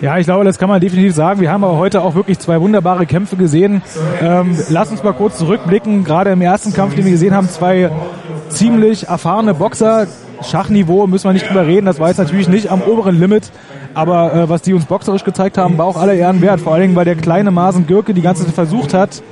Ja, 0.00 0.18
ich 0.18 0.26
glaube, 0.26 0.44
das 0.44 0.58
kann 0.58 0.68
man 0.68 0.80
definitiv 0.80 1.14
sagen. 1.14 1.40
Wir 1.40 1.50
haben 1.50 1.62
aber 1.62 1.78
heute 1.78 2.02
auch 2.02 2.14
wirklich 2.14 2.38
zwei 2.40 2.60
wunderbare 2.60 3.06
Kämpfe 3.06 3.36
gesehen. 3.36 3.82
Ähm, 4.20 4.58
lass 4.68 4.90
uns 4.90 5.02
mal 5.02 5.12
kurz 5.12 5.38
zurückblicken. 5.38 6.02
Gerade 6.02 6.30
im 6.30 6.42
ersten 6.42 6.72
Kampf, 6.72 6.96
den 6.96 7.04
wir 7.04 7.12
gesehen 7.12 7.34
haben, 7.34 7.48
zwei 7.48 7.90
ziemlich 8.48 9.08
erfahrene 9.08 9.54
Boxer. 9.54 10.08
Schachniveau 10.42 11.06
müssen 11.06 11.28
wir 11.28 11.32
nicht 11.32 11.48
drüber 11.48 11.66
reden. 11.66 11.86
Das 11.86 12.00
war 12.00 12.08
jetzt 12.08 12.18
natürlich 12.18 12.48
nicht 12.48 12.70
am 12.70 12.82
oberen 12.82 13.18
Limit. 13.18 13.52
Aber 13.94 14.34
äh, 14.34 14.48
was 14.48 14.62
die 14.62 14.74
uns 14.74 14.84
boxerisch 14.86 15.24
gezeigt 15.24 15.58
haben, 15.58 15.78
war 15.78 15.86
auch 15.86 15.96
aller 15.96 16.14
Ehren 16.14 16.40
wert. 16.40 16.60
Vor 16.60 16.72
allen 16.72 16.82
Dingen, 16.82 16.96
weil 16.96 17.04
der 17.04 17.16
kleine 17.16 17.50
Marsen 17.50 17.86
Gürke 17.86 18.14
die 18.14 18.22
ganze 18.22 18.44
Zeit 18.44 18.54
versucht 18.54 18.94
hat, 18.94 19.22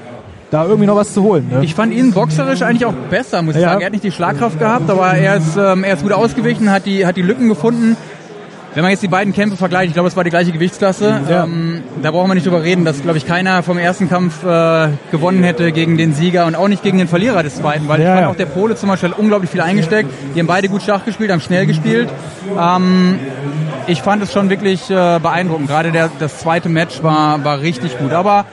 da 0.50 0.64
irgendwie 0.64 0.86
noch 0.86 0.96
was 0.96 1.14
zu 1.14 1.22
holen. 1.22 1.48
Ne? 1.50 1.64
Ich 1.64 1.74
fand 1.74 1.92
ihn 1.94 2.12
boxerisch 2.12 2.62
eigentlich 2.62 2.84
auch 2.84 2.92
besser, 3.08 3.40
muss 3.42 3.54
ich 3.54 3.62
Ja. 3.62 3.68
sagen. 3.70 3.80
Er 3.82 3.86
hat 3.86 3.92
nicht 3.92 4.04
die 4.04 4.11
Schlagkraft 4.11 4.58
gehabt, 4.58 4.90
aber 4.90 5.06
er 5.12 5.36
ist, 5.36 5.56
ähm, 5.56 5.84
er 5.84 5.94
ist 5.94 6.02
gut 6.02 6.12
ausgewichen, 6.12 6.70
hat 6.70 6.86
die, 6.86 7.06
hat 7.06 7.16
die 7.16 7.22
Lücken 7.22 7.48
gefunden. 7.48 7.96
Wenn 8.72 8.82
man 8.82 8.92
jetzt 8.92 9.02
die 9.02 9.08
beiden 9.08 9.32
Kämpfe 9.32 9.56
vergleicht, 9.56 9.88
ich 9.88 9.94
glaube, 9.94 10.08
es 10.08 10.16
war 10.16 10.22
die 10.22 10.30
gleiche 10.30 10.52
Gewichtsklasse, 10.52 11.20
ähm, 11.28 11.82
da 12.02 12.12
brauchen 12.12 12.28
wir 12.30 12.34
nicht 12.34 12.46
drüber 12.46 12.62
reden, 12.62 12.84
dass, 12.84 13.02
glaube 13.02 13.18
ich, 13.18 13.26
keiner 13.26 13.64
vom 13.64 13.78
ersten 13.78 14.08
Kampf 14.08 14.44
äh, 14.44 14.88
gewonnen 15.10 15.42
hätte 15.42 15.72
gegen 15.72 15.96
den 15.96 16.14
Sieger 16.14 16.46
und 16.46 16.54
auch 16.54 16.68
nicht 16.68 16.82
gegen 16.84 16.98
den 16.98 17.08
Verlierer 17.08 17.42
des 17.42 17.56
zweiten, 17.56 17.88
weil 17.88 17.98
ich 17.98 18.06
Ja, 18.06 18.12
fand 18.14 18.22
ja. 18.26 18.30
auch 18.30 18.36
der 18.36 18.46
Pole 18.46 18.76
zum 18.76 18.88
Beispiel 18.88 19.12
unglaublich 19.16 19.50
viel 19.50 19.60
eingesteckt. 19.60 20.08
Die 20.34 20.38
haben 20.38 20.46
beide 20.46 20.68
gut 20.68 20.82
Schach 20.82 21.04
gespielt, 21.04 21.32
haben 21.32 21.40
schnell 21.40 21.66
gespielt. 21.66 22.08
Ähm, 22.56 23.18
ich 23.88 24.02
fand 24.02 24.22
es 24.22 24.32
schon 24.32 24.50
wirklich 24.50 24.88
äh, 24.88 25.18
beeindruckend. 25.20 25.68
Gerade 25.68 25.90
der, 25.90 26.08
das 26.20 26.38
zweite 26.38 26.68
Match 26.68 27.02
war, 27.02 27.42
war 27.44 27.60
richtig 27.60 27.98
gut. 27.98 28.12
Aber 28.12 28.44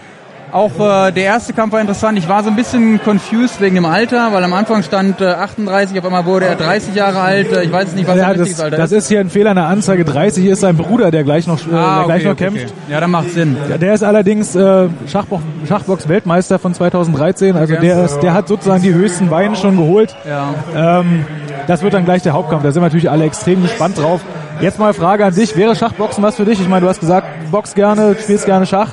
auch 0.51 0.71
äh, 0.79 1.11
der 1.11 1.23
erste 1.23 1.53
Kampf 1.53 1.73
war 1.73 1.81
interessant. 1.81 2.17
Ich 2.17 2.27
war 2.29 2.41
so 2.43 2.49
ein 2.49 2.55
bisschen 2.55 2.99
confused 3.03 3.59
wegen 3.59 3.75
dem 3.75 3.85
Alter, 3.85 4.29
weil 4.31 4.43
am 4.43 4.53
Anfang 4.53 4.81
stand 4.83 5.19
äh, 5.21 5.25
38, 5.25 5.97
auf 5.99 6.05
einmal 6.05 6.25
wurde 6.25 6.45
er 6.45 6.55
30 6.55 6.95
Jahre 6.95 7.19
alt. 7.19 7.51
Äh, 7.51 7.63
ich 7.63 7.71
weiß 7.71 7.93
nicht, 7.93 8.07
was 8.07 8.15
Ja, 8.17 8.29
sein 8.29 8.37
das, 8.37 8.59
Alter 8.59 8.77
das 8.77 8.91
ist. 8.91 8.97
ist 9.03 9.07
hier 9.09 9.19
ein 9.19 9.29
Fehler 9.29 9.51
in 9.51 9.57
der 9.57 9.67
Anzeige. 9.67 10.05
30 10.05 10.45
ist 10.45 10.61
sein 10.61 10.77
Bruder, 10.77 11.11
der 11.11 11.23
gleich 11.23 11.47
noch, 11.47 11.59
äh, 11.67 11.73
Ah, 11.75 11.97
der 11.97 12.05
gleich 12.05 12.21
okay, 12.21 12.29
noch 12.29 12.37
kämpft. 12.37 12.63
okay. 12.65 12.91
Ja, 12.93 12.99
dann 13.01 13.11
macht 13.11 13.31
Sinn. 13.31 13.57
Ja, 13.69 13.77
der 13.77 13.93
ist 13.93 14.03
allerdings 14.03 14.55
äh, 14.55 14.87
Schachbox, 15.07 15.43
Schachbox-Weltmeister 15.67 16.59
von 16.59 16.73
2013. 16.73 17.55
Also 17.55 17.73
Okay. 17.73 17.85
der, 17.85 18.05
ist, 18.05 18.19
der 18.21 18.33
hat 18.33 18.47
sozusagen 18.47 18.81
die 18.81 18.93
höchsten 18.93 19.29
Beine 19.29 19.55
schon 19.55 19.75
geholt. 19.77 20.15
Ja. 20.27 20.99
Ähm, 20.99 21.25
das 21.67 21.81
wird 21.83 21.93
dann 21.93 22.05
gleich 22.05 22.21
der 22.21 22.33
Hauptkampf. 22.33 22.63
Da 22.63 22.71
sind 22.71 22.81
wir 22.81 22.85
natürlich 22.87 23.09
alle 23.09 23.25
extrem 23.25 23.61
gespannt 23.61 23.97
drauf. 23.97 24.21
Jetzt 24.61 24.79
mal 24.79 24.93
Frage 24.93 25.23
an 25.25 25.35
dich. 25.35 25.55
Wäre 25.55 25.75
Schachboxen 25.75 26.23
was 26.23 26.35
für 26.35 26.45
dich? 26.45 26.59
Ich 26.59 26.67
meine, 26.67 26.81
du 26.81 26.87
hast 26.89 26.99
gesagt, 26.99 27.27
boxst 27.51 27.75
gerne, 27.75 28.15
spielst 28.19 28.45
gerne 28.45 28.65
Schach. 28.65 28.89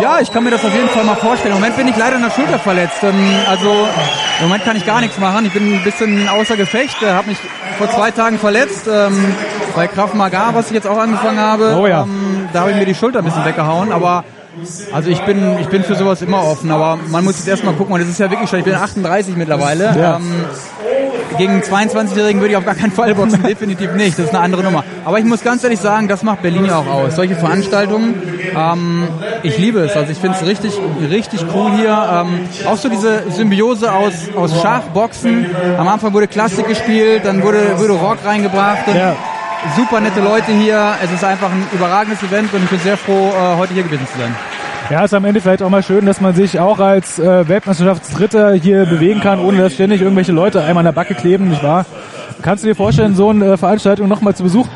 Ja, 0.00 0.20
ich 0.20 0.32
kann 0.32 0.44
mir 0.44 0.50
das 0.50 0.64
auf 0.64 0.74
jeden 0.74 0.88
Fall 0.88 1.04
mal 1.04 1.16
vorstellen. 1.16 1.54
Im 1.54 1.60
Moment 1.60 1.76
bin 1.76 1.88
ich 1.88 1.96
leider 1.96 2.16
an 2.16 2.22
der 2.22 2.30
Schulter 2.30 2.58
verletzt. 2.58 3.02
Ähm, 3.02 3.34
also 3.48 3.88
im 4.40 4.46
Moment 4.48 4.64
kann 4.64 4.76
ich 4.76 4.86
gar 4.86 5.00
nichts 5.00 5.18
machen. 5.18 5.46
Ich 5.46 5.52
bin 5.52 5.74
ein 5.74 5.84
bisschen 5.84 6.28
außer 6.28 6.56
Gefecht. 6.56 7.02
Äh, 7.02 7.12
habe 7.12 7.28
mich 7.28 7.38
vor 7.78 7.90
zwei 7.90 8.10
Tagen 8.10 8.38
verletzt 8.38 8.88
ähm, 8.90 9.34
bei 9.74 9.86
Krav 9.86 10.14
Maga, 10.14 10.50
was 10.54 10.66
ich 10.68 10.72
jetzt 10.72 10.86
auch 10.86 10.98
angefangen 10.98 11.38
habe. 11.38 11.76
Oh 11.78 11.86
ja. 11.86 12.02
Ähm, 12.02 12.48
da 12.52 12.60
habe 12.60 12.72
ich 12.72 12.76
mir 12.76 12.86
die 12.86 12.94
Schulter 12.94 13.20
ein 13.20 13.24
bisschen 13.24 13.44
weggehauen. 13.44 13.92
Aber 13.92 14.24
also 14.92 15.10
ich 15.10 15.20
bin 15.22 15.58
ich 15.60 15.68
bin 15.68 15.84
für 15.84 15.94
sowas 15.94 16.22
immer 16.22 16.42
offen. 16.44 16.70
Aber 16.70 16.98
man 17.08 17.24
muss 17.24 17.38
jetzt 17.38 17.48
erstmal 17.48 17.74
gucken. 17.74 17.94
Und 17.94 18.00
es 18.00 18.08
ist 18.08 18.18
ja 18.20 18.30
wirklich 18.30 18.50
schon. 18.50 18.58
Ich 18.58 18.64
bin 18.64 18.74
38 18.74 19.36
mittlerweile. 19.36 19.96
Ja. 19.98 20.16
Ähm, 20.16 20.44
gegen 21.38 21.52
einen 21.52 21.62
22-Jährigen 21.62 22.40
würde 22.40 22.52
ich 22.52 22.56
auf 22.56 22.64
gar 22.64 22.74
keinen 22.74 22.92
Fall 22.92 23.14
boxen, 23.14 23.42
definitiv 23.46 23.92
nicht. 23.92 24.18
Das 24.18 24.26
ist 24.26 24.34
eine 24.34 24.40
andere 24.40 24.62
Nummer. 24.62 24.84
Aber 25.04 25.18
ich 25.18 25.24
muss 25.24 25.42
ganz 25.42 25.62
ehrlich 25.64 25.80
sagen, 25.80 26.08
das 26.08 26.22
macht 26.22 26.42
Berlin 26.42 26.66
ja 26.66 26.78
auch 26.78 26.86
aus. 26.86 27.16
Solche 27.16 27.36
Veranstaltungen, 27.36 28.20
ähm, 28.56 29.08
ich 29.42 29.56
liebe 29.56 29.80
es. 29.80 29.96
Also 29.96 30.12
ich 30.12 30.18
finde 30.18 30.36
es 30.40 30.46
richtig, 30.46 30.78
richtig 31.08 31.44
cool 31.54 31.72
hier. 31.76 32.26
Ähm, 32.26 32.40
auch 32.66 32.76
so 32.76 32.88
diese 32.88 33.30
Symbiose 33.30 33.92
aus, 33.92 34.12
aus 34.36 34.60
Schach, 34.60 34.82
Boxen. 34.92 35.46
Am 35.78 35.88
Anfang 35.88 36.12
wurde 36.12 36.26
Klassik 36.26 36.66
gespielt, 36.66 37.22
dann 37.24 37.42
wurde, 37.42 37.78
wurde 37.78 37.92
Rock 37.92 38.18
reingebracht. 38.24 38.88
Ja. 38.94 39.16
Super 39.76 40.00
nette 40.00 40.20
Leute 40.20 40.52
hier. 40.52 40.94
Es 41.02 41.12
ist 41.12 41.22
einfach 41.22 41.50
ein 41.50 41.66
überragendes 41.72 42.22
Event 42.22 42.52
und 42.54 42.64
ich 42.64 42.70
bin 42.70 42.78
sehr 42.80 42.96
froh, 42.96 43.30
äh, 43.30 43.56
heute 43.56 43.74
hier 43.74 43.82
gewesen 43.82 44.06
zu 44.10 44.18
sein. 44.18 44.34
Ja, 44.88 45.04
ist 45.04 45.14
am 45.14 45.24
Ende 45.24 45.40
vielleicht 45.40 45.62
auch 45.62 45.68
mal 45.68 45.82
schön, 45.82 46.06
dass 46.06 46.20
man 46.20 46.34
sich 46.34 46.58
auch 46.58 46.80
als 46.80 47.18
äh, 47.18 47.46
Weltmeisterschaftsdritter 47.46 48.52
hier 48.54 48.86
bewegen 48.86 49.20
kann, 49.20 49.38
ohne 49.38 49.58
dass 49.58 49.74
ständig 49.74 50.00
irgendwelche 50.00 50.32
Leute 50.32 50.64
einem 50.64 50.78
an 50.78 50.84
der 50.86 50.92
Backe 50.92 51.14
kleben, 51.14 51.48
nicht 51.48 51.62
wahr? 51.62 51.84
Kannst 52.42 52.64
du 52.64 52.68
dir 52.68 52.74
vorstellen, 52.74 53.14
so 53.14 53.28
eine 53.30 53.52
äh, 53.52 53.56
Veranstaltung 53.56 54.08
nochmal 54.08 54.34
zu 54.34 54.42
besuchen? 54.42 54.70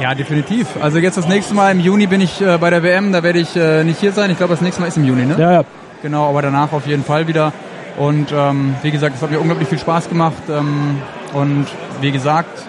Ja, 0.00 0.14
definitiv. 0.14 0.68
Also 0.80 0.98
jetzt 0.98 1.18
das 1.18 1.26
nächste 1.26 1.54
Mal 1.54 1.72
im 1.72 1.80
Juni 1.80 2.06
bin 2.06 2.20
ich 2.20 2.40
äh, 2.40 2.56
bei 2.58 2.70
der 2.70 2.84
WM, 2.84 3.12
da 3.12 3.22
werde 3.24 3.40
ich 3.40 3.56
äh, 3.56 3.82
nicht 3.82 3.98
hier 3.98 4.12
sein. 4.12 4.30
Ich 4.30 4.38
glaube, 4.38 4.54
das 4.54 4.60
nächste 4.60 4.80
Mal 4.80 4.86
ist 4.86 4.96
im 4.96 5.04
Juni, 5.04 5.26
ne? 5.26 5.34
Ja, 5.36 5.52
ja. 5.52 5.64
Genau, 6.00 6.28
aber 6.28 6.42
danach 6.42 6.72
auf 6.72 6.86
jeden 6.86 7.04
Fall 7.04 7.26
wieder. 7.26 7.52
Und 7.98 8.32
ähm, 8.32 8.76
wie 8.82 8.92
gesagt, 8.92 9.16
es 9.16 9.22
hat 9.22 9.32
mir 9.32 9.40
unglaublich 9.40 9.68
viel 9.68 9.80
Spaß 9.80 10.08
gemacht. 10.08 10.44
Ähm, 10.48 11.02
und 11.34 11.66
wie 12.00 12.12
gesagt, 12.12 12.67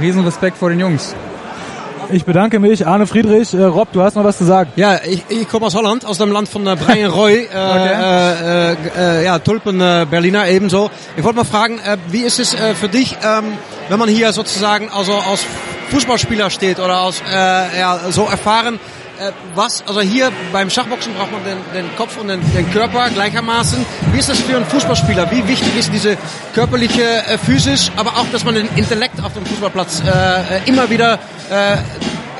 Riesenrespekt 0.00 0.56
vor 0.56 0.70
den 0.70 0.80
Jungs. 0.80 1.14
Ich 2.10 2.24
bedanke 2.24 2.58
mich. 2.58 2.86
Arne 2.86 3.06
Friedrich, 3.06 3.52
äh, 3.52 3.62
Rob, 3.64 3.92
du 3.92 4.02
hast 4.02 4.14
noch 4.14 4.24
was 4.24 4.38
zu 4.38 4.44
sagen. 4.44 4.72
Ja, 4.76 5.00
ich, 5.04 5.24
ich 5.28 5.48
komme 5.48 5.66
aus 5.66 5.74
Holland, 5.74 6.06
aus 6.06 6.16
dem 6.16 6.32
Land 6.32 6.48
von 6.48 6.66
äh, 6.66 6.74
Brian 6.74 7.10
Roy, 7.10 7.34
äh, 7.34 7.48
äh, 7.52 8.72
äh, 8.72 8.76
äh, 8.96 9.24
ja, 9.24 9.38
Tulpen 9.38 9.80
äh, 9.80 10.06
Berliner 10.10 10.48
ebenso. 10.48 10.90
Ich 11.16 11.24
wollte 11.24 11.36
mal 11.36 11.44
fragen, 11.44 11.78
äh, 11.78 11.98
wie 12.08 12.22
ist 12.22 12.38
es 12.38 12.54
äh, 12.54 12.74
für 12.74 12.88
dich, 12.88 13.16
ähm, 13.22 13.44
wenn 13.90 13.98
man 13.98 14.08
hier 14.08 14.32
sozusagen 14.32 14.88
also 14.88 15.12
als 15.14 15.44
Fußballspieler 15.90 16.48
steht 16.48 16.78
oder 16.78 16.98
als 16.98 17.22
äh, 17.30 17.78
ja, 17.78 18.00
so 18.10 18.24
erfahren, 18.24 18.80
was, 19.54 19.82
also 19.86 20.00
hier 20.00 20.30
beim 20.52 20.70
Schachboxen 20.70 21.14
braucht 21.14 21.32
man 21.32 21.42
den, 21.44 21.58
den 21.74 21.96
Kopf 21.96 22.16
und 22.18 22.28
den, 22.28 22.40
den 22.52 22.70
Körper 22.70 23.10
gleichermaßen. 23.10 23.84
Wie 24.12 24.18
ist 24.18 24.28
das 24.28 24.40
für 24.40 24.56
einen 24.56 24.66
Fußballspieler? 24.66 25.30
Wie 25.30 25.46
wichtig 25.48 25.76
ist 25.78 25.92
diese 25.92 26.16
körperliche 26.54 27.02
äh, 27.02 27.38
Physis, 27.38 27.90
aber 27.96 28.10
auch, 28.12 28.26
dass 28.32 28.44
man 28.44 28.54
den 28.54 28.68
Intellekt 28.76 29.22
auf 29.22 29.34
dem 29.34 29.44
Fußballplatz 29.46 30.02
äh, 30.02 30.08
äh, 30.08 30.60
immer 30.66 30.88
wieder 30.90 31.18
äh, 31.50 31.76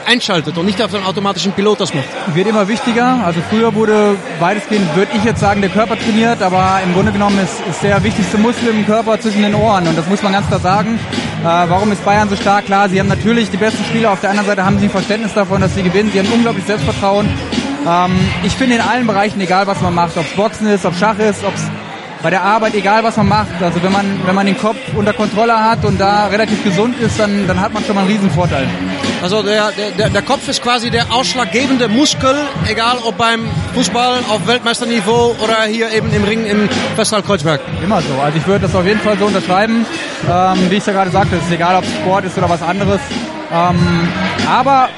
einschaltet 0.09 0.57
und 0.57 0.65
nicht 0.65 0.81
auf 0.83 0.91
den 0.91 1.05
automatischen 1.05 1.53
Pilot 1.53 1.81
das 1.81 1.95
macht. 1.95 2.09
Wird 2.35 2.49
immer 2.49 2.67
wichtiger. 2.67 3.23
Also 3.25 3.41
früher 3.51 3.75
wurde 3.75 4.17
weitestgehend, 4.41 4.97
würde 4.97 5.13
ich 5.15 5.23
jetzt 5.25 5.41
sagen, 5.41 5.61
der 5.61 5.71
Körper 5.71 5.99
trainiert, 5.99 6.43
aber 6.43 6.81
im 6.83 6.95
Grunde 6.95 7.13
genommen 7.13 7.39
ist, 7.39 7.61
ist 7.69 7.83
der 7.83 8.03
wichtigste 8.03 8.39
Muskel 8.39 8.69
im 8.69 8.87
Körper 8.87 9.21
zwischen 9.21 9.43
den 9.43 9.55
Ohren 9.55 9.87
und 9.87 9.97
das 9.97 10.09
muss 10.09 10.23
man 10.23 10.33
ganz 10.33 10.47
klar 10.47 10.61
sagen. 10.61 10.99
Äh, 11.41 11.45
warum 11.45 11.93
ist 11.93 12.05
Bayern 12.05 12.29
so 12.29 12.37
stark? 12.37 12.67
Klar, 12.67 12.89
sie 12.89 12.99
haben 12.99 13.09
natürlich 13.09 13.51
die 13.51 13.59
besten 13.59 13.85
Spieler. 13.85 14.13
Auf 14.13 14.21
der 14.21 14.31
anderen 14.31 14.49
Seite 14.49 14.65
haben 14.65 14.79
sie 14.79 14.87
ein 14.87 14.91
Verständnis 14.91 15.35
davon, 15.35 15.61
dass 15.61 15.75
sie 15.75 15.83
gewinnen. 15.83 16.11
Sie 16.13 16.19
haben 16.19 16.33
unglaublich 16.33 16.65
Selbstvertrauen. 16.65 17.29
Ähm, 17.87 18.13
ich 18.43 18.53
finde 18.55 18.77
in 18.77 18.81
allen 18.81 19.07
Bereichen, 19.07 19.41
egal 19.41 19.67
was 19.67 19.81
man 19.81 19.95
macht, 19.95 20.17
ob 20.17 20.25
es 20.25 20.33
Boxen 20.33 20.67
ist, 20.67 20.85
ob 20.87 20.95
Schach 20.97 21.19
ist, 21.19 21.45
ob 21.45 21.55
es 21.55 21.65
bei 22.23 22.31
der 22.31 22.43
Arbeit, 22.43 22.75
egal 22.75 23.05
was 23.05 23.17
man 23.17 23.29
macht, 23.29 23.63
also 23.63 23.83
wenn 23.83 23.93
man, 23.93 24.21
wenn 24.27 24.35
man 24.35 24.47
den 24.47 24.59
Kopf 24.59 24.77
unter 24.97 25.13
Kontrolle 25.13 25.63
hat 25.63 25.85
und 25.85 26.01
da 26.01 26.27
relativ 26.27 26.63
gesund 26.65 26.99
ist, 27.01 27.19
dann, 27.19 27.47
dann 27.47 27.61
hat 27.61 27.73
man 27.73 27.85
schon 27.85 27.95
mal 27.95 28.03
einen 28.03 28.11
riesen 28.11 28.31
Vorteil. 28.31 28.67
Also 29.23 29.43
der, 29.43 29.71
der, 29.97 30.11
der 30.11 30.23
Kopf 30.23 30.49
ist 30.49 30.63
quasi 30.63 30.91
der 30.91 31.13
ausschlaggebende 31.13 31.89
Muskel, 31.89 32.35
egal 32.69 32.99
ob 33.05 33.17
beim 33.17 33.49
Fußball 33.75 34.21
auf 34.31 34.47
Weltmeisterniveau 34.47 35.37
oder 35.43 35.63
hier 35.65 35.93
eben 35.93 36.13
im 36.13 36.25
Ring 36.25 36.47
im 36.47 36.69
Festsaal 36.97 37.23
Kreuzberg. 37.23 37.61
Immer 37.83 38.01
so. 38.01 38.15
Also 38.23 38.39
ich 38.39 38.47
würde 38.47 38.67
das 38.67 38.75
auf 38.75 38.87
jeden 38.87 39.01
Fall 39.01 39.19
so 39.19 39.27
unterschreiben. 39.27 39.87
Ähm, 40.31 40.71
wie 40.71 40.77
ich 40.77 40.87
ja 40.87 40.93
gerade 40.93 41.11
sagte, 41.11 41.37
es 41.37 41.43
ist 41.45 41.53
egal, 41.53 41.77
ob 41.77 41.85
es 41.85 41.91
Sport 41.91 42.25
ist 42.25 42.39
oder 42.39 42.49
was 42.49 42.63
anderes. 42.63 43.01
Ähm, 43.53 44.09
aber 44.49 44.89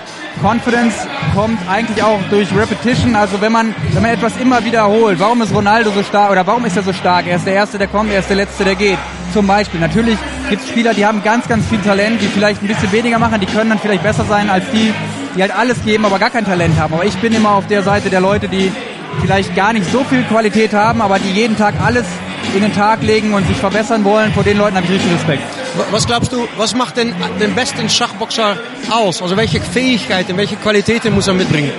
Confidence 0.43 1.07
kommt 1.35 1.59
eigentlich 1.69 2.03
auch 2.03 2.21
durch 2.31 2.49
Repetition. 2.55 3.15
Also 3.15 3.41
wenn 3.41 3.53
man, 3.53 3.75
wenn 3.93 4.03
man 4.03 4.13
etwas 4.13 4.37
immer 4.39 4.65
wiederholt, 4.65 5.21
warum 5.21 5.43
ist 5.43 5.55
Ronaldo 5.55 5.91
so 5.91 6.03
stark 6.03 6.31
oder 6.31 6.47
warum 6.47 6.65
ist 6.65 6.77
er 6.77 6.83
so 6.83 6.93
stark? 6.93 7.27
Er 7.27 7.37
ist 7.37 7.47
der 7.47 7.55
Erste, 7.55 7.79
der 7.79 7.89
kommt, 7.89 8.11
er 8.13 8.21
ist 8.21 8.29
der 8.29 8.37
Letzte, 8.37 8.65
der 8.65 8.75
geht. 8.75 8.99
Zum 9.33 9.47
Beispiel. 9.47 9.79
Natürlich 9.79 10.19
gibt 10.49 10.63
es 10.63 10.69
Spieler, 10.69 10.93
die 10.93 11.07
haben 11.07 11.23
ganz, 11.23 11.47
ganz 11.47 11.65
viel 11.67 11.79
Talent, 11.81 12.21
die 12.21 12.27
vielleicht 12.27 12.63
ein 12.63 12.67
bisschen 12.67 12.91
weniger 12.91 13.19
machen, 13.19 13.41
die 13.41 13.47
können 13.47 13.71
dann 13.71 13.79
vielleicht 13.79 14.03
besser 14.03 14.25
sein 14.25 14.51
als 14.51 14.65
die, 14.73 14.93
die 15.37 15.43
halt 15.43 15.55
alles 15.57 15.85
geben, 15.85 16.05
aber 16.05 16.19
gar 16.19 16.31
kein 16.31 16.45
Talent 16.45 16.77
haben. 16.81 16.95
Aber 16.95 17.05
ich 17.05 17.17
bin 17.19 17.33
immer 17.33 17.51
auf 17.51 17.67
der 17.69 17.85
Seite 17.85 18.11
der 18.11 18.21
Leute, 18.21 18.49
die 18.49 18.73
vielleicht 19.21 19.55
gar 19.55 19.73
nicht 19.73 19.91
so 19.93 20.03
viel 20.05 20.25
Qualität 20.25 20.73
haben, 20.73 21.01
aber 21.01 21.19
die 21.19 21.31
jeden 21.31 21.57
Tag 21.57 21.75
alles 21.85 22.07
in 22.55 22.63
den 22.63 22.75
Tag 22.75 23.03
legen 23.03 23.35
und 23.35 23.47
sich 23.47 23.57
verbessern 23.57 24.05
wollen. 24.05 24.33
Vor 24.33 24.43
den 24.43 24.59
Leuten 24.59 24.77
habe 24.77 24.87
ich 24.87 24.93
richtig 24.95 25.13
Respekt. 25.13 25.60
Was 25.91 26.07
glaubst 26.07 26.33
du, 26.33 26.49
was 26.57 26.75
macht 26.75 26.97
denn 26.97 27.15
den 27.41 27.55
besten 27.55 27.89
Schachboxer 27.89 28.57
aus? 28.91 29.23
Also 29.23 29.37
welche 29.37 29.61
Fähigkeiten, 29.61 30.37
welche 30.37 30.57
Qualitäten 30.57 31.15
muss 31.15 31.29
er 31.29 31.35
mitbringen? 31.35 31.73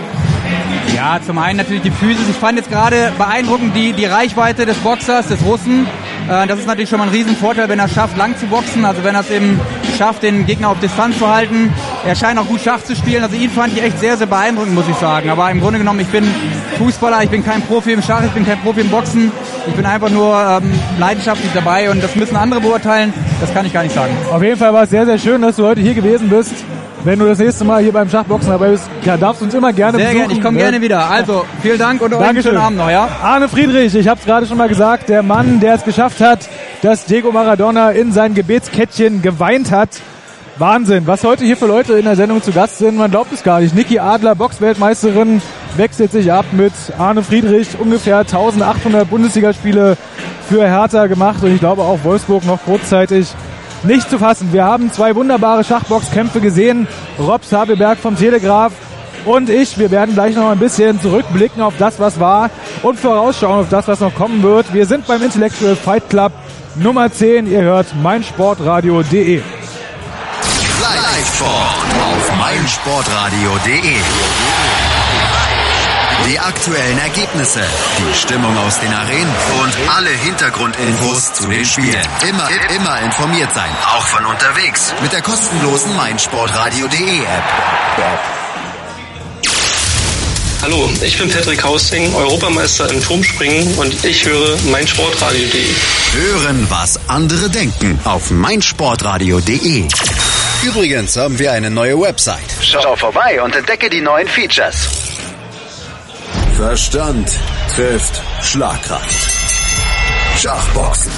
Ja, 0.96 1.20
zum 1.26 1.38
einen 1.38 1.58
natürlich 1.58 1.82
die 1.84 1.92
Physis. 1.92 2.28
Ich 2.30 2.36
fand 2.36 2.58
jetzt 2.58 2.70
gerade 2.70 3.12
beeindruckend 3.18 3.76
die, 3.76 3.94
die 3.94 4.06
Reichweite 4.06 4.66
des 4.66 4.78
Boxers, 4.78 5.28
des 5.28 5.42
Russen. 5.44 5.88
Äh, 6.30 6.48
Das 6.48 6.60
ist 6.60 6.68
natürlich 6.68 6.90
schon 6.90 7.00
mal 7.00 7.06
ein 7.06 7.14
Riesenvorteil, 7.14 7.70
wenn 7.70 7.80
er 7.80 7.86
es 7.86 7.94
schafft, 7.94 8.18
lang 8.18 8.38
zu 8.38 8.46
boxen. 8.48 8.84
Also 8.86 9.04
wenn 9.04 9.16
er 9.16 9.22
es 9.22 9.30
eben 9.30 9.60
schafft, 10.02 10.24
den 10.24 10.48
Gegner 10.48 10.70
auf 10.70 10.80
Distanz 10.80 11.20
zu 11.20 11.32
halten. 11.32 11.72
Er 12.08 12.16
scheint 12.16 12.40
auch 12.40 12.48
gut 12.48 12.60
Schach 12.60 12.84
zu 12.84 12.96
spielen. 12.96 13.24
Also 13.24 13.36
ihn 13.36 13.52
fand 13.52 13.78
ich 13.78 13.84
echt 13.84 14.00
sehr, 14.00 14.18
sehr 14.18 14.26
beeindruckend, 14.26 14.74
muss 14.74 14.90
ich 14.90 14.96
sagen. 14.96 15.30
Aber 15.30 15.52
im 15.52 15.62
Grunde 15.62 15.78
genommen, 15.78 16.00
ich 16.00 16.08
bin 16.08 16.26
Fußballer, 16.80 17.22
ich 17.22 17.30
bin 17.30 17.46
kein 17.46 17.62
Profi 17.62 17.92
im 17.94 18.02
Schach, 18.02 18.24
ich 18.26 18.32
bin 18.32 18.44
kein 18.44 18.60
Profi 18.62 18.82
im 18.82 18.90
Boxen. 18.90 19.32
Ich 19.68 19.76
bin 19.76 19.86
einfach 19.86 20.10
nur 20.10 20.36
ähm, 20.36 20.74
leidenschaftlich 20.98 21.52
dabei 21.54 21.92
und 21.92 22.04
das 22.04 22.16
müssen 22.16 22.36
andere 22.36 22.62
beurteilen. 22.62 23.14
Das 23.40 23.54
kann 23.54 23.64
ich 23.64 23.74
gar 23.74 23.84
nicht 23.84 23.94
sagen. 23.94 24.12
Auf 24.32 24.42
jeden 24.42 24.58
Fall 24.58 24.74
war 24.74 24.84
es 24.84 24.90
sehr, 24.90 25.06
sehr 25.06 25.20
schön, 25.20 25.40
dass 25.44 25.58
du 25.58 25.66
heute 25.68 25.82
hier 25.82 25.94
gewesen 25.94 26.30
bist. 26.30 26.56
Wenn 27.04 27.18
du 27.18 27.26
das 27.26 27.40
nächste 27.40 27.64
Mal 27.64 27.82
hier 27.82 27.92
beim 27.92 28.10
Schachboxen 28.10 28.52
dabei 28.52 28.70
bist, 28.70 28.88
ja, 29.04 29.18
darfst 29.18 29.42
du 29.42 29.46
uns 29.46 29.54
immer 29.56 29.74
gerne 29.74 29.98
Sehr 29.98 30.08
besuchen. 30.08 30.20
gerne, 30.28 30.34
ich 30.34 30.42
komme 30.44 30.58
ne? 30.58 30.64
gerne 30.64 30.82
wieder. 30.82 31.10
Also, 31.10 31.46
vielen 31.62 31.80
Dank 31.80 32.00
und 32.02 32.14
euch 32.14 32.20
einen 32.20 32.28
Dankeschön. 32.28 32.52
schönen 32.52 32.64
Abend 32.64 32.78
noch, 32.78 32.92
ja? 32.92 33.08
Arne 33.24 33.50
Friedrich, 33.50 33.96
ich 33.96 34.08
habe 34.08 34.20
es 34.20 34.26
gerade 34.26 34.46
schon 34.46 34.58
mal 34.58 34.68
gesagt, 34.68 35.10
der 35.10 35.24
Mann, 35.24 35.60
der 35.60 35.76
es 35.76 35.84
geschafft 35.84 36.22
hat, 36.22 36.48
dass 36.82 37.06
Diego 37.06 37.32
Maradona 37.32 37.92
in 37.92 38.12
sein 38.12 38.34
Gebetskettchen 38.34 39.22
geweint 39.22 39.72
hat. 39.72 39.90
Wahnsinn, 40.58 41.08
was 41.08 41.24
heute 41.24 41.46
hier 41.46 41.58
für 41.58 41.66
Leute 41.66 41.94
in 41.94 42.06
der 42.06 42.16
Sendung 42.16 42.42
zu 42.42 42.52
Gast 42.52 42.80
sind, 42.80 42.98
man 42.98 43.10
glaubt 43.10 43.32
es 43.32 43.44
gar 43.44 43.62
nicht. 43.62 43.74
Niki 43.74 44.00
Adler, 44.00 44.36
Boxweltmeisterin, 44.36 45.42
wechselt 45.78 46.12
sich 46.12 46.32
ab 46.32 46.46
mit 46.52 46.74
Arne 46.98 47.24
Friedrich, 47.24 47.80
ungefähr 47.80 48.20
1800 48.20 49.10
Bundesligaspiele 49.10 49.98
für 50.50 50.68
Hertha 50.68 51.08
gemacht 51.08 51.44
und 51.44 51.54
ich 51.54 51.60
glaube 51.60 51.84
auch 51.84 52.04
Wolfsburg 52.04 52.46
noch 52.46 52.64
kurzzeitig 52.64 53.28
nicht 53.84 54.10
zu 54.10 54.20
fassen. 54.20 54.50
Wir 54.52 54.66
haben 54.66 54.92
zwei 54.92 55.16
wunderbare 55.16 55.64
Schachboxkämpfe 55.64 56.42
gesehen. 56.42 56.88
Rob 57.18 57.44
Sabelberg 57.44 57.98
vom 57.98 58.16
Telegraph 58.16 58.74
und 59.26 59.50
ich. 59.50 59.78
Wir 59.78 59.92
werden 59.92 60.14
gleich 60.14 60.36
noch 60.36 60.50
ein 60.50 60.60
bisschen 60.60 61.00
zurückblicken 61.02 61.62
auf 61.62 61.74
das, 61.80 62.00
was 62.00 62.20
war 62.20 62.50
und 62.84 63.00
vorausschauen 63.00 63.62
auf 63.62 63.70
das, 63.70 63.88
was 63.88 64.00
noch 64.00 64.14
kommen 64.14 64.44
wird. 64.44 64.74
Wir 64.74 64.86
sind 64.86 65.08
beim 65.08 65.24
Intellectual 65.24 65.76
Fight 65.76 66.10
Club 66.10 66.32
Nummer 66.76 67.12
10. 67.12 67.52
Ihr 67.52 67.62
hört 67.62 67.94
meinsportradio.de. 67.96 69.42
Live-Sport 70.82 71.50
auf 71.50 72.38
meinsportradio.de. 72.38 73.96
Die 76.28 76.40
aktuellen 76.40 77.00
Ergebnisse, 77.00 77.62
die 77.98 78.14
Stimmung 78.18 78.56
aus 78.60 78.80
den 78.80 78.94
Arenen 78.94 79.36
und 79.62 79.74
alle 79.98 80.12
Hintergrundinfos 80.12 81.34
zu 81.34 81.48
den 81.48 81.66
Spielen. 81.66 82.08
Immer, 82.30 82.48
immer 82.76 83.02
informiert 83.02 83.54
sein, 83.54 83.72
auch 83.88 84.06
von 84.06 84.26
unterwegs 84.26 84.94
mit 85.02 85.12
der 85.12 85.22
kostenlosen 85.22 85.96
meinsportradio.de 85.98 87.24
App. 87.24 88.41
Hallo, 90.62 90.88
ich 91.04 91.18
bin 91.18 91.28
Patrick 91.28 91.64
Hausting, 91.64 92.14
Europameister 92.14 92.88
im 92.92 93.02
Turmspringen 93.02 93.74
und 93.80 94.06
ich 94.06 94.24
höre 94.24 94.56
meinsportradio.de. 94.70 95.66
Hören, 96.14 96.68
was 96.70 97.00
andere 97.10 97.50
denken 97.50 98.00
auf 98.04 98.30
meinsportradio.de. 98.30 99.88
Übrigens 100.64 101.18
haben 101.18 101.40
wir 101.40 101.52
eine 101.52 101.72
neue 101.72 102.00
Website. 102.00 102.46
Schau 102.62 102.96
vorbei 102.96 103.42
und 103.42 103.56
entdecke 103.56 103.90
die 103.90 104.02
neuen 104.02 104.28
Features. 104.28 104.88
Verstand 106.56 107.32
trifft 107.76 108.22
Schlagkraft. 108.44 109.32
Schachboxen. 110.38 111.12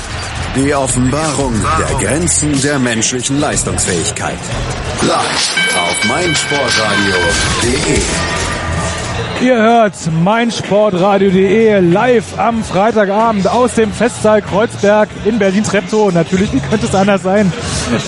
Die 0.55 0.73
Offenbarung 0.73 1.53
der 1.79 1.97
Grenzen 1.97 2.61
der 2.61 2.79
menschlichen 2.79 3.41
Leistungsfähigkeit. 3.41 4.39
Live 5.01 5.49
auf 5.75 6.05
meinsportradio.de. 6.05 8.52
Ihr 9.41 9.57
hört 9.57 9.93
meinsportradio.de 10.23 11.79
live 11.79 12.39
am 12.39 12.63
Freitagabend 12.63 13.47
aus 13.47 13.75
dem 13.75 13.91
Festsaal 13.91 14.41
Kreuzberg 14.41 15.09
in 15.25 15.37
Berlin-Treptow. 15.37 16.13
Natürlich, 16.13 16.53
wie 16.53 16.61
könnte 16.61 16.85
es 16.85 16.95
anders 16.95 17.23
sein? 17.23 17.51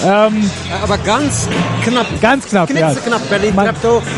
Ähm, 0.05 0.49
Aber 0.81 0.97
ganz 0.99 1.47
knapp. 1.83 2.05
Ganz 2.21 2.45
knapp, 2.47 2.69
ja. 2.69 2.93
knapp 2.93 3.29
Berlin 3.29 3.53
Man, 3.53 3.75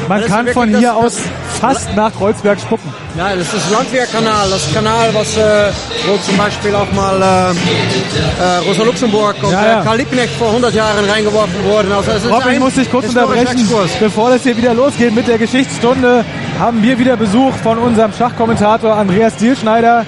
man 0.08 0.26
kann 0.26 0.48
von 0.50 0.78
hier 0.78 0.96
aus 0.96 1.18
fast 1.60 1.96
nach 1.96 2.14
Kreuzberg 2.14 2.60
spucken. 2.60 2.94
Ja, 3.18 3.36
das 3.36 3.52
ist 3.52 3.72
Landwehrkanal, 3.72 4.50
das 4.50 4.72
Kanal, 4.74 5.10
was 5.14 5.36
äh, 5.38 5.72
wo 6.08 6.18
zum 6.18 6.38
Beispiel 6.38 6.76
auch 6.76 6.92
mal 6.92 7.20
äh, 7.20 8.44
äh, 8.44 8.58
Rosa 8.68 8.84
Luxemburg 8.84 9.36
und 9.42 9.52
Ja, 9.52 9.66
ja. 9.66 9.82
Äh, 9.82 9.84
Karl 9.84 9.98
Liebknecht 9.98 10.34
vor 10.36 10.50
100 10.50 10.74
Jahren 10.74 11.10
reingeworfen 11.10 11.64
wurden. 11.64 11.92
Also 11.92 12.12
Robin 12.30 12.60
muss 12.60 12.76
dich 12.76 12.90
kurz 12.92 13.10
unterbrechen. 13.10 13.48
Exkurs. 13.48 13.90
Bevor 14.00 14.30
das 14.30 14.44
hier 14.44 14.56
wieder 14.56 14.74
losgeht 14.74 15.16
mit 15.16 15.28
der 15.28 15.40
Geschichtsstunde, 15.40 16.24
haben 16.60 16.84
wir 16.84 16.87
wieder 16.96 17.18
Besuch 17.18 17.54
von 17.56 17.78
unserem 17.78 18.14
Schachkommentator 18.14 18.96
Andreas 18.96 19.36
Dielschneider, 19.36 20.06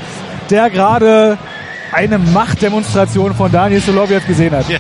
der 0.50 0.70
gerade 0.70 1.38
eine 1.92 2.18
Machtdemonstration 2.18 3.36
von 3.36 3.52
Daniel 3.52 3.82
Soloviev 3.82 4.26
gesehen 4.26 4.56
hat. 4.56 4.70
Ja, 4.70 4.80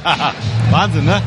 Wahnsinn, 0.71 1.05
ne? 1.05 1.21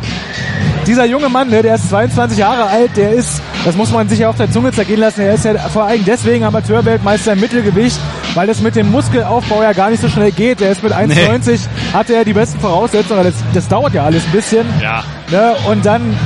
Dieser 0.86 1.04
junge 1.04 1.28
Mann, 1.28 1.48
ne, 1.48 1.62
der 1.62 1.74
ist 1.74 1.90
22 1.90 2.38
Jahre 2.38 2.64
alt, 2.64 2.96
der 2.96 3.12
ist, 3.12 3.42
das 3.64 3.76
muss 3.76 3.92
man 3.92 4.08
sich 4.08 4.20
ja 4.20 4.30
auf 4.30 4.36
der 4.36 4.50
Zunge 4.50 4.72
zergehen 4.72 5.00
lassen, 5.00 5.20
er 5.20 5.34
ist 5.34 5.44
ja 5.44 5.54
vor 5.54 5.84
allem 5.84 6.04
deswegen 6.04 6.44
Amateurweltmeister 6.44 7.34
im 7.34 7.40
Mittelgewicht, 7.40 7.98
weil 8.34 8.46
das 8.46 8.60
mit 8.60 8.74
dem 8.74 8.90
Muskelaufbau 8.90 9.62
ja 9.62 9.72
gar 9.72 9.90
nicht 9.90 10.00
so 10.00 10.08
schnell 10.08 10.32
geht. 10.32 10.60
Der 10.60 10.72
ist 10.72 10.82
mit 10.82 10.92
1,90, 10.92 11.60
hatte 11.92 12.14
er 12.14 12.24
die 12.24 12.32
besten 12.32 12.58
Voraussetzungen, 12.60 13.20
aber 13.20 13.30
das, 13.30 13.38
das 13.52 13.68
dauert 13.68 13.94
ja 13.94 14.04
alles 14.04 14.24
ein 14.24 14.32
bisschen. 14.32 14.66
Ja. 14.80 15.04
Ne, 15.30 15.54
und 15.68 15.84
dann 15.84 16.16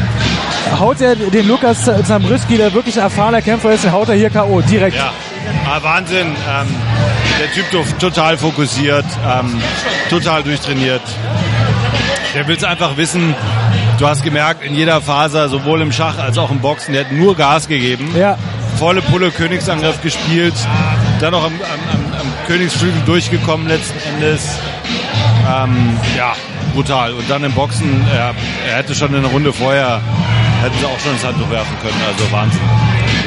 haut 0.79 1.01
er 1.01 1.17
den 1.17 1.49
Lukas 1.49 1.85
Zambrüski, 2.05 2.57
der 2.57 2.73
wirklich 2.75 2.97
ein 2.97 3.03
erfahrener 3.05 3.43
Kämpfer 3.43 3.73
ist, 3.73 3.91
haut 3.91 4.09
er 4.09 4.15
hier 4.15 4.31
K.O. 4.31 4.61
direkt. 4.61 4.97
Ja, 4.97 5.13
ah, 5.67 5.79
Wahnsinn. 5.83 6.29
Ähm, 6.29 6.67
der 7.41 7.53
Typ 7.53 7.71
to- 7.71 7.85
total 7.99 8.39
fokussiert, 8.39 9.05
ähm, 9.27 9.61
total 10.11 10.43
durchtrainiert. 10.43 11.03
Der 12.35 12.47
will 12.49 12.57
es 12.57 12.65
einfach 12.65 12.97
wissen. 12.97 13.35
Du 13.99 14.07
hast 14.07 14.23
gemerkt, 14.23 14.63
in 14.65 14.75
jeder 14.75 15.01
Phase, 15.01 15.49
sowohl 15.49 15.81
im 15.81 15.91
Schach 15.93 16.19
als 16.19 16.37
auch 16.39 16.51
im 16.51 16.61
Boxen, 16.61 16.93
der 16.93 17.05
hat 17.05 17.13
nur 17.13 17.35
Gas 17.37 17.67
gegeben. 17.69 18.15
Ja. 18.17 18.37
Volle 18.79 19.01
Pulle 19.01 19.31
Königsangriff 19.31 20.03
gespielt. 20.03 20.55
Dann 21.21 21.33
noch 21.33 21.45
am, 21.45 21.53
am, 21.55 21.61
am, 22.15 22.21
am 22.21 22.33
Königsflügel 22.47 23.01
durchgekommen 23.07 23.67
letzten 23.69 23.99
Endes. 24.15 24.43
Ähm, 25.49 25.99
ja, 26.17 26.35
brutal. 26.75 27.13
Und 27.15 27.31
dann 27.31 27.43
im 27.45 27.53
Boxen, 27.53 28.05
er, 28.13 28.35
er 28.69 28.77
hätte 28.79 28.95
schon 28.95 29.15
eine 29.15 29.27
Runde 29.29 29.53
vorher, 29.53 30.03
hätten 30.63 30.79
sie 30.79 30.87
auch 30.87 30.99
schon 30.99 31.13
ins 31.13 31.25
Handtuch 31.25 31.51
werfen 31.51 31.77
können. 31.81 32.01
Also 32.07 32.33
Wahnsinn. 32.33 32.61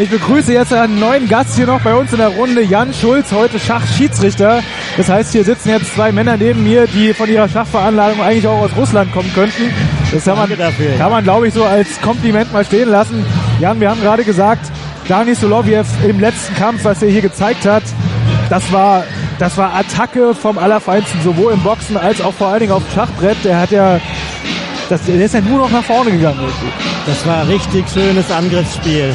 Ich 0.02 0.10
begrüße 0.10 0.54
jetzt 0.54 0.74
einen 0.74 1.00
neuen 1.00 1.28
Gast 1.28 1.56
hier 1.56 1.66
noch 1.66 1.82
bei 1.82 1.94
uns 1.94 2.12
in 2.12 2.20
der 2.20 2.30
Runde, 2.30 2.62
Jan 2.62 2.94
Schulz, 2.94 3.32
heute 3.32 3.60
Schachschiedsrichter. 3.60 4.64
Das 4.96 5.10
heißt, 5.10 5.34
hier 5.34 5.44
sitzen 5.44 5.70
jetzt 5.70 5.94
zwei 5.94 6.12
Männer 6.12 6.38
neben 6.38 6.64
mir, 6.64 6.88
die 6.88 7.14
von 7.14 7.30
ihrer 7.30 7.50
Schachveranlagung 7.50 8.22
eigentlich 8.22 8.48
auch 8.48 8.62
aus 8.62 8.72
Russland 8.78 9.12
kommen 9.12 9.32
könnten. 9.34 9.74
Das 10.12 10.24
kann 10.24 10.38
man, 10.38 10.50
kann 10.98 11.12
man 11.12 11.24
glaube 11.24 11.48
ich, 11.48 11.54
so 11.54 11.66
als 11.66 12.00
Kompliment 12.02 12.54
mal 12.54 12.64
stehen 12.64 12.90
lassen. 12.90 13.26
Jan, 13.60 13.80
wir 13.80 13.90
haben 13.90 14.02
gerade 14.02 14.24
gesagt, 14.24 14.72
Dani 15.08 15.36
Soloviev 15.36 15.88
im 16.08 16.20
letzten 16.20 16.56
Kampf, 16.56 16.86
was 16.86 17.02
er 17.02 17.10
hier 17.10 17.22
gezeigt 17.22 17.66
hat, 17.66 17.84
das 18.50 18.72
war, 18.72 19.04
das 19.38 19.58
war 19.58 19.76
Attacke 19.76 20.34
vom 20.34 20.58
Allerfeinsten, 20.58 21.22
sowohl 21.24 21.54
im 21.54 21.62
Boxen 21.62 21.98
als 21.98 22.22
auch 22.22 22.34
vor 22.34 22.48
allen 22.48 22.62
Dingen 22.62 22.72
auf 22.72 22.84
dem 22.84 22.94
Schachbrett. 22.94 23.38
Der 23.44 23.60
hat 23.60 23.72
ja, 23.72 24.00
das, 24.90 25.04
der 25.04 25.16
ist 25.16 25.34
ja 25.34 25.42
nur 25.42 25.60
noch 25.60 25.70
nach 25.70 25.84
vorne 25.84 26.12
gegangen. 26.12 26.40
Das 27.06 27.26
war 27.26 27.48
richtig 27.48 27.86
schönes 27.90 28.30
Angriffsspiel. 28.32 29.14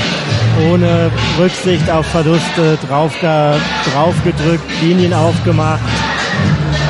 Ohne 0.71 1.11
Rücksicht 1.39 1.91
auf 1.91 2.07
Verluste, 2.07 2.79
drauf, 2.89 3.13
draufgedrückt, 3.21 4.65
Linien 4.81 5.13
aufgemacht, 5.13 5.81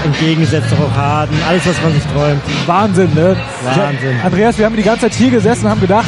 entgegengesetzt 0.05 0.73
auf 0.73 0.95
Harden, 0.95 1.37
alles 1.49 1.67
was 1.67 1.83
man 1.83 1.93
sich 1.95 2.03
träumt. 2.15 2.43
Wahnsinn, 2.67 3.15
ne? 3.15 3.37
Wahnsinn. 3.63 4.21
Andreas, 4.23 4.59
wir 4.59 4.67
haben 4.67 4.77
die 4.77 4.83
ganze 4.83 5.03
Zeit 5.03 5.15
hier 5.15 5.31
gesessen 5.31 5.65
und 5.65 5.71
haben 5.71 5.81
gedacht, 5.81 6.07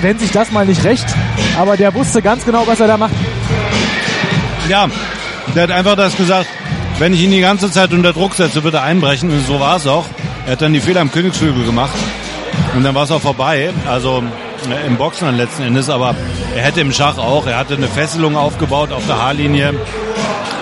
wenn 0.00 0.18
sich 0.18 0.30
das 0.30 0.52
mal 0.52 0.66
nicht 0.66 0.84
recht, 0.84 1.06
aber 1.58 1.76
der 1.76 1.94
wusste 1.94 2.20
ganz 2.20 2.44
genau, 2.44 2.66
was 2.66 2.80
er 2.80 2.86
da 2.86 2.98
macht. 2.98 3.14
Ja, 4.68 4.88
der 5.54 5.62
hat 5.62 5.70
einfach 5.70 5.96
das 5.96 6.16
gesagt, 6.16 6.48
wenn 6.98 7.14
ich 7.14 7.22
ihn 7.22 7.30
die 7.30 7.40
ganze 7.40 7.70
Zeit 7.70 7.92
unter 7.92 8.12
Druck 8.12 8.34
setze, 8.34 8.62
wird 8.64 8.74
er 8.74 8.82
einbrechen. 8.82 9.30
Und 9.30 9.46
so 9.46 9.58
war 9.58 9.76
es 9.76 9.86
auch. 9.86 10.04
Er 10.48 10.52
hat 10.52 10.62
dann 10.62 10.72
die 10.72 10.80
Fehler 10.80 11.02
am 11.02 11.12
Königsflügel 11.12 11.62
gemacht. 11.66 11.92
Und 12.74 12.82
dann 12.82 12.94
war 12.94 13.02
es 13.04 13.10
auch 13.10 13.20
vorbei. 13.20 13.68
Also 13.86 14.22
äh, 14.70 14.86
im 14.86 14.96
Boxen 14.96 15.26
dann 15.26 15.36
letzten 15.36 15.62
Endes. 15.62 15.90
Aber 15.90 16.14
er 16.56 16.62
hätte 16.62 16.80
im 16.80 16.90
Schach 16.90 17.18
auch. 17.18 17.46
Er 17.46 17.58
hatte 17.58 17.74
eine 17.74 17.86
Fesselung 17.86 18.34
aufgebaut 18.34 18.90
auf 18.90 19.04
der 19.06 19.20
Haarlinie. 19.20 19.74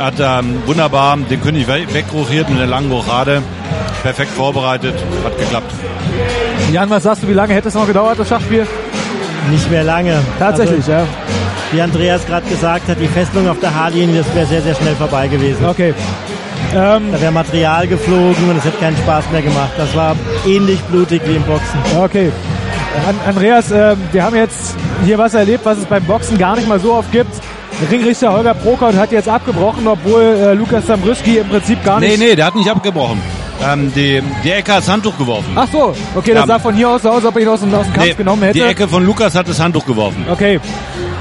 Hat 0.00 0.14
ähm, 0.18 0.60
wunderbar 0.66 1.16
den 1.16 1.40
König 1.40 1.68
we- 1.68 1.86
wegrochiert 1.94 2.48
mit 2.50 2.58
einer 2.58 2.66
langen 2.66 2.90
Rochade. 2.90 3.42
Perfekt 4.02 4.32
vorbereitet. 4.32 4.96
Hat 5.24 5.38
geklappt. 5.38 5.72
Jan, 6.72 6.90
was 6.90 7.04
sagst 7.04 7.22
du, 7.22 7.28
wie 7.28 7.32
lange 7.32 7.54
hätte 7.54 7.68
es 7.68 7.74
noch 7.74 7.86
gedauert, 7.86 8.18
das 8.18 8.28
Schachspiel? 8.28 8.66
Nicht 9.52 9.70
mehr 9.70 9.84
lange. 9.84 10.20
Tatsächlich, 10.40 10.78
also, 10.78 10.90
ja. 10.90 11.04
Wie 11.70 11.80
Andreas 11.80 12.26
gerade 12.26 12.48
gesagt 12.48 12.88
hat, 12.88 12.98
die 13.00 13.06
Fesselung 13.06 13.48
auf 13.48 13.60
der 13.60 13.72
Haarlinie, 13.72 14.18
das 14.24 14.34
wäre 14.34 14.46
sehr, 14.46 14.62
sehr 14.62 14.74
schnell 14.74 14.96
vorbei 14.96 15.28
gewesen. 15.28 15.64
Okay. 15.64 15.94
Ähm, 16.74 17.12
da 17.12 17.20
wäre 17.20 17.32
Material 17.32 17.86
geflogen 17.86 18.50
und 18.50 18.56
es 18.58 18.64
hätte 18.64 18.78
keinen 18.78 18.96
Spaß 18.96 19.24
mehr 19.32 19.42
gemacht. 19.42 19.70
Das 19.76 19.94
war 19.94 20.14
ähnlich 20.46 20.80
blutig 20.82 21.22
wie 21.24 21.36
im 21.36 21.42
Boxen. 21.42 21.78
Okay. 21.98 22.30
An 23.08 23.14
Andreas, 23.28 23.70
äh, 23.70 23.94
wir 24.12 24.22
haben 24.24 24.36
jetzt 24.36 24.74
hier 25.04 25.18
was 25.18 25.34
erlebt, 25.34 25.64
was 25.64 25.78
es 25.78 25.84
beim 25.84 26.02
Boxen 26.04 26.38
gar 26.38 26.56
nicht 26.56 26.66
mal 26.68 26.80
so 26.80 26.94
oft 26.94 27.10
gibt. 27.12 27.30
Ringrichter 27.90 28.32
Holger 28.32 28.54
Prokot 28.54 28.94
hat 28.94 29.12
jetzt 29.12 29.28
abgebrochen, 29.28 29.86
obwohl 29.86 30.22
äh, 30.22 30.54
Lukas 30.54 30.86
Sambrüski 30.86 31.38
im 31.38 31.48
Prinzip 31.48 31.84
gar 31.84 32.00
Nee, 32.00 32.08
nicht... 32.08 32.18
nee, 32.20 32.34
der 32.34 32.46
hat 32.46 32.54
nicht 32.56 32.70
abgebrochen. 32.70 33.20
Ähm, 33.62 33.92
die, 33.94 34.22
die 34.44 34.50
Ecke 34.50 34.72
hat 34.72 34.78
das 34.80 34.88
Handtuch 34.88 35.16
geworfen. 35.18 35.52
Ach 35.54 35.66
so, 35.70 35.94
okay, 36.14 36.32
das 36.32 36.40
Ja. 36.42 36.46
sah 36.46 36.58
von 36.58 36.74
hier 36.74 36.88
aus 36.90 37.02
so 37.02 37.10
aus, 37.10 37.24
ob 37.24 37.36
er 37.36 37.42
ihn 37.42 37.48
aus 37.48 37.60
dem, 37.60 37.74
aus 37.74 37.84
dem 37.84 37.92
Kampf 37.92 38.06
Nee, 38.08 38.14
genommen 38.14 38.42
hätte. 38.42 38.54
Die 38.54 38.62
Ecke 38.64 38.88
von 38.88 39.04
Lukas 39.04 39.34
hat 39.34 39.48
das 39.48 39.60
Handtuch 39.60 39.84
geworfen. 39.86 40.24
Okay. 40.30 40.58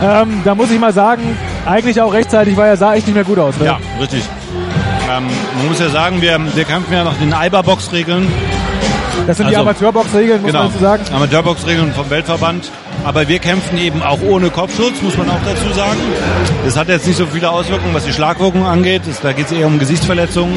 Ähm, 0.01 0.41
da 0.45 0.55
muss 0.55 0.71
ich 0.71 0.79
mal 0.79 0.91
sagen, 0.93 1.37
eigentlich 1.65 1.99
auch 2.01 2.13
rechtzeitig, 2.13 2.55
weil 2.57 2.69
er 2.69 2.77
sah 2.77 2.93
echt 2.95 3.07
nicht 3.07 3.15
mehr 3.15 3.23
gut 3.25 3.39
aus. 3.39 3.57
Ne? 3.57 3.65
Ja, 3.65 3.79
richtig. 3.99 4.23
Ähm, 5.09 5.27
man 5.57 5.67
muss 5.67 5.79
ja 5.79 5.89
sagen, 5.89 6.21
wir, 6.21 6.39
wir 6.55 6.63
kämpfen 6.65 6.93
ja 6.93 7.03
nach 7.03 7.17
den 7.17 7.31
IBA-Box-Regeln. 7.31 8.27
Das 9.27 9.37
sind 9.37 9.49
die 9.49 9.55
Also, 9.55 9.69
Amateurbox-Regeln, 9.69 10.41
muss 10.41 10.51
genau, 10.51 10.63
man 10.63 10.71
dazu 10.71 10.83
sagen. 10.83 11.03
Amateurbox-Regeln 11.13 11.93
vom 11.93 12.09
Weltverband. 12.09 12.71
Aber 13.03 13.27
wir 13.27 13.39
kämpfen 13.39 13.77
eben 13.77 14.01
auch 14.01 14.19
ohne 14.21 14.49
Kopfschutz, 14.49 15.01
muss 15.01 15.15
man 15.17 15.29
auch 15.29 15.39
dazu 15.45 15.71
sagen. 15.73 15.99
Das 16.63 16.75
hat 16.75 16.87
jetzt 16.89 17.05
nicht 17.05 17.17
so 17.17 17.27
viele 17.27 17.49
Auswirkungen, 17.49 17.93
was 17.93 18.05
die 18.05 18.13
Schlagwirkung 18.13 18.65
angeht. 18.65 19.03
Da 19.21 19.31
geht 19.31 19.45
es 19.45 19.51
eher 19.51 19.67
um 19.67 19.77
Gesichtsverletzungen. 19.77 20.55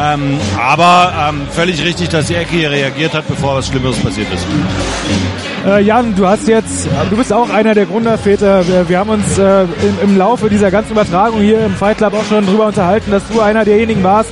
Ähm, 0.00 0.38
aber 0.60 1.30
ähm, 1.30 1.46
völlig 1.50 1.82
richtig, 1.82 2.10
dass 2.10 2.26
die 2.26 2.34
Ecke 2.34 2.56
hier 2.56 2.70
reagiert 2.70 3.14
hat, 3.14 3.26
bevor 3.26 3.56
was 3.56 3.68
Schlimmeres 3.68 3.96
passiert 3.98 4.32
ist. 4.32 4.46
Äh, 5.64 5.82
Jan, 5.82 6.16
du 6.16 6.26
hast 6.26 6.48
jetzt, 6.48 6.88
du 7.08 7.16
bist 7.16 7.32
auch 7.32 7.48
einer 7.48 7.72
der 7.74 7.86
Gründerväter. 7.86 8.66
Wir, 8.66 8.88
wir 8.88 8.98
haben 8.98 9.10
uns 9.10 9.38
äh, 9.38 9.62
im, 9.62 10.10
im 10.10 10.18
Laufe 10.18 10.48
dieser 10.48 10.72
ganzen 10.72 10.92
Übertragung 10.92 11.40
hier 11.40 11.64
im 11.64 11.74
Fight 11.74 11.98
Club 11.98 12.14
auch 12.14 12.24
schon 12.24 12.44
drüber 12.44 12.66
unterhalten, 12.66 13.12
dass 13.12 13.22
du 13.28 13.40
einer 13.40 13.64
derjenigen 13.64 14.02
warst, 14.02 14.30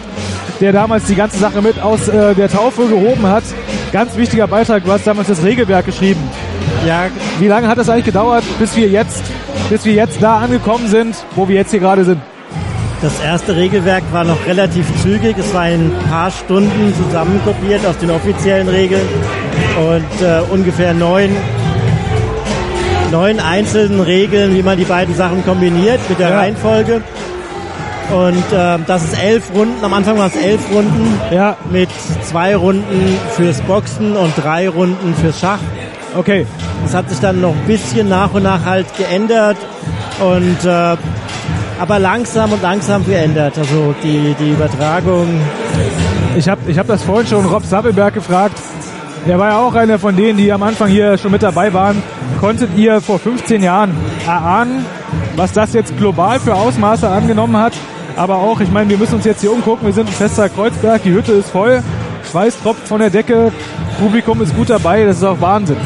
der 0.61 0.73
damals 0.73 1.05
die 1.05 1.15
ganze 1.15 1.39
Sache 1.39 1.63
mit 1.63 1.81
aus 1.81 2.09
äh, 2.09 2.35
der 2.35 2.49
Taufe 2.49 2.87
gehoben 2.87 3.27
hat. 3.27 3.45
Ganz 3.93 4.17
wichtiger 4.17 4.49
Beitrag, 4.49 4.85
du 4.85 4.91
hast 4.91 5.07
damals 5.07 5.29
das 5.29 5.45
Regelwerk 5.45 5.87
geschrieben. 5.87 6.21
Ja. 6.85 7.05
Wie 7.39 7.47
lange 7.47 7.69
hat 7.69 7.79
es 7.79 7.89
eigentlich 7.89 8.07
gedauert, 8.07 8.43
bis 8.59 8.77
wir 8.77 8.89
jetzt, 8.89 9.23
bis 9.69 9.85
wir 9.85 9.93
jetzt 9.93 10.21
da 10.21 10.39
angekommen 10.39 10.89
sind, 10.89 11.15
wo 11.37 11.47
wir 11.47 11.55
jetzt 11.55 11.71
hier 11.71 11.81
gerade 11.81 12.05
sind? 12.05 12.21
Das 13.03 13.21
erste 13.21 13.55
Regelwerk 13.55 14.03
war 14.11 14.25
noch 14.25 14.47
relativ 14.47 14.87
zügig. 15.03 15.37
Es 15.39 15.55
war 15.55 15.69
in 15.69 15.87
ein 15.87 16.09
paar 16.11 16.31
Stunden 16.31 16.93
zusammenkopiert 17.07 17.87
aus 17.87 17.97
den 17.99 18.11
offiziellen 18.11 18.69
Regeln 18.69 19.07
und 19.79 20.27
äh, 20.27 20.41
ungefähr 20.51 20.95
neun, 20.95 21.31
neun 23.11 23.41
einzelnen 23.41 24.01
Regeln, 24.01 24.55
wie 24.55 24.63
man 24.63 24.79
die 24.79 24.85
beiden 24.85 25.15
Sachen 25.15 25.45
kombiniert 25.45 26.01
mit 26.09 26.19
der 26.19 26.35
Reihenfolge. 26.35 27.03
Und 28.11 28.45
ähm, 28.53 28.85
das 28.87 29.05
ist 29.05 29.23
elf 29.23 29.51
Runden. 29.55 29.85
Am 29.85 29.95
Anfang 29.95 30.19
waren 30.19 30.33
es 30.35 30.43
elf 30.43 30.61
Runden 30.73 31.21
ja. 31.31 31.57
mit 31.71 31.89
zwei 32.25 32.57
Runden 32.57 33.17
fürs 33.37 33.61
Boxen 33.63 34.17
und 34.17 34.33
drei 34.37 34.69
Runden 34.69 35.15
fürs 35.15 35.39
Schach. 35.39 35.61
Okay. 36.17 36.45
Das 36.83 36.95
hat 36.95 37.09
sich 37.09 37.21
dann 37.21 37.41
noch 37.41 37.55
ein 37.55 37.67
bisschen 37.67 38.09
nach 38.09 38.35
und 38.35 38.43
nach 38.43 38.65
halt 38.65 38.87
geändert 38.97 39.57
und 40.19 40.65
äh, 40.65 40.97
aber 41.81 41.99
langsam 41.99 42.53
und 42.53 42.63
langsam 42.63 43.07
geändert. 43.07 43.57
Also 43.57 43.95
die, 44.03 44.35
die 44.39 44.51
Übertragung. 44.51 45.29
Ich 46.37 46.49
habe 46.49 46.61
ich 46.69 46.79
hab 46.79 46.89
das 46.89 47.03
vorhin 47.03 47.27
schon 47.27 47.45
Rob 47.47 47.65
Sappelberg 47.65 48.13
gefragt. 48.13 48.59
Der 49.27 49.39
war 49.39 49.51
ja 49.51 49.59
auch 49.59 49.75
einer 49.75 49.99
von 49.99 50.17
denen, 50.17 50.39
die 50.39 50.51
am 50.51 50.63
Anfang 50.63 50.89
hier 50.89 51.19
schon 51.19 51.31
mit 51.31 51.43
dabei 51.43 51.73
waren. 51.75 52.03
Konntet 52.41 52.71
ihr 52.77 53.01
vor 53.01 53.19
15 53.19 53.63
Jahren 53.63 53.95
erahnen, 54.27 54.87
was 55.37 55.53
das 55.53 55.75
jetzt 55.75 55.97
global 55.99 56.41
für 56.41 56.55
Ausmaße 56.55 57.09
angenommen 57.09 57.57
hat? 57.57 57.75
Aber 58.17 58.37
auch, 58.37 58.61
ich 58.61 58.71
meine, 58.71 58.89
wir 58.91 58.99
müssen 58.99 59.17
uns 59.17 59.25
jetzt 59.25 59.43
hier 59.43 59.53
umgucken. 59.53 59.87
Wir 59.87 59.93
sind 59.93 60.09
in 60.09 60.15
Fester 60.15 60.49
Kreuzberg, 60.49 61.03
die 61.03 61.13
Hütte 61.13 61.33
ist 61.33 61.51
voll, 61.51 61.83
Schweiß 62.31 62.61
tropft 62.63 62.89
von 62.89 63.01
der 63.01 63.11
Decke, 63.11 63.53
Publikum 63.99 64.41
ist 64.41 64.57
gut 64.57 64.71
dabei, 64.71 65.05
das 65.05 65.19
ist 65.19 65.25
auch 65.25 65.41
Wahnsinn. 65.41 65.77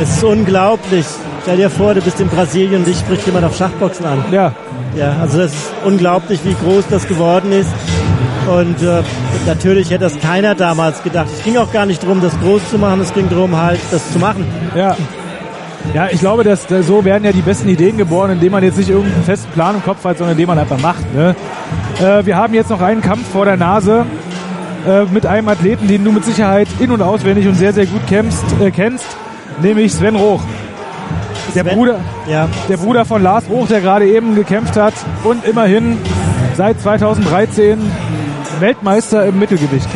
Es 0.00 0.16
ist 0.16 0.24
unglaublich. 0.24 1.06
Stell 1.42 1.56
dir 1.56 1.70
vor, 1.70 1.94
du 1.94 2.02
bist 2.02 2.20
in 2.20 2.28
Brasilien 2.28 2.76
und 2.76 2.86
dich 2.86 2.98
spricht 2.98 3.26
jemand 3.26 3.44
auf 3.44 3.56
Schachboxen 3.56 4.06
an. 4.06 4.24
Ja. 4.30 4.52
Ja, 4.94 5.16
also 5.20 5.38
das 5.38 5.52
ist 5.52 5.70
unglaublich, 5.84 6.40
wie 6.44 6.54
groß 6.54 6.84
das 6.90 7.08
geworden 7.08 7.50
ist. 7.52 7.70
Und 8.48 8.82
äh, 8.82 9.02
natürlich 9.46 9.90
hätte 9.90 10.04
das 10.04 10.18
keiner 10.18 10.54
damals 10.54 11.02
gedacht. 11.02 11.28
Es 11.32 11.44
ging 11.44 11.56
auch 11.56 11.72
gar 11.72 11.86
nicht 11.86 12.02
darum, 12.02 12.20
das 12.20 12.38
groß 12.40 12.70
zu 12.70 12.78
machen, 12.78 13.00
es 13.00 13.14
ging 13.14 13.28
darum, 13.28 13.56
halt 13.56 13.80
das 13.90 14.12
zu 14.12 14.18
machen. 14.18 14.46
Ja. 14.74 14.96
Ja, 15.94 16.08
ich 16.10 16.20
glaube, 16.20 16.44
dass 16.44 16.70
äh, 16.70 16.82
so 16.82 17.04
werden 17.04 17.24
ja 17.24 17.32
die 17.32 17.42
besten 17.42 17.68
Ideen 17.68 17.96
geboren, 17.96 18.30
indem 18.30 18.52
man 18.52 18.62
jetzt 18.62 18.78
nicht 18.78 18.88
irgendeinen 18.88 19.24
festen 19.24 19.50
Plan 19.52 19.74
im 19.74 19.82
Kopf 19.82 20.04
hat, 20.04 20.16
sondern 20.16 20.32
indem 20.32 20.46
man 20.46 20.58
einfach 20.58 20.78
macht. 20.78 21.12
Ne? 21.14 21.34
Äh, 22.00 22.24
wir 22.24 22.36
haben 22.36 22.54
jetzt 22.54 22.70
noch 22.70 22.80
einen 22.80 23.00
Kampf 23.00 23.28
vor 23.30 23.44
der 23.44 23.56
Nase 23.56 24.06
äh, 24.86 25.04
mit 25.04 25.26
einem 25.26 25.48
Athleten, 25.48 25.88
den 25.88 26.04
du 26.04 26.12
mit 26.12 26.24
Sicherheit 26.24 26.68
in- 26.78 26.92
und 26.92 27.02
auswendig 27.02 27.46
und 27.46 27.54
sehr, 27.56 27.72
sehr 27.72 27.86
gut 27.86 28.06
kämpfst, 28.06 28.44
äh, 28.60 28.70
kennst, 28.70 29.06
nämlich 29.60 29.92
Sven 29.92 30.16
Roch. 30.16 30.42
Der 31.54 31.64
Bruder, 31.64 32.00
ja. 32.26 32.48
der 32.68 32.78
Bruder 32.78 33.04
von 33.04 33.22
Lars 33.22 33.44
Roch, 33.50 33.66
der 33.66 33.80
gerade 33.80 34.06
eben 34.06 34.34
gekämpft 34.34 34.76
hat 34.76 34.94
und 35.24 35.44
immerhin 35.44 35.98
seit 36.56 36.80
2013 36.80 37.78
Weltmeister 38.62 39.26
im 39.26 39.38
Mittelgewicht. 39.38 39.88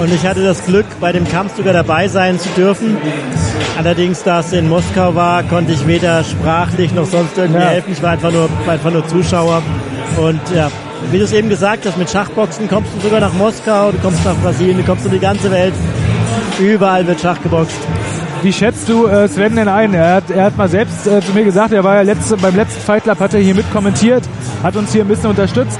Und 0.00 0.12
ich 0.12 0.24
hatte 0.26 0.44
das 0.44 0.64
Glück, 0.64 0.86
bei 1.00 1.10
dem 1.12 1.28
Kampf 1.28 1.56
sogar 1.56 1.72
dabei 1.72 2.06
sein 2.08 2.38
zu 2.38 2.48
dürfen. 2.50 2.96
Allerdings, 3.78 4.22
da 4.22 4.40
es 4.40 4.52
in 4.52 4.68
Moskau 4.68 5.14
war, 5.14 5.42
konnte 5.42 5.72
ich 5.72 5.86
weder 5.86 6.22
sprachlich 6.22 6.92
noch 6.94 7.06
sonst 7.06 7.36
irgendwie 7.36 7.60
Ja. 7.62 7.68
helfen. 7.68 7.92
Ich 7.92 8.02
war 8.02 8.10
einfach 8.10 8.30
nur, 8.30 8.48
war 8.64 8.74
einfach 8.74 8.90
nur 8.92 9.06
Zuschauer. 9.08 9.62
Und 10.16 10.40
ja, 10.54 10.70
wie 11.10 11.18
du 11.18 11.24
es 11.24 11.32
eben 11.32 11.48
gesagt 11.48 11.86
hast, 11.86 11.96
mit 11.98 12.10
Schachboxen 12.10 12.68
kommst 12.68 12.90
du 12.96 13.00
sogar 13.00 13.20
nach 13.20 13.32
Moskau, 13.32 13.90
du 13.92 13.98
kommst 13.98 14.24
nach 14.24 14.36
Brasilien, 14.36 14.78
du 14.78 14.84
kommst 14.84 15.04
in 15.06 15.12
die 15.12 15.18
ganze 15.18 15.50
Welt. 15.50 15.74
Überall 16.58 17.06
wird 17.06 17.20
Schach 17.20 17.40
geboxt. 17.42 17.76
Wie 18.42 18.52
schätzt 18.52 18.88
du 18.88 19.06
äh, 19.06 19.28
Sven 19.28 19.56
denn 19.56 19.68
ein? 19.68 19.92
Er 19.94 20.16
hat, 20.16 20.30
er 20.30 20.44
hat 20.44 20.56
mal 20.56 20.68
selbst 20.68 21.06
äh, 21.06 21.20
zu 21.20 21.32
mir 21.32 21.44
gesagt, 21.44 21.72
er 21.72 21.82
war 21.84 21.96
ja 21.96 22.02
letzte, 22.02 22.36
beim 22.36 22.54
letzten 22.54 22.80
Fight 22.80 23.02
Club, 23.04 23.18
hat 23.20 23.34
er 23.34 23.40
hier 23.40 23.54
mit 23.54 23.70
kommentiert, 23.72 24.22
hat 24.62 24.76
uns 24.76 24.92
hier 24.92 25.02
ein 25.04 25.08
bisschen 25.08 25.30
unterstützt. 25.30 25.78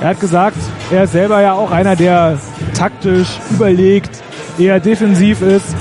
Er 0.00 0.08
hat 0.10 0.20
gesagt, 0.20 0.56
er 0.92 1.04
ist 1.04 1.12
selber 1.12 1.40
ja 1.40 1.54
auch 1.54 1.70
einer, 1.70 1.96
der 1.96 2.38
taktisch 2.76 3.28
überlegt, 3.50 4.10
eher 4.58 4.78
defensiv 4.80 5.42
ist. 5.42 5.74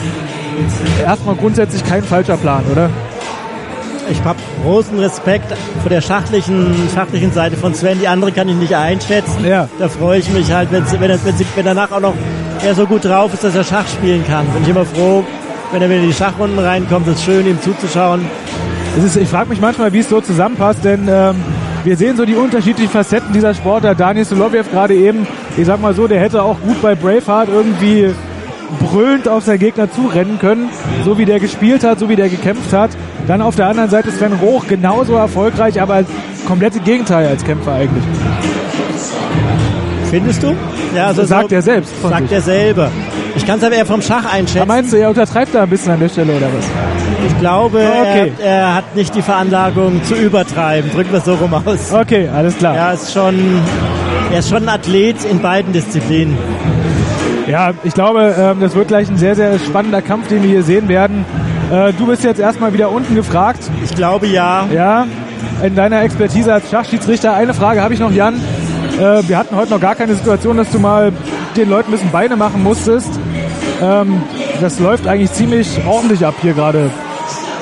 Erstmal 1.04 1.36
grundsätzlich 1.36 1.84
kein 1.86 2.04
falscher 2.04 2.38
Plan, 2.38 2.64
oder? 2.72 2.90
Ich 4.10 4.24
habe 4.24 4.40
großen 4.64 4.98
Respekt 5.00 5.54
vor 5.82 5.90
der 5.90 6.02
schachlichen, 6.02 6.74
schachlichen 6.96 7.32
Seite 7.34 7.58
von 7.58 7.76
Sven. 7.76 8.00
Die 8.00 8.08
andere 8.08 8.32
kann 8.32 8.48
ich 8.48 8.56
nicht 8.56 8.74
einschätzen. 8.74 9.46
Ja. 9.46 9.68
Da 9.80 9.90
freue 9.90 10.20
ich 10.20 10.30
mich 10.32 10.52
halt, 10.52 10.72
wenn, 10.72 10.84
wenn, 11.00 11.12
er- 11.12 11.24
wenn, 11.26 11.36
wenn 11.56 11.66
danach 11.66 11.92
auch 11.92 12.00
noch 12.00 12.14
er 12.64 12.74
so 12.74 12.88
gut 12.88 13.04
drauf 13.06 13.34
ist, 13.34 13.44
dass 13.44 13.54
er 13.54 13.64
Schach 13.66 13.88
spielen 13.88 14.26
kann. 14.26 14.48
Bin 14.48 14.64
ich 14.64 14.70
immer 14.70 14.86
froh, 14.86 15.24
wenn 15.72 15.82
er 15.82 15.90
wieder 15.90 16.00
in 16.00 16.08
die 16.08 16.14
Schachrunden 16.14 16.58
reinkommt. 16.58 17.06
Es 17.08 17.18
ist 17.18 17.24
schön, 17.26 17.46
ihm 17.46 17.62
zuzuschauen. 17.62 18.26
Ist, 19.06 19.18
ich 19.18 19.28
frage 19.28 19.50
mich 19.50 19.60
manchmal, 19.62 19.92
wie 19.94 20.00
es 20.00 20.10
so 20.10 20.22
zusammenpasst, 20.22 20.84
denn 20.84 21.08
ähm, 21.08 21.36
wir 21.88 21.96
sehen 21.96 22.18
so 22.18 22.26
die 22.26 22.36
unterschiedlichen 22.36 22.92
Facetten 22.92 23.32
dieser 23.32 23.54
Sportler. 23.54 23.96
Daniel 23.96 24.26
Soloviev 24.26 24.70
gerade 24.70 24.94
eben, 24.94 25.26
ich 25.56 25.66
sag 25.66 25.80
mal 25.80 25.94
so, 25.94 26.06
der 26.06 26.20
hätte 26.20 26.44
auch 26.44 26.60
gut 26.60 26.82
bei 26.82 26.96
Braveheart 26.96 27.48
irgendwie 27.48 28.14
brüllend 28.82 29.30
auf 29.30 29.46
seinen 29.46 29.60
Gegner 29.60 29.90
zurennen 29.90 30.38
können, 30.38 30.68
so 31.06 31.18
wie 31.18 31.24
der 31.24 31.40
gespielt 31.40 31.86
hat, 31.86 32.00
so 32.00 32.10
wie 32.10 32.18
der 32.18 32.28
gekämpft 32.28 32.74
hat. 32.74 32.90
Dann 33.26 33.42
auf 33.42 33.56
der 33.56 33.68
anderen 33.68 33.90
Seite 33.90 34.12
Sven 34.12 34.34
Roch 34.34 34.68
genauso 34.68 35.14
erfolgreich, 35.14 35.82
aber 35.82 35.94
als 35.94 36.10
komplette 36.46 36.82
Gegenteil 36.82 37.26
als 37.26 37.46
Kämpfer 37.46 37.72
eigentlich. 37.72 38.04
Findest 40.10 40.44
du? 40.44 40.58
Ja, 40.94 41.08
also 41.08 41.24
sagt 41.24 41.54
er 41.54 41.62
selbst. 41.62 41.94
Sagt 42.02 42.24
sich. 42.24 42.32
er 42.34 42.42
selber. 42.42 42.92
Ich 43.38 43.46
kann 43.46 43.60
es 43.60 43.64
aber 43.64 43.76
eher 43.76 43.86
vom 43.86 44.02
Schach 44.02 44.26
einschätzen. 44.26 44.60
Da 44.60 44.66
meinst 44.66 44.92
du, 44.92 44.98
er 44.98 45.08
untertreibt 45.08 45.56
da 45.56 45.64
ein 45.64 45.70
bisschen 45.70 45.94
an 45.94 46.02
der 46.02 46.10
Stelle 46.10 46.36
oder 46.36 46.48
was? 46.48 47.07
Ich 47.26 47.40
glaube, 47.40 47.80
Okay. 47.80 48.32
er, 48.40 48.46
er 48.46 48.76
hat 48.76 48.96
nicht 48.96 49.16
die 49.16 49.22
Veranlagung 49.22 50.04
zu 50.04 50.16
übertreiben. 50.16 50.92
Drücken 50.92 51.12
wir 51.12 51.20
es 51.20 51.26
so 51.26 51.36
rum 51.36 51.54
aus. 51.54 51.92
Okay, 51.94 52.30
alles 52.34 52.58
klar. 52.58 52.76
Er 52.76 52.94
ist 52.94 53.12
schon, 53.14 53.36
er 54.32 54.40
ist 54.40 54.50
schon 54.50 54.64
ein 54.64 54.70
Athlet 54.70 55.24
in 55.26 55.42
beiden 55.42 55.74
Disziplinen. 55.74 56.38
Ja, 57.48 57.72
ich 57.84 57.94
glaube, 57.94 58.36
ähm, 58.38 58.60
das 58.60 58.76
wird 58.76 58.90
gleich 58.90 59.10
ein 59.10 59.18
sehr, 59.18 59.36
sehr 59.36 59.58
spannender 59.60 60.02
Kampf, 60.02 60.28
den 60.28 60.44
wir 60.44 60.50
hier 60.50 60.64
sehen 60.64 60.88
werden. 60.90 61.26
Äh, 61.72 61.94
du 61.94 62.06
bist 62.08 62.24
jetzt 62.24 62.40
erstmal 62.40 62.74
wieder 62.74 62.92
unten 62.92 63.16
gefragt. 63.16 63.60
Ich 63.84 63.96
glaube 63.96 64.28
ja. 64.28 64.68
Ja, 64.74 65.06
in 65.64 65.76
deiner 65.76 66.02
Expertise 66.02 66.54
als 66.54 66.70
Schachschiedsrichter. 66.70 67.34
Eine 67.34 67.54
Frage 67.54 67.82
habe 67.82 67.94
ich 67.94 68.00
noch, 68.00 68.12
Jan. 68.12 68.36
Äh, 69.00 69.28
wir 69.28 69.38
hatten 69.38 69.56
heute 69.56 69.72
noch 69.72 69.80
gar 69.82 69.96
keine 69.96 70.14
Situation, 70.16 70.58
dass 70.58 70.70
du 70.72 70.80
mal 70.80 71.12
den 71.56 71.70
Leuten 71.70 71.90
ein 71.90 71.92
bisschen 71.94 72.12
Beine 72.12 72.36
machen 72.36 72.64
musstest. 72.64 73.10
Ähm, 73.82 74.22
das 74.60 74.80
läuft 74.80 75.08
eigentlich 75.08 75.32
ziemlich 75.32 75.80
ordentlich 75.88 76.26
ab 76.26 76.34
hier 76.42 76.54
gerade 76.54 76.90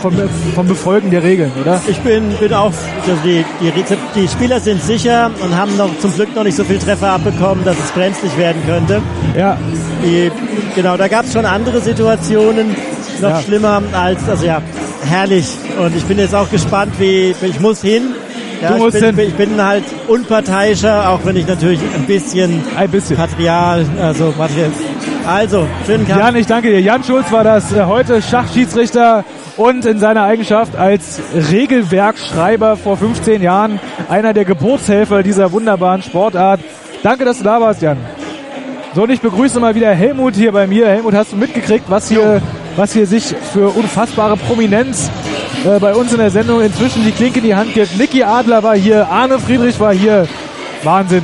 vom, 0.02 0.14
vom 0.54 0.68
Befolgen 0.68 1.10
der 1.12 1.24
Regeln, 1.24 1.52
oder? 1.62 1.82
Ich 1.88 2.00
bin, 2.00 2.30
bin 2.40 2.54
auch, 2.54 2.72
also 3.08 3.22
die, 3.24 3.44
die, 3.62 3.72
die 4.16 4.28
Spieler 4.28 4.60
sind 4.60 4.82
sicher 4.84 5.32
und 5.42 5.56
haben 5.56 5.76
noch 5.78 5.90
zum 6.00 6.14
Glück 6.14 6.36
noch 6.36 6.44
nicht 6.44 6.56
so 6.56 6.64
viel 6.64 6.78
Treffer 6.80 7.12
abbekommen, 7.12 7.64
dass 7.66 7.76
es 7.78 7.92
brenzlig 7.92 8.38
werden 8.38 8.62
könnte. 8.68 9.02
Ja. 9.38 9.58
Die, 10.04 10.32
genau, 10.76 10.98
da 10.98 11.08
gab 11.08 11.26
es 11.26 11.34
schon 11.34 11.46
andere 11.46 11.82
Situationen, 11.82 12.76
noch 13.22 13.30
Ja. 13.30 13.42
schlimmer 13.42 13.82
als, 13.94 14.28
also 14.30 14.46
ja, 14.46 14.62
herrlich. 15.10 15.48
Und 15.80 15.96
ich 15.96 16.04
bin 16.06 16.20
jetzt 16.20 16.36
auch 16.36 16.50
gespannt, 16.50 16.94
wie, 17.00 17.34
ich 17.42 17.60
muss 17.60 17.82
hin. 17.82 18.04
Ja, 18.62 18.72
Du 18.72 18.78
musst 18.78 18.96
ich, 18.96 19.02
bin, 19.02 19.16
hin. 19.16 19.28
ich 19.28 19.34
bin 19.34 19.62
halt 19.64 19.84
unparteiischer, 20.08 21.10
auch 21.10 21.20
wenn 21.26 21.36
ich 21.36 21.46
natürlich 21.46 21.80
ein 21.94 22.06
bisschen, 22.06 22.62
ein 22.78 22.90
bisschen. 22.90 23.18
Patrial, 23.18 23.86
also 24.02 24.34
Patrial. 24.38 24.70
Also, 25.28 25.68
schönen 25.88 26.08
Kampf. 26.08 26.20
Jan, 26.22 26.36
ich 26.36 26.46
danke 26.46 26.70
dir. 26.70 26.82
Jan 26.82 27.04
Schulz 27.04 27.32
war 27.32 27.44
das 27.44 27.74
äh, 27.74 27.86
heute 27.86 28.22
Schachschiedsrichter 28.22 29.26
und 29.58 29.84
in 29.86 29.98
seiner 29.98 30.24
Eigenschaft 30.24 30.76
als 30.76 31.20
Regelwerkschreiber 31.52 32.78
vor 32.78 32.98
15 32.98 33.42
Jahren 33.42 33.80
einer 34.08 34.34
der 34.34 34.46
Geburtshelfer 34.46 35.24
dieser 35.24 35.52
wunderbaren 35.52 36.04
Sportart. 36.04 36.60
Danke, 37.02 37.26
dass 37.26 37.40
du 37.40 37.44
da 37.44 37.60
warst, 37.60 37.82
Jan. 37.82 37.98
So, 38.94 39.04
und 39.04 39.10
ich 39.10 39.20
begrüße 39.20 39.60
mal 39.60 39.74
wieder 39.74 39.92
Helmut 39.94 40.36
hier 40.36 40.52
bei 40.52 40.68
mir. 40.68 40.88
Helmut, 40.88 41.16
hast 41.16 41.32
du 41.32 41.38
mitgekriegt, 41.38 41.86
was 41.90 42.08
hier, 42.08 42.40
was 42.76 42.94
hier 42.94 43.08
sich 43.08 43.36
für 43.52 43.70
unfassbare 43.70 44.38
Prominenz 44.38 45.10
äh, 45.66 45.80
bei 45.80 45.96
uns 45.96 46.12
in 46.12 46.20
der 46.20 46.30
Sendung 46.30 46.62
inzwischen 46.62 47.04
die 47.04 47.12
Klinke 47.12 47.40
in 47.40 47.46
die 47.46 47.56
Hand 47.56 47.74
gibt? 47.74 47.98
Niki 47.98 48.24
Adler 48.24 48.62
war 48.62 48.76
hier, 48.76 49.08
Arne 49.10 49.40
Friedrich 49.40 49.80
war 49.80 49.94
hier. 49.94 50.28
Wahnsinn. 50.84 51.24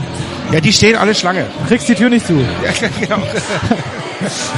Ja, 0.51 0.59
die 0.59 0.73
stehen 0.73 0.95
alle 0.95 1.15
Schlange. 1.15 1.45
Kriegst 1.67 1.87
die 1.87 1.95
Tür 1.95 2.09
nicht 2.09 2.25
zu. 2.27 2.33
Ja, 2.33 2.87
genau. 2.99 3.23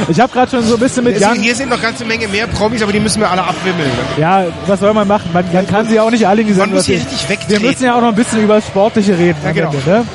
Ich 0.10 0.20
habe 0.20 0.34
gerade 0.34 0.52
schon 0.52 0.64
so 0.64 0.74
ein 0.76 0.80
bisschen 0.80 1.04
mit 1.04 1.20
Jan... 1.20 1.40
Hier 1.40 1.56
sind 1.56 1.70
noch 1.70 1.82
ganze 1.82 2.04
Menge 2.04 2.28
mehr 2.28 2.48
Promis, 2.48 2.82
aber 2.82 2.92
die 2.92 3.00
müssen 3.00 3.22
wir 3.22 3.30
alle 3.32 3.44
abwimmeln. 3.44 3.92
Ja, 4.18 4.46
was 4.68 4.80
soll 4.80 4.94
man 4.94 5.08
machen? 5.08 5.30
Man, 5.34 5.46
man 5.54 5.68
kann 5.68 5.88
sie 5.88 6.00
auch 6.00 6.12
nicht 6.12 6.28
alle 6.28 6.42
in 6.42 6.48
die 6.48 6.54
Man 6.54 6.62
Sendung 6.62 6.78
muss 6.78 6.86
hier 6.86 6.98
richtig 6.98 7.24
Wir 7.24 7.30
wegtreten. 7.30 7.66
müssen 7.66 7.86
ja 7.86 7.96
auch 7.96 8.02
noch 8.02 8.10
ein 8.10 8.16
bisschen 8.16 8.44
über 8.44 8.56
das 8.56 8.68
Sportliche 8.68 9.18
reden. 9.18 9.38
Ja, 9.44 9.52
genau. 9.52 9.72
Ende, 9.72 9.90
ne? 9.90 10.06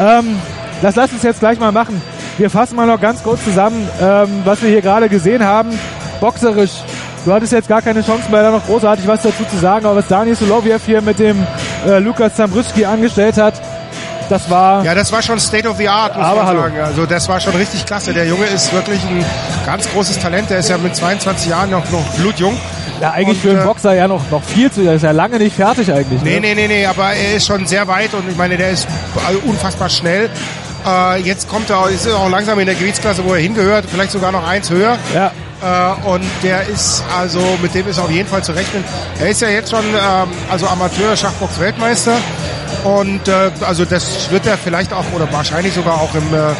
ähm, 0.00 0.36
das 0.80 0.96
lass 0.96 1.12
uns 1.12 1.22
jetzt 1.22 1.40
gleich 1.40 1.58
mal 1.58 1.72
machen. 1.72 2.00
Wir 2.38 2.50
fassen 2.50 2.76
mal 2.76 2.86
noch 2.86 3.00
ganz 3.00 3.22
kurz 3.22 3.42
zusammen, 3.44 3.88
ähm, 4.00 4.28
was 4.44 4.62
wir 4.62 4.70
hier 4.70 4.80
gerade 4.80 5.08
gesehen 5.08 5.44
haben. 5.44 5.70
Boxerisch. 6.20 6.72
Du 7.24 7.32
hattest 7.32 7.52
jetzt 7.52 7.68
gar 7.68 7.82
keine 7.82 8.02
Chance 8.02 8.30
mehr, 8.30 8.42
da 8.42 8.50
noch 8.52 8.64
großartig 8.64 9.06
was 9.06 9.22
dazu 9.22 9.44
zu 9.50 9.56
sagen, 9.58 9.84
aber 9.84 9.96
was 9.96 10.06
Daniel 10.06 10.36
Soloviev 10.36 10.80
hier 10.86 11.02
mit 11.02 11.18
dem 11.18 11.36
äh, 11.86 11.98
Lukas 11.98 12.36
Zambrüski 12.36 12.84
angestellt 12.86 13.36
hat, 13.36 13.60
das 14.28 14.50
war... 14.50 14.84
Ja, 14.84 14.94
das 14.94 15.12
war 15.12 15.22
schon 15.22 15.38
State 15.40 15.68
of 15.68 15.76
the 15.76 15.88
Art, 15.88 16.16
muss 16.16 16.24
Aber 16.24 16.36
man 16.36 16.46
hallo. 16.46 16.60
sagen. 16.60 16.80
Also 16.80 17.06
das 17.06 17.28
war 17.28 17.40
schon 17.40 17.54
richtig 17.54 17.86
klasse. 17.86 18.12
Der 18.12 18.26
Junge 18.26 18.46
ist 18.46 18.72
wirklich 18.72 19.02
ein 19.04 19.24
ganz 19.66 19.88
großes 19.90 20.18
Talent. 20.18 20.50
Der 20.50 20.58
ist 20.58 20.68
ja 20.70 20.78
mit 20.78 20.94
22 20.94 21.50
Jahren 21.50 21.70
noch, 21.70 21.88
noch 21.90 22.04
blutjung. 22.14 22.56
Ja, 23.00 23.12
eigentlich 23.12 23.38
Und, 23.38 23.42
für 23.42 23.50
einen 23.50 23.60
äh, 23.60 23.64
Boxer 23.64 23.94
ja 23.94 24.08
noch, 24.08 24.30
noch 24.30 24.42
viel 24.42 24.70
zu... 24.70 24.82
Der 24.82 24.94
ist 24.94 25.02
ja 25.02 25.12
lange 25.12 25.38
nicht 25.38 25.54
fertig 25.56 25.92
eigentlich. 25.92 26.22
Nee, 26.22 26.40
ne? 26.40 26.40
nee, 26.40 26.54
nee, 26.54 26.68
nee, 26.68 26.86
aber 26.86 27.12
er 27.12 27.34
ist 27.34 27.46
schon 27.46 27.66
sehr 27.66 27.86
weit 27.88 28.12
und 28.14 28.28
ich 28.28 28.36
meine, 28.36 28.56
der 28.56 28.70
ist 28.70 28.88
also 29.26 29.38
unfassbar 29.46 29.88
schnell. 29.88 30.30
Äh, 30.86 31.20
jetzt 31.22 31.48
kommt 31.48 31.70
er, 31.70 31.88
ist 31.88 32.06
er 32.06 32.16
auch 32.16 32.28
langsam 32.30 32.58
in 32.58 32.66
der 32.66 32.74
Gewichtsklasse, 32.74 33.24
wo 33.24 33.34
er 33.34 33.40
hingehört, 33.40 33.84
vielleicht 33.90 34.10
sogar 34.10 34.32
noch 34.32 34.46
eins 34.46 34.70
höher. 34.70 34.98
Ja. 35.14 35.30
Äh, 35.60 36.08
und 36.08 36.24
der 36.42 36.66
ist 36.68 37.02
also, 37.18 37.40
mit 37.60 37.74
dem 37.74 37.88
ist 37.88 37.98
auf 37.98 38.10
jeden 38.10 38.28
Fall 38.28 38.42
zu 38.44 38.52
rechnen. 38.52 38.84
Er 39.20 39.28
ist 39.28 39.40
ja 39.42 39.48
jetzt 39.48 39.70
schon 39.70 39.84
ähm, 39.84 40.28
also 40.48 40.66
Amateur-Schachbox-Weltmeister 40.68 42.12
und 42.84 43.26
äh, 43.28 43.50
also 43.66 43.84
das 43.84 44.30
wird 44.30 44.46
er 44.46 44.56
vielleicht 44.58 44.92
auch 44.92 45.04
oder 45.14 45.30
wahrscheinlich 45.32 45.74
sogar 45.74 46.00
auch 46.00 46.14
im, 46.14 46.34
äh, 46.34 46.50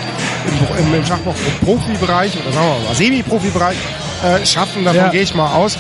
im, 0.78 0.86
im, 0.86 0.94
im 0.94 1.04
Schachbox-Profibereich 1.06 2.32
oder 2.42 2.52
sagen 2.52 2.66
wir 2.66 2.88
mal 2.88 2.94
Semi-Profibereich 2.94 3.76
äh, 4.24 4.46
schaffen. 4.46 4.84
Davon 4.84 5.00
Ja. 5.00 5.08
gehe 5.08 5.22
ich 5.22 5.34
mal 5.34 5.54
aus. 5.54 5.78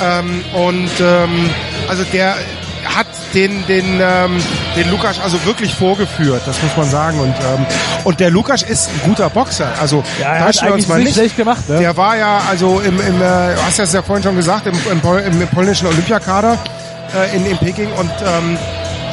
Ähm, 0.00 0.44
und 0.54 0.90
ähm, 1.00 1.50
also 1.88 2.04
der 2.12 2.36
hat 2.84 3.06
den 3.34 3.64
den 3.66 4.00
ähm, 4.02 4.42
den 4.76 4.90
Lukas 4.90 5.18
also 5.20 5.42
wirklich 5.44 5.72
vorgeführt, 5.74 6.42
das 6.46 6.60
muss 6.62 6.76
man 6.76 6.90
sagen 6.90 7.20
und 7.20 7.28
ähm, 7.28 7.64
und 8.04 8.18
der 8.20 8.30
Lukas 8.30 8.62
ist 8.62 8.88
ein 8.90 9.00
guter 9.04 9.30
Boxer, 9.30 9.68
also 9.80 10.02
Ja, 10.20 10.34
er 10.34 10.40
hat 10.40 10.40
wir 10.40 10.48
uns 10.48 10.62
eigentlich 10.62 10.88
mal 10.88 10.98
nicht 10.98 11.14
schlecht 11.14 11.36
gemacht. 11.36 11.66
Ne? 11.68 11.78
Der 11.78 11.96
war 11.96 12.16
ja 12.16 12.40
also 12.50 12.80
im, 12.80 13.00
im 13.00 13.16
äh, 13.22 13.54
du 13.54 13.62
hast 13.64 13.78
das 13.78 13.92
ja 13.92 14.02
vorhin 14.02 14.22
schon 14.24 14.36
gesagt 14.36 14.66
im, 14.66 14.74
im, 14.90 15.40
im 15.40 15.48
polnischen 15.48 15.86
Olympiakader 15.86 16.58
äh, 17.14 17.36
in, 17.36 17.46
in 17.46 17.56
Peking 17.58 17.90
und 17.92 18.10
ähm, 18.26 18.58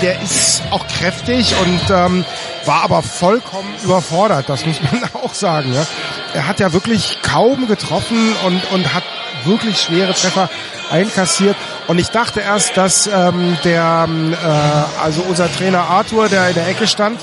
der 0.01 0.21
ist 0.21 0.63
auch 0.71 0.85
kräftig 0.87 1.55
und 1.61 1.81
ähm, 1.89 2.25
war 2.65 2.83
aber 2.83 3.01
vollkommen 3.01 3.73
überfordert, 3.83 4.49
das 4.49 4.65
muss 4.65 4.81
man 4.81 5.03
auch 5.13 5.33
sagen. 5.33 5.73
Ja. 5.73 5.85
Er 6.33 6.47
hat 6.47 6.59
ja 6.59 6.73
wirklich 6.73 7.19
kaum 7.21 7.67
getroffen 7.67 8.35
und, 8.45 8.71
und 8.71 8.93
hat 8.93 9.03
wirklich 9.45 9.81
schwere 9.81 10.13
Treffer 10.13 10.49
einkassiert. 10.91 11.55
Und 11.87 11.99
ich 11.99 12.09
dachte 12.09 12.41
erst, 12.41 12.77
dass 12.77 13.07
ähm, 13.07 13.57
der, 13.63 14.05
ähm, 14.07 14.33
äh, 14.33 15.01
also 15.01 15.21
unser 15.21 15.51
Trainer 15.51 15.81
Arthur, 15.81 16.29
der 16.29 16.49
in 16.49 16.55
der 16.55 16.67
Ecke 16.67 16.87
stand, 16.87 17.19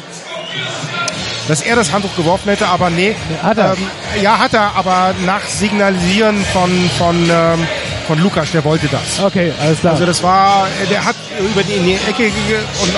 dass 1.48 1.62
er 1.62 1.76
das 1.76 1.92
Handtuch 1.92 2.14
geworfen 2.16 2.48
hätte, 2.48 2.66
aber 2.66 2.90
nee. 2.90 3.14
Hat 3.42 3.58
er. 3.58 3.74
Ähm, 3.74 3.90
ja, 4.22 4.38
hat 4.38 4.54
er, 4.54 4.74
aber 4.74 5.14
nach 5.24 5.42
Signalisieren 5.42 6.44
von, 6.52 6.90
von, 6.98 7.30
ähm, 7.30 7.66
von 8.06 8.22
Lukas, 8.22 8.50
der 8.52 8.64
wollte 8.64 8.88
das. 8.88 9.24
Okay, 9.24 9.52
alles 9.60 9.80
klar. 9.80 9.94
Also 9.94 10.06
das 10.06 10.22
war, 10.22 10.66
der 10.90 11.04
hat 11.04 11.16
über 11.38 11.62
die, 11.62 11.72
in 11.74 11.84
die 11.84 11.94
Ecke 11.94 12.26
und 12.82 12.92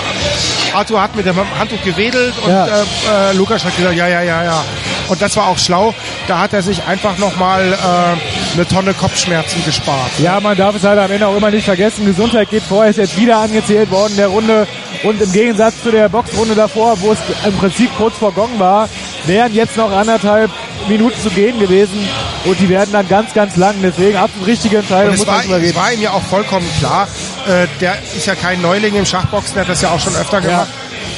Arthur 0.75 1.01
hat 1.03 1.17
mit 1.17 1.25
dem 1.27 1.37
Handtuch 1.59 1.83
gewedelt 1.83 2.35
und 2.45 2.51
Ja. 2.51 2.67
äh, 2.67 3.31
äh, 3.31 3.33
Lukas 3.35 3.65
hat 3.65 3.77
gesagt, 3.77 3.97
ja, 3.97 4.07
ja, 4.07 4.23
ja, 4.23 4.45
ja. 4.45 4.65
Und 5.09 5.23
das 5.23 5.35
war 5.37 5.49
auch 5.49 5.57
schlau. 5.59 5.95
Da 6.27 6.39
hat 6.41 6.53
er 6.53 6.63
sich 6.63 6.83
einfach 6.85 7.17
nochmal 7.17 7.73
äh, 7.73 8.55
eine 8.55 8.69
Tonne 8.69 8.93
Kopfschmerzen 8.93 9.65
gespart. 9.65 10.11
Ja, 10.19 10.39
man 10.41 10.55
darf 10.57 10.77
es 10.77 10.85
halt 10.85 10.99
am 10.99 11.11
Ende 11.11 11.27
auch 11.27 11.35
immer 11.37 11.51
nicht 11.51 11.65
vergessen. 11.65 12.05
Gesundheit 12.05 12.51
geht 12.51 12.63
vor, 12.63 12.85
ist 12.85 12.99
jetzt 12.99 13.17
wieder 13.19 13.39
angezählt 13.39 13.91
worden 13.91 14.11
in 14.11 14.17
der 14.19 14.29
Runde. 14.29 14.67
Und 15.03 15.23
im 15.23 15.33
Gegensatz 15.33 15.83
zu 15.83 15.91
der 15.91 16.09
Boxrunde 16.11 16.55
davor, 16.55 17.01
wo 17.01 17.13
es 17.13 17.19
im 17.47 17.57
Prinzip 17.57 17.91
kurz 17.97 18.17
vor 18.19 18.33
Gong 18.33 18.59
war, 18.59 18.89
wären 19.25 19.55
jetzt 19.55 19.77
noch 19.79 19.91
anderthalb 19.91 20.51
Minuten 20.89 21.19
zu 21.23 21.31
gehen 21.31 21.59
gewesen. 21.59 22.07
Und 22.45 22.61
die 22.61 22.69
werden 22.69 22.91
dann 22.93 23.09
ganz, 23.09 23.35
ganz 23.35 23.57
lang. 23.57 23.75
Deswegen 23.83 24.17
absolut 24.17 24.47
richtige 24.47 24.79
Entscheidung, 24.79 25.13
Und 25.13 25.21
es 25.21 25.27
war, 25.27 25.45
es 25.45 25.75
war 25.75 25.93
ihm 25.93 26.03
ja 26.03 26.13
auch 26.13 26.23
vollkommen 26.23 26.69
klar, 26.79 27.09
äh, 27.47 27.67
der 27.81 27.99
ist 28.17 28.27
ja 28.27 28.35
kein 28.35 28.63
Neuling 28.63 28.95
im 28.95 29.05
Schachboxen, 29.07 29.55
der 29.55 29.65
hat 29.65 29.71
das 29.71 29.83
ja 29.83 29.91
auch 29.91 30.01
schon 30.01 30.15
öfter 30.17 30.41
gemacht. 30.41 30.69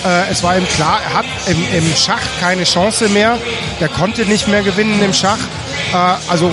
Äh, 0.04 0.30
es 0.30 0.42
war 0.42 0.56
ihm 0.56 0.66
klar, 0.66 1.00
er 1.02 1.14
hat 1.18 1.26
im, 1.46 1.58
im 1.76 1.94
Schach 1.94 2.22
keine 2.40 2.64
Chance 2.64 3.08
mehr, 3.08 3.36
der 3.80 3.88
konnte 3.88 4.24
nicht 4.24 4.48
mehr 4.48 4.62
gewinnen 4.62 5.02
im 5.02 5.12
Schach. 5.12 5.38
Äh, 5.92 6.30
also 6.30 6.50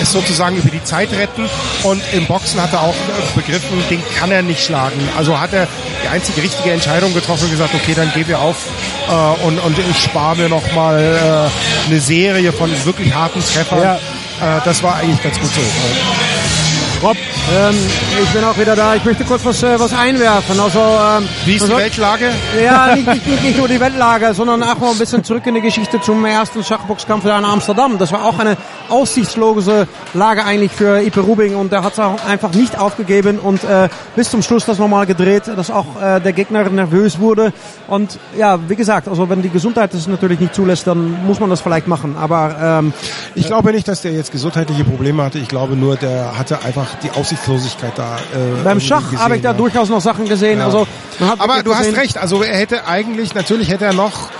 es 0.00 0.12
sozusagen 0.12 0.56
über 0.56 0.70
die 0.70 0.82
Zeit 0.84 1.12
retten 1.12 1.48
und 1.82 2.02
im 2.12 2.26
Boxen 2.26 2.60
hat 2.60 2.72
er 2.72 2.82
auch 2.82 2.94
begriffen, 3.34 3.82
den 3.90 4.02
kann 4.18 4.30
er 4.30 4.42
nicht 4.42 4.64
schlagen. 4.64 5.08
Also 5.16 5.40
hat 5.40 5.52
er 5.52 5.68
die 6.04 6.08
einzige 6.08 6.42
richtige 6.42 6.72
Entscheidung 6.72 7.14
getroffen 7.14 7.44
und 7.44 7.50
gesagt, 7.50 7.74
okay, 7.74 7.94
dann 7.94 8.12
gebe 8.12 8.28
wir 8.28 8.40
auf 8.40 8.56
äh, 9.08 9.44
und, 9.46 9.58
und 9.58 9.78
ich 9.78 10.02
spare 10.02 10.36
mir 10.36 10.48
nochmal 10.48 11.50
äh, 11.50 11.88
eine 11.90 12.00
Serie 12.00 12.52
von 12.52 12.70
wirklich 12.84 13.14
harten 13.14 13.40
Treffern. 13.40 13.82
Ja. 13.82 13.96
Äh, 13.96 14.60
das 14.64 14.82
war 14.82 14.96
eigentlich 14.96 15.22
ganz 15.22 15.38
gut 15.40 15.50
so. 15.54 16.35
Rob. 17.02 17.16
Ähm, 17.16 17.74
ich 18.22 18.28
bin 18.30 18.42
auch 18.42 18.56
wieder 18.58 18.74
da. 18.74 18.94
Ich 18.94 19.04
möchte 19.04 19.24
kurz 19.24 19.44
was, 19.44 19.62
äh, 19.62 19.78
was 19.78 19.92
einwerfen. 19.92 20.58
Also, 20.58 20.78
ähm, 20.80 21.28
Wie 21.44 21.54
ist 21.56 21.66
die 21.66 21.70
also- 21.70 21.76
Weltlage? 21.76 22.30
Ja, 22.64 22.94
nicht, 22.96 23.06
nicht, 23.06 23.26
nicht, 23.26 23.42
nicht 23.44 23.58
nur 23.58 23.68
die 23.68 23.78
Weltlage, 23.78 24.32
sondern 24.34 24.62
auch 24.62 24.78
mal 24.78 24.90
ein 24.92 24.98
bisschen 24.98 25.22
zurück 25.22 25.46
in 25.46 25.54
die 25.54 25.60
Geschichte 25.60 26.00
zum 26.00 26.24
ersten 26.24 26.64
Schachboxkampf 26.64 27.24
da 27.24 27.38
in 27.38 27.44
Amsterdam. 27.44 27.98
Das 27.98 28.12
war 28.12 28.24
auch 28.24 28.38
eine 28.38 28.56
aussichtslose 28.88 29.86
Lage 30.14 30.44
eigentlich 30.44 30.72
für 30.72 31.00
Ipe 31.02 31.20
Rubing 31.20 31.54
und 31.56 31.70
der 31.72 31.82
hat 31.84 31.92
es 31.92 31.98
auch 32.00 32.24
einfach 32.26 32.52
nicht 32.52 32.78
aufgegeben 32.78 33.38
und 33.38 33.62
äh, 33.64 33.88
bis 34.16 34.30
zum 34.30 34.42
Schluss 34.42 34.64
das 34.64 34.78
nochmal 34.78 35.06
gedreht, 35.06 35.44
dass 35.54 35.70
auch 35.70 36.00
äh, 36.00 36.20
der 36.20 36.32
Gegner 36.32 36.64
nervös 36.68 37.18
wurde. 37.20 37.52
Und 37.88 38.18
ja, 38.38 38.58
wie 38.68 38.76
gesagt, 38.76 39.06
also 39.08 39.28
wenn 39.28 39.42
die 39.42 39.50
Gesundheit 39.50 39.92
es 39.94 40.06
natürlich 40.06 40.40
nicht 40.40 40.54
zulässt, 40.54 40.86
dann 40.86 41.24
muss 41.26 41.40
man 41.40 41.50
das 41.50 41.60
vielleicht 41.60 41.86
machen. 41.88 42.16
Aber 42.18 42.56
ähm, 42.60 42.92
Ich 43.34 43.46
glaube 43.46 43.72
nicht, 43.72 43.86
dass 43.86 44.02
der 44.02 44.12
jetzt 44.12 44.32
gesundheitliche 44.32 44.84
Probleme 44.84 45.22
hatte. 45.22 45.38
Ich 45.38 45.48
glaube 45.48 45.76
nur, 45.76 45.96
der 45.96 46.38
hatte 46.38 46.62
einfach 46.64 46.85
die 47.02 47.10
Aussichtslosigkeit 47.10 47.92
da. 47.96 48.16
Äh, 48.16 48.62
beim 48.64 48.80
Schach 48.80 49.02
habe 49.16 49.36
ich 49.36 49.42
da 49.42 49.50
ja. 49.50 49.54
durchaus 49.56 49.88
noch 49.88 50.00
Sachen 50.00 50.28
gesehen. 50.28 50.58
Ja. 50.60 50.66
Also 50.66 50.86
Aber 51.38 51.62
du 51.62 51.72
hast 51.74 51.86
gesehen- 51.86 51.94
recht. 51.96 52.18
Also 52.18 52.42
er 52.42 52.56
hätte 52.56 52.86
eigentlich, 52.86 53.34
natürlich 53.34 53.70
hätte 53.70 53.84
er 53.84 53.94
noch 53.94 54.30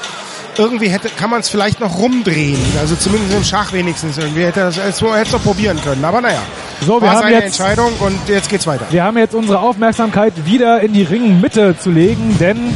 irgendwie 0.59 0.89
hätte, 0.89 1.11
kann 1.11 1.29
man 1.29 1.41
es 1.41 1.51
vielleicht 1.51 1.81
noch 1.81 1.99
rumdrehen. 1.99 2.59
Also 2.81 2.97
zumindest 2.97 3.35
im 3.35 3.45
Schach 3.45 3.73
wenigstens 3.75 4.17
irgendwie 4.17 4.45
hätte 4.45 4.61
er 4.61 4.69
es 4.69 4.77
hätte 4.79 5.05
es 5.23 5.33
noch 5.33 5.43
probieren 5.43 5.79
können. 5.85 6.03
Aber 6.05 6.21
naja, 6.23 6.41
So, 6.81 6.95
wir 6.95 7.03
war 7.03 7.11
haben 7.17 7.21
seine 7.23 7.35
jetzt- 7.35 7.45
Entscheidung 7.61 7.93
und 8.01 8.19
jetzt 8.29 8.49
geht's 8.49 8.67
weiter. 8.67 8.87
Wir 8.91 9.05
haben 9.05 9.19
jetzt 9.19 9.35
unsere 9.35 9.59
Aufmerksamkeit 9.61 10.33
wieder 10.47 10.81
in 10.81 10.95
die 10.95 11.03
Ringmitte 11.03 11.77
zu 11.79 11.91
legen, 11.91 12.37
denn 12.41 12.75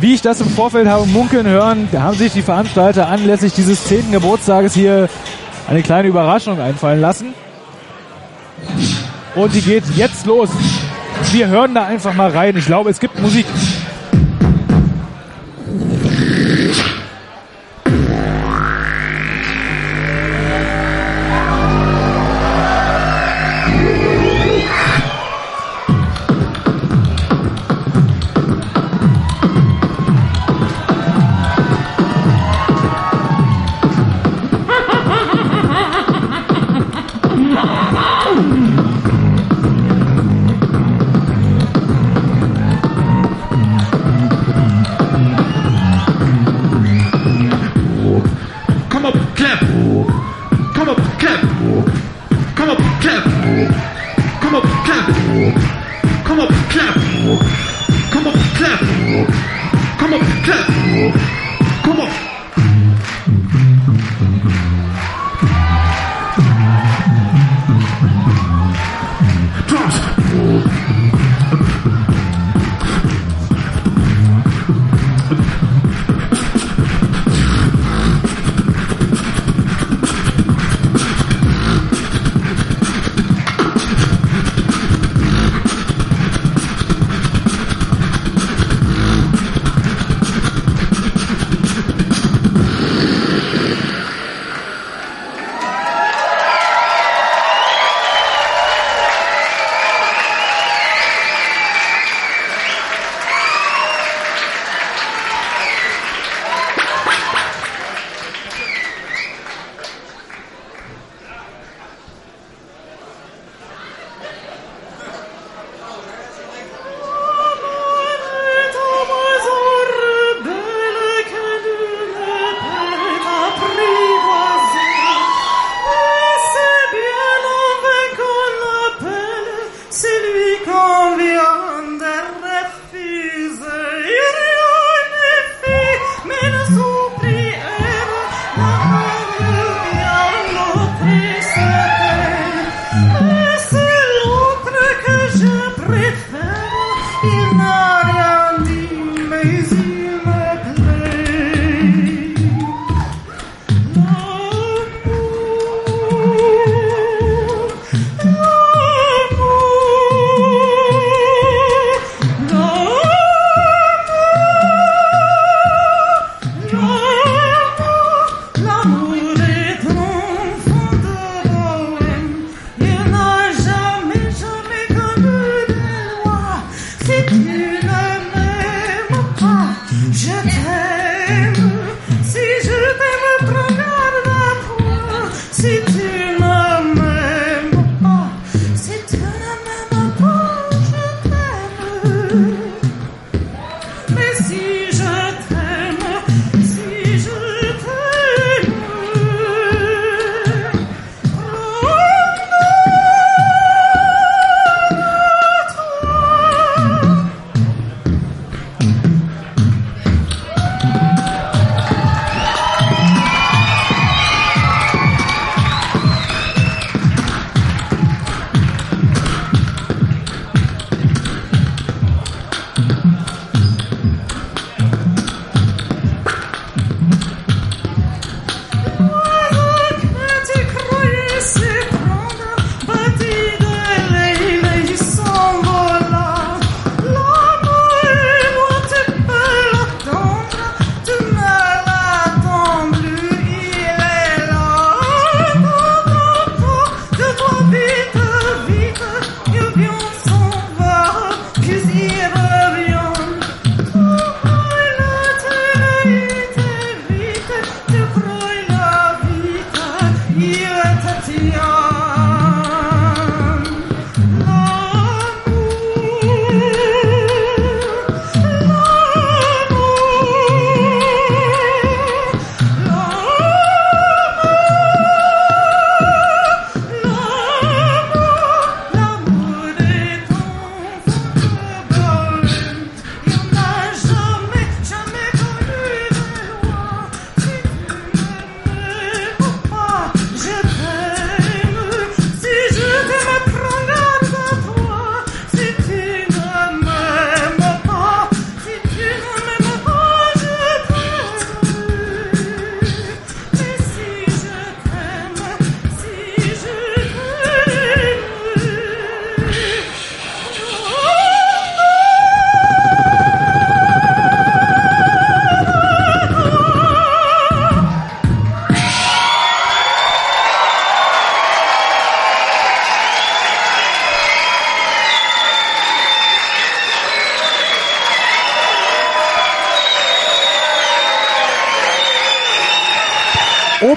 wie 0.00 0.14
ich 0.14 0.20
das 0.22 0.40
im 0.42 0.48
Vorfeld 0.50 0.88
habe 0.88 1.06
munkeln 1.06 1.46
hören, 1.46 1.88
da 1.92 2.02
haben 2.02 2.16
sich 2.18 2.32
die 2.32 2.42
Veranstalter 2.42 3.08
anlässlich 3.08 3.52
dieses 3.54 3.84
10. 3.84 4.12
Geburtstages 4.12 4.74
hier 4.74 5.08
eine 5.68 5.82
kleine 5.82 6.08
Überraschung 6.08 6.60
einfallen 6.60 7.00
lassen. 7.00 7.32
Und 9.34 9.54
die 9.54 9.62
geht 9.62 9.84
jetzt 9.96 10.26
los. 10.26 10.50
Wir 11.32 11.48
hören 11.48 11.74
da 11.74 11.86
einfach 11.86 12.14
mal 12.14 12.30
rein. 12.30 12.56
Ich 12.56 12.66
glaube, 12.66 12.90
es 12.90 12.98
gibt 12.98 13.18
Musik. 13.20 13.46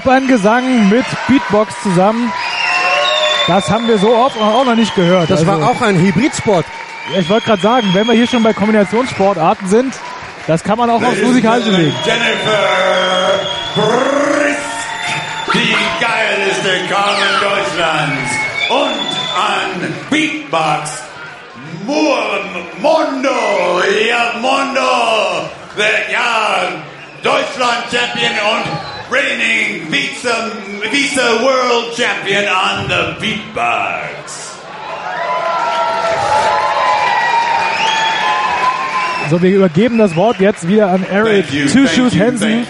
Operngesang 0.04 0.90
mit 0.90 1.06
Beatbox 1.28 1.72
zusammen. 1.82 2.30
Das 3.46 3.70
haben 3.70 3.88
wir 3.88 3.96
so 3.96 4.14
oft 4.14 4.38
auch 4.38 4.64
noch 4.66 4.74
nicht 4.74 4.94
gehört. 4.94 5.30
Das 5.30 5.46
war 5.46 5.66
auch 5.66 5.80
ein 5.80 5.96
Hybridsport. 5.98 6.66
Ich 7.18 7.28
wollte 7.30 7.46
gerade 7.46 7.62
sagen, 7.62 7.88
wenn 7.94 8.06
wir 8.06 8.14
hier 8.14 8.26
schon 8.26 8.42
bei 8.42 8.52
Kombinationssportarten 8.52 9.66
sind, 9.68 9.94
das 10.46 10.62
kann 10.62 10.76
man 10.76 10.90
auch 10.90 10.96
aufs 10.96 11.06
Ladies 11.06 11.24
Musikalische 11.24 11.68
and 11.70 11.78
legen. 11.78 11.96
Jennifer 12.04 13.40
Brisk, 13.76 14.58
die 15.54 15.74
geilste 16.04 16.86
Carmen 16.92 17.40
Deutschlands. 17.40 18.30
Und 18.68 19.08
an 19.40 19.94
Beatbox 20.10 21.02
Mondo, 21.86 23.30
ja 24.06 24.34
Mondo, 24.38 25.48
der 25.78 26.12
ja 26.12 26.68
Deutschland 27.22 27.84
Champion 27.90 28.32
und 28.52 28.83
Vice, 30.24 30.90
Vice 30.90 31.42
World 31.42 31.94
Champion 31.94 32.44
on 32.48 32.88
the 32.88 33.14
Beatbox. 33.20 34.52
So, 39.30 39.42
wir 39.42 39.50
übergeben 39.54 39.98
das 39.98 40.16
Wort 40.16 40.38
jetzt 40.40 40.66
wieder 40.68 40.88
an 40.90 41.04
Eric 41.10 41.50
you, 41.50 41.66
Two 41.66 41.86
Shoes 41.88 42.18
Hansen, 42.18 42.66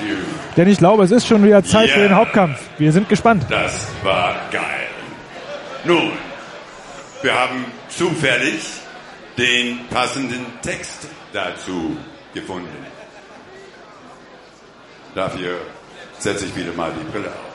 denn 0.56 0.68
ich 0.68 0.78
glaube, 0.78 1.04
es 1.04 1.10
ist 1.10 1.26
schon 1.26 1.44
wieder 1.44 1.62
Zeit 1.64 1.90
für 1.90 1.98
Yeah. 2.00 2.08
den 2.08 2.16
Hauptkampf. 2.16 2.58
Wir 2.78 2.92
sind 2.92 3.08
gespannt. 3.08 3.44
Das 3.50 3.86
war 4.02 4.34
geil. 4.50 4.62
Nun, 5.84 6.12
wir 7.22 7.34
haben 7.34 7.64
zufällig 7.88 8.62
den 9.36 9.80
passenden 9.90 10.46
Text 10.62 11.08
dazu 11.32 11.96
gefunden. 12.32 12.68
Dafür 15.14 15.58
setze 16.18 16.46
ich 16.46 16.76
mal 16.76 16.92
die 16.92 17.04
Brille 17.10 17.28
auf. 17.28 17.54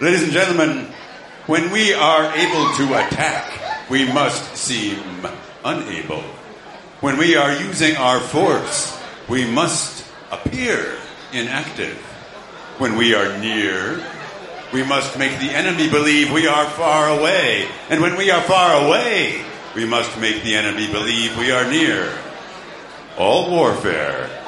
Ladies 0.00 0.22
and 0.22 0.32
gentlemen, 0.32 0.86
when 1.46 1.70
we 1.72 1.92
are 1.92 2.32
able 2.32 2.72
to 2.76 2.94
attack, 2.94 3.44
we 3.90 4.10
must 4.10 4.56
seem 4.56 4.96
unable. 5.62 6.22
When 7.00 7.18
we 7.18 7.36
are 7.36 7.52
using 7.52 7.96
our 7.96 8.18
force, 8.18 8.98
we 9.28 9.44
must 9.44 10.06
appear 10.30 10.96
inactive. 11.32 11.98
When 12.78 12.96
we 12.96 13.14
are 13.14 13.36
near, 13.38 14.02
we 14.72 14.82
must 14.84 15.18
make 15.18 15.38
the 15.38 15.50
enemy 15.50 15.90
believe 15.90 16.32
we 16.32 16.46
are 16.46 16.64
far 16.70 17.08
away. 17.08 17.68
And 17.90 18.00
when 18.00 18.16
we 18.16 18.30
are 18.30 18.40
far 18.40 18.86
away, 18.86 19.42
we 19.74 19.84
must 19.84 20.18
make 20.18 20.42
the 20.42 20.54
enemy 20.54 20.90
believe 20.90 21.36
we 21.36 21.50
are 21.50 21.70
near. 21.70 22.10
All 23.18 23.50
warfare 23.50 24.39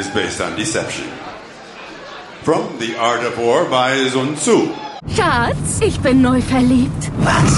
is 0.00 0.08
based 0.08 0.40
on 0.40 0.56
deception. 0.56 1.06
From 2.42 2.64
the 2.78 2.96
Art 2.96 3.22
of 3.28 3.36
War 3.38 3.64
by 3.66 4.08
Sun 4.08 4.34
Tzu. 4.36 4.68
Schatz, 5.14 5.80
ich 5.82 6.00
bin 6.00 6.22
neu 6.22 6.40
verliebt. 6.40 7.02
Was? 7.18 7.52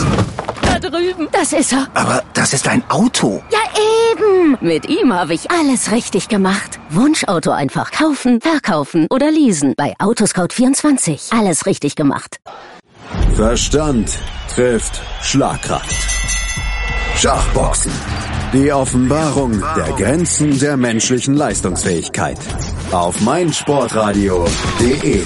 Da 0.65 0.79
drüben. 0.81 1.29
Das 1.31 1.53
ist 1.53 1.73
er. 1.73 1.87
Aber 1.95 2.23
das 2.35 2.53
ist 2.53 2.67
ein 2.67 2.83
Auto. 2.89 3.43
Ja, 3.53 3.61
eben. 4.11 4.59
Mit 4.61 4.89
ihm 4.89 5.13
habe 5.13 5.35
ich 5.35 5.51
alles 5.51 5.93
richtig 5.93 6.29
gemacht. 6.29 6.81
Wunschauto 6.91 7.51
einfach 7.53 7.93
kaufen, 7.93 8.41
verkaufen 8.41 9.07
oder 9.11 9.31
leasen. 9.31 9.75
Bei 9.77 9.95
Autoscout24. 10.01 11.39
Alles 11.39 11.67
richtig 11.67 11.95
gemacht. 11.95 12.41
Verstand 13.37 14.19
trifft 14.53 15.01
Schlagkraft. 15.23 16.09
Schachboxen. 17.17 17.93
Die 18.53 18.71
Offenbarung 18.71 19.63
der 19.77 19.95
Grenzen 19.95 20.59
der 20.59 20.77
menschlichen 20.77 21.35
Leistungsfähigkeit. 21.35 22.37
Auf 22.91 23.19
meinsportradio.de. 23.23 25.23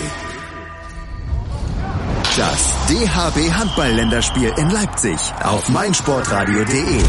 Das 2.37 2.74
DHB 2.89 3.53
Handball-Länderspiel 3.53 4.53
in 4.57 4.70
Leipzig 4.70 5.18
auf 5.43 5.68
meinsportradio.de. 5.70 7.01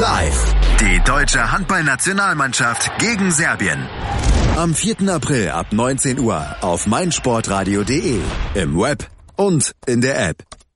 Live. 0.00 0.54
Die 0.80 1.00
deutsche 1.04 1.52
Handballnationalmannschaft 1.52 2.90
gegen 2.98 3.30
Serbien. 3.30 3.88
Am 4.56 4.74
4. 4.74 5.14
April 5.14 5.50
ab 5.50 5.66
19 5.70 6.18
Uhr 6.18 6.44
auf 6.60 6.88
meinsportradio.de. 6.88 8.18
Im 8.54 8.80
Web 8.80 9.06
und 9.36 9.70
in 9.86 10.00
der 10.00 10.28
App. 10.28 10.42